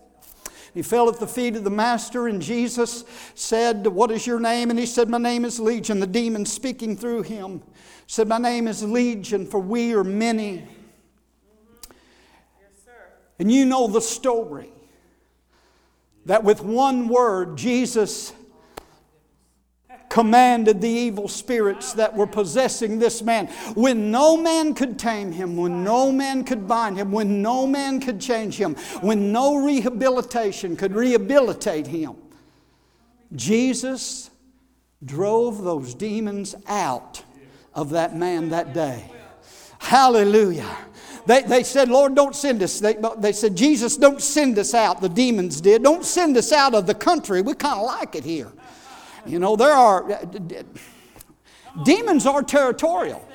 He 0.75 0.83
fell 0.83 1.09
at 1.09 1.21
the 1.21 1.27
feet 1.27 1.57
of 1.57 1.65
the 1.65 1.71
Master, 1.71 2.29
and 2.29 2.41
Jesus 2.41 3.05
said, 3.35 3.87
What 3.87 4.11
is 4.11 4.27
your 4.27 4.41
name? 4.41 4.71
And 4.71 4.79
he 4.79 4.87
said, 4.87 5.09
My 5.09 5.19
name 5.19 5.45
is 5.45 5.61
Legion. 5.61 6.01
The 6.01 6.07
demon 6.07 6.47
speaking 6.47 6.97
through 6.97 7.23
him 7.23 7.63
said, 8.07 8.27
My 8.27 8.39
name 8.39 8.67
is 8.67 8.83
Legion, 8.83 9.47
for 9.47 9.61
we 9.61 9.95
are 9.95 10.05
many. 10.05 10.67
and 13.39 13.53
you 13.53 13.67
know 13.67 13.87
the 13.87 14.01
story 14.01 14.71
that 16.25 16.45
with 16.45 16.63
one 16.63 17.09
word, 17.09 17.59
Jesus 17.59 18.33
commanded 20.13 20.79
the 20.83 20.89
evil 20.91 21.27
spirits 21.27 21.95
that 21.95 22.15
were 22.15 22.27
possessing 22.27 22.99
this 22.99 23.23
man. 23.23 23.47
When 23.73 24.11
no 24.11 24.37
man 24.37 24.75
could 24.75 24.99
tame 24.99 25.33
him, 25.33 25.57
when 25.57 25.83
no 25.83 26.13
man 26.13 26.45
could 26.45 26.69
bind 26.69 26.99
him, 26.99 27.11
when 27.13 27.41
no 27.41 27.67
man 27.67 27.99
could 27.99 28.21
change 28.21 28.57
him, 28.57 28.75
when 29.01 29.33
no 29.33 29.57
rehabilitation 29.57 30.77
could 30.77 30.95
rehabilitate 30.95 31.87
him, 31.87 32.17
Jesus 33.35 34.29
drove 35.03 35.65
those 35.65 35.95
demons 35.95 36.55
out 36.67 37.23
of 37.73 37.89
that 37.91 38.15
man 38.15 38.51
that 38.51 38.75
day. 38.75 39.11
Hallelujah. 39.79 40.77
They, 41.25 41.41
they 41.41 41.63
said, 41.63 41.89
Lord, 41.89 42.15
don't 42.15 42.37
send 42.37 42.63
us. 42.63 42.81
They, 42.81 42.97
they 43.17 43.33
said, 43.33 43.57
Jesus, 43.57 43.97
don't 43.97 44.21
send 44.21 44.59
us 44.59 44.75
out. 44.75 45.01
The 45.01 45.09
demons 45.09 45.63
did. 45.63 45.83
Don't 45.83 46.05
send 46.05 46.37
us 46.37 46.53
out 46.53 46.75
of 46.75 46.87
the 46.87 46.95
country. 46.95 47.41
We 47.41 47.55
kind 47.55 47.81
of 47.81 47.87
like 47.87 48.15
it 48.15 48.25
here. 48.25 48.53
You 49.27 49.39
know, 49.39 49.57
there 49.57 49.73
are, 49.73 50.21
demons 51.85 52.27
are 52.27 52.43
territorial. 52.43 53.27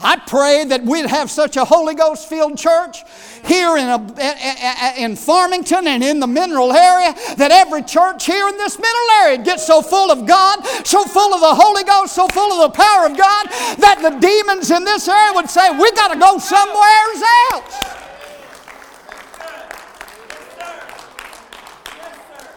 I 0.00 0.16
pray 0.16 0.64
that 0.66 0.82
we'd 0.82 1.06
have 1.06 1.30
such 1.30 1.56
a 1.56 1.64
Holy 1.64 1.94
Ghost 1.94 2.28
filled 2.28 2.58
church 2.58 2.98
here 3.46 3.76
in, 3.76 3.88
a, 3.88 4.94
in 4.98 5.14
Farmington 5.14 5.86
and 5.86 6.02
in 6.02 6.18
the 6.18 6.26
mineral 6.26 6.72
area 6.72 7.14
that 7.36 7.52
every 7.52 7.82
church 7.82 8.26
here 8.26 8.48
in 8.48 8.56
this 8.58 8.76
mineral 8.76 9.10
area 9.22 9.38
gets 9.38 9.66
so 9.66 9.80
full 9.80 10.10
of 10.10 10.26
God, 10.26 10.66
so 10.84 11.04
full 11.04 11.32
of 11.32 11.40
the 11.40 11.54
Holy 11.54 11.84
Ghost, 11.84 12.14
so 12.14 12.26
full 12.28 12.52
of 12.52 12.72
the 12.72 12.76
power 12.76 13.06
of 13.06 13.16
God 13.16 13.46
that 13.78 14.00
the 14.02 14.18
demons 14.18 14.70
in 14.70 14.84
this 14.84 15.08
area 15.08 15.32
would 15.34 15.48
say, 15.48 15.70
We 15.70 15.90
got 15.92 16.12
to 16.12 16.18
go 16.18 16.38
somewhere 16.38 17.04
else. 17.52 18.03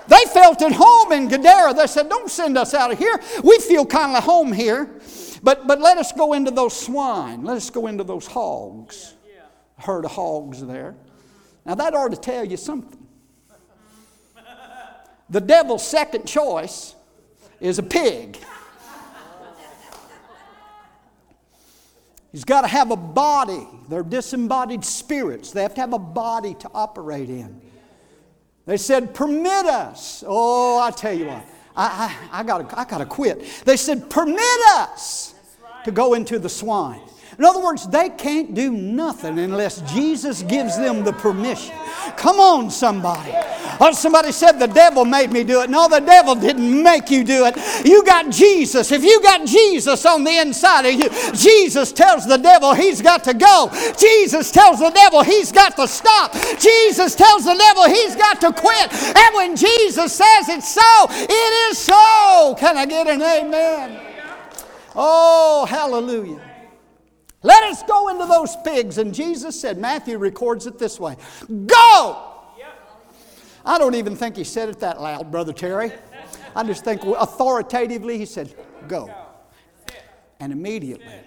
They 0.08 0.24
felt 0.32 0.62
at 0.62 0.72
home 0.72 1.12
in 1.12 1.28
Gadara. 1.28 1.74
They 1.74 1.88
said, 1.88 2.10
Don't 2.10 2.30
send 2.30 2.58
us 2.58 2.74
out 2.74 2.92
of 2.92 2.98
here. 2.98 3.20
We 3.44 3.60
feel 3.60 3.86
kind 3.86 4.16
of 4.16 4.24
home 4.24 4.54
here. 4.54 4.90
But, 5.44 5.68
but 5.68 5.80
let 5.80 5.98
us 5.98 6.12
go 6.12 6.34
into 6.34 6.52
those 6.52 6.80
swine. 6.80 7.44
Let 7.44 7.58
us 7.58 7.70
go 7.70 7.88
into 7.88 8.04
those 8.04 8.26
hogs. 8.26 9.14
A 9.78 9.82
herd 9.82 10.06
of 10.06 10.12
hogs 10.12 10.66
there. 10.66 10.96
Now, 11.66 11.76
that 11.76 11.94
ought 11.94 12.12
to 12.12 12.18
tell 12.18 12.44
you 12.44 12.58
something. 12.58 13.06
The 15.30 15.42
devil's 15.42 15.86
second 15.86 16.26
choice 16.26 16.96
is 17.60 17.80
a 17.80 17.84
pig. 17.84 18.38
He's 22.32 22.46
got 22.46 22.62
to 22.62 22.68
have 22.68 22.92
a 22.92 22.96
body. 22.96 23.68
They're 23.90 24.04
disembodied 24.04 24.86
spirits. 24.86 25.52
They 25.52 25.64
have 25.64 25.74
to 25.76 25.82
have 25.82 25.94
a 25.94 26.00
body 26.00 26.54
to 26.56 26.70
operate 26.74 27.30
in. 27.30 27.62
They 28.68 28.78
said, 28.78 29.16
Permit 29.16 29.66
us. 29.66 30.24
Oh, 30.28 30.78
I 30.80 30.92
tell 30.92 31.14
you 31.14 31.28
what, 31.28 31.44
I, 31.76 32.16
I, 32.32 32.42
I 32.42 32.44
got 32.44 32.78
I 32.78 32.84
to 33.00 33.06
quit. 33.06 33.64
They 33.66 33.78
said, 33.78 34.10
Permit 34.10 34.40
us 34.76 35.34
to 35.86 35.92
go 35.92 36.14
into 36.14 36.38
the 36.38 36.50
swine. 36.50 37.02
In 37.38 37.46
other 37.46 37.64
words, 37.64 37.88
they 37.88 38.10
can't 38.10 38.56
do 38.56 38.72
nothing 38.72 39.38
unless 39.38 39.82
Jesus 39.94 40.42
gives 40.42 40.76
them 40.76 41.04
the 41.04 41.14
permission. 41.14 41.76
Come 42.16 42.40
on, 42.40 42.72
somebody. 42.72 43.32
Oh, 43.80 43.92
somebody 43.92 44.32
said 44.32 44.54
the 44.54 44.66
devil 44.66 45.06
made 45.06 45.32
me 45.32 45.44
do 45.44 45.62
it. 45.62 45.70
No, 45.70 45.88
the 45.88 46.00
devil 46.00 46.34
didn't 46.34 46.82
make 46.82 47.12
you 47.12 47.24
do 47.24 47.46
it. 47.46 47.86
You 47.86 48.04
got 48.04 48.32
Jesus. 48.32 48.92
If 48.92 49.04
you 49.04 49.22
got 49.22 49.46
Jesus 49.46 50.04
on 50.08 50.24
the 50.24 50.36
inside 50.40 50.88
of 50.88 50.94
you, 50.94 51.10
Jesus 51.34 51.92
tells 51.92 52.26
the 52.26 52.38
devil 52.38 52.74
he's 52.74 53.04
got 53.04 53.24
to 53.26 53.36
go. 53.36 53.70
Jesus 54.00 54.50
tells 54.50 54.80
the 54.80 54.90
devil 54.90 55.22
he's 55.22 55.52
got 55.52 55.76
to 55.76 55.88
stop. 55.88 56.34
Jesus 56.60 57.14
tells 57.14 57.46
the 57.46 57.54
devil 57.54 57.84
he's 57.86 58.16
got 58.16 58.42
to 58.42 58.52
quit. 58.52 58.92
And 59.16 59.36
when 59.36 59.56
Jesus 59.56 60.12
says 60.12 60.50
it's 60.50 60.74
so, 60.74 61.08
it 61.10 61.72
is 61.72 61.78
so. 61.78 62.56
Can 62.58 62.78
I 62.78 62.88
get 62.88 63.06
an 63.06 63.22
amen? 63.22 64.02
Oh, 64.96 65.68
hallelujah. 65.70 66.47
Let 67.44 67.64
us 67.64 67.84
go 67.84 68.10
into 68.10 68.26
those 68.26 68.56
pigs. 68.64 68.98
And 68.98 69.14
Jesus 69.14 69.60
said, 69.60 69.78
Matthew 69.78 70.18
records 70.18 70.66
it 70.66 70.80
this 70.80 71.00
way 71.00 71.16
Go! 71.66 72.34
I 73.66 73.78
don't 73.78 73.96
even 73.96 74.16
think 74.16 74.38
he 74.38 74.46
said 74.46 74.70
it 74.70 74.80
that 74.80 75.02
loud, 75.02 75.30
Brother 75.30 75.52
Terry. 75.52 75.92
I 76.56 76.64
just 76.64 76.86
think 76.86 77.04
authoritatively 77.04 78.18
he 78.18 78.26
said, 78.26 78.56
Go. 78.88 79.14
And 80.40 80.54
immediately, 80.54 81.20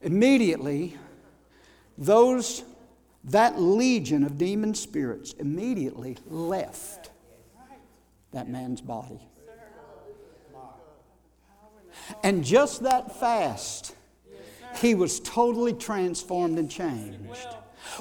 immediately, 0.00 0.96
those, 1.98 2.64
that 3.24 3.60
legion 3.60 4.24
of 4.24 4.38
demon 4.38 4.74
spirits 4.74 5.34
immediately 5.34 6.16
left 6.26 7.10
that 8.32 8.48
man's 8.48 8.80
body. 8.80 9.20
And 12.22 12.44
just 12.44 12.82
that 12.84 13.20
fast, 13.20 13.94
he 14.76 14.94
was 14.94 15.20
totally 15.20 15.72
transformed 15.72 16.58
and 16.58 16.70
changed. 16.70 17.46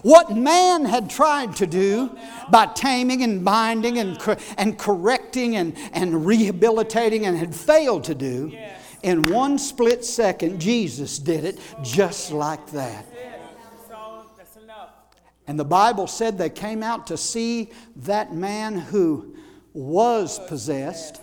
What 0.01 0.35
man 0.35 0.85
had 0.85 1.09
tried 1.09 1.55
to 1.57 1.67
do 1.67 2.15
by 2.49 2.67
taming 2.67 3.23
and 3.23 3.43
binding 3.43 3.97
and, 3.97 4.17
and 4.57 4.77
correcting 4.77 5.55
and, 5.55 5.75
and 5.93 6.25
rehabilitating 6.25 7.25
and 7.25 7.37
had 7.37 7.55
failed 7.55 8.03
to 8.05 8.15
do, 8.15 8.51
in 9.01 9.31
one 9.31 9.57
split 9.57 10.03
second, 10.05 10.59
Jesus 10.59 11.19
did 11.19 11.43
it 11.43 11.59
just 11.81 12.31
like 12.31 12.71
that. 12.71 13.05
And 15.47 15.59
the 15.59 15.65
Bible 15.65 16.05
said 16.05 16.37
they 16.37 16.49
came 16.49 16.83
out 16.83 17.07
to 17.07 17.17
see 17.17 17.71
that 17.95 18.35
man 18.35 18.77
who 18.77 19.35
was 19.73 20.39
possessed 20.47 21.21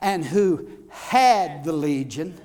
and 0.00 0.24
who 0.24 0.68
had 0.88 1.62
the 1.64 1.72
legion 1.72 2.40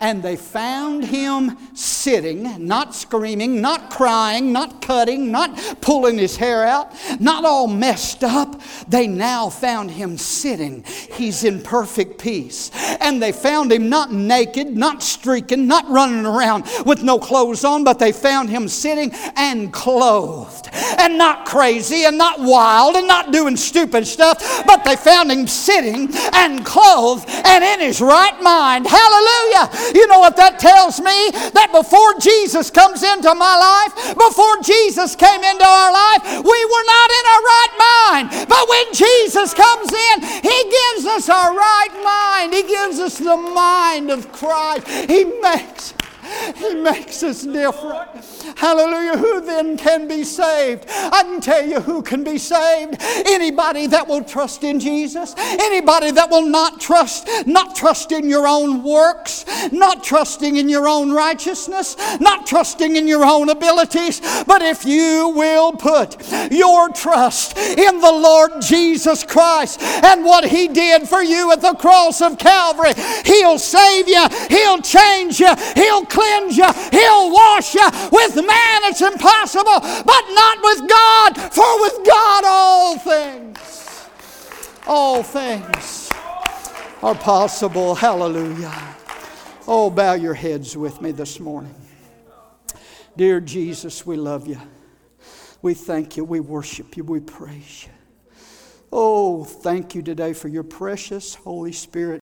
and 0.00 0.22
they 0.22 0.36
found 0.36 1.04
him 1.04 1.56
sitting, 1.74 2.66
not 2.66 2.94
screaming, 2.94 3.60
not 3.60 3.90
crying, 3.90 4.52
not 4.52 4.82
cutting, 4.82 5.30
not 5.30 5.56
pulling 5.80 6.18
his 6.18 6.36
hair 6.36 6.64
out, 6.64 6.92
not 7.20 7.44
all 7.44 7.66
messed 7.66 8.24
up. 8.24 8.60
They 8.88 9.06
now 9.06 9.48
found 9.48 9.90
him 9.90 10.18
sitting. 10.18 10.84
He's 10.84 11.44
in 11.44 11.62
perfect 11.62 12.20
peace. 12.20 12.70
And 13.00 13.22
they 13.22 13.32
found 13.32 13.72
him 13.72 13.88
not 13.88 14.12
naked, 14.12 14.76
not 14.76 15.02
streaking, 15.02 15.66
not 15.66 15.88
running 15.88 16.26
around 16.26 16.64
with 16.84 17.02
no 17.02 17.18
clothes 17.18 17.64
on, 17.64 17.84
but 17.84 17.98
they 17.98 18.12
found 18.12 18.50
him 18.50 18.68
sitting 18.68 19.10
and 19.36 19.72
clothed 19.72 20.68
and 20.72 21.18
not 21.18 21.46
crazy 21.46 22.04
and 22.04 22.18
not 22.18 22.40
wild 22.40 22.96
and 22.96 23.06
not 23.06 23.32
doing 23.32 23.56
stupid 23.56 24.06
stuff, 24.06 24.64
but 24.66 24.84
they 24.84 24.96
found 24.96 25.30
him 25.30 25.46
sitting 25.46 26.08
and 26.32 26.64
clothed 26.64 27.28
and 27.28 27.64
in 27.64 27.80
his 27.80 28.00
right 28.00 28.40
mind. 28.42 28.86
Hallelujah. 28.86 29.83
You 29.94 30.06
know 30.06 30.18
what 30.18 30.36
that 30.36 30.58
tells 30.58 31.00
me? 31.00 31.30
That 31.52 31.70
before 31.72 32.18
Jesus 32.20 32.70
comes 32.70 33.02
into 33.02 33.34
my 33.34 33.56
life, 33.56 34.14
before 34.14 34.60
Jesus 34.62 35.16
came 35.16 35.42
into 35.42 35.66
our 35.66 35.92
life, 35.92 36.22
we 36.44 36.60
were 36.64 36.86
not 36.86 37.08
in 37.10 37.24
our 37.32 37.42
right 37.42 37.74
mind. 37.80 38.26
But 38.48 38.64
when 38.68 38.86
Jesus 38.92 39.54
comes 39.54 39.90
in, 39.92 40.16
he 40.44 40.58
gives 40.70 41.06
us 41.06 41.28
our 41.28 41.54
right 41.56 41.94
mind. 42.04 42.54
He 42.54 42.62
gives 42.62 42.98
us 42.98 43.18
the 43.18 43.36
mind 43.36 44.10
of 44.10 44.30
Christ. 44.32 44.86
He 44.88 45.24
makes 45.40 45.93
he 46.56 46.74
makes 46.74 47.22
us 47.22 47.42
different. 47.44 48.10
Hallelujah. 48.56 49.18
Who 49.18 49.40
then 49.40 49.76
can 49.76 50.08
be 50.08 50.24
saved? 50.24 50.86
I 50.88 51.22
can 51.22 51.40
tell 51.40 51.66
you 51.66 51.80
who 51.80 52.02
can 52.02 52.24
be 52.24 52.38
saved. 52.38 52.96
Anybody 53.26 53.86
that 53.88 54.08
will 54.08 54.24
trust 54.24 54.64
in 54.64 54.80
Jesus. 54.80 55.34
Anybody 55.36 56.10
that 56.12 56.30
will 56.30 56.46
not 56.46 56.80
trust, 56.80 57.28
not 57.46 57.74
trust 57.76 58.12
in 58.12 58.28
your 58.28 58.46
own 58.46 58.82
works, 58.82 59.44
not 59.72 60.02
trusting 60.02 60.56
in 60.56 60.68
your 60.68 60.88
own 60.88 61.12
righteousness, 61.12 61.96
not 62.20 62.46
trusting 62.46 62.96
in 62.96 63.08
your 63.08 63.24
own 63.24 63.48
abilities. 63.48 64.20
But 64.46 64.62
if 64.62 64.84
you 64.84 65.32
will 65.34 65.72
put 65.72 66.16
your 66.50 66.88
trust 66.90 67.56
in 67.56 68.00
the 68.00 68.12
Lord 68.12 68.60
Jesus 68.60 69.24
Christ 69.24 69.82
and 69.82 70.24
what 70.24 70.44
He 70.44 70.68
did 70.68 71.08
for 71.08 71.22
you 71.22 71.52
at 71.52 71.60
the 71.60 71.74
cross 71.74 72.20
of 72.20 72.38
Calvary, 72.38 72.92
He'll 73.24 73.58
save 73.58 74.08
you, 74.08 74.26
He'll 74.48 74.80
change 74.80 75.40
you, 75.40 75.54
He'll 75.74 76.06
cleanse 76.14 76.56
you, 76.56 76.70
He'll 76.92 77.32
wash 77.32 77.74
you. 77.74 77.86
With 78.12 78.36
man 78.36 78.80
it's 78.84 79.02
impossible, 79.02 79.80
but 79.80 80.24
not 80.30 80.58
with 80.62 80.88
God, 80.88 81.52
for 81.52 81.80
with 81.82 82.06
God 82.06 82.44
all 82.46 82.98
things, 82.98 84.08
all 84.86 85.22
things 85.22 86.10
are 87.02 87.14
possible. 87.14 87.94
Hallelujah. 87.94 88.72
Oh, 89.66 89.90
bow 89.90 90.14
your 90.14 90.34
heads 90.34 90.76
with 90.76 91.00
me 91.00 91.10
this 91.10 91.40
morning. 91.40 91.74
Dear 93.16 93.40
Jesus, 93.40 94.04
we 94.04 94.16
love 94.16 94.46
you. 94.46 94.60
We 95.62 95.72
thank 95.74 96.16
you. 96.16 96.24
We 96.24 96.40
worship 96.40 96.96
you. 96.96 97.04
We 97.04 97.20
praise 97.20 97.84
you. 97.84 97.92
Oh, 98.92 99.44
thank 99.44 99.94
you 99.94 100.02
today 100.02 100.34
for 100.34 100.48
your 100.48 100.62
precious 100.62 101.34
Holy 101.34 101.72
Spirit. 101.72 102.20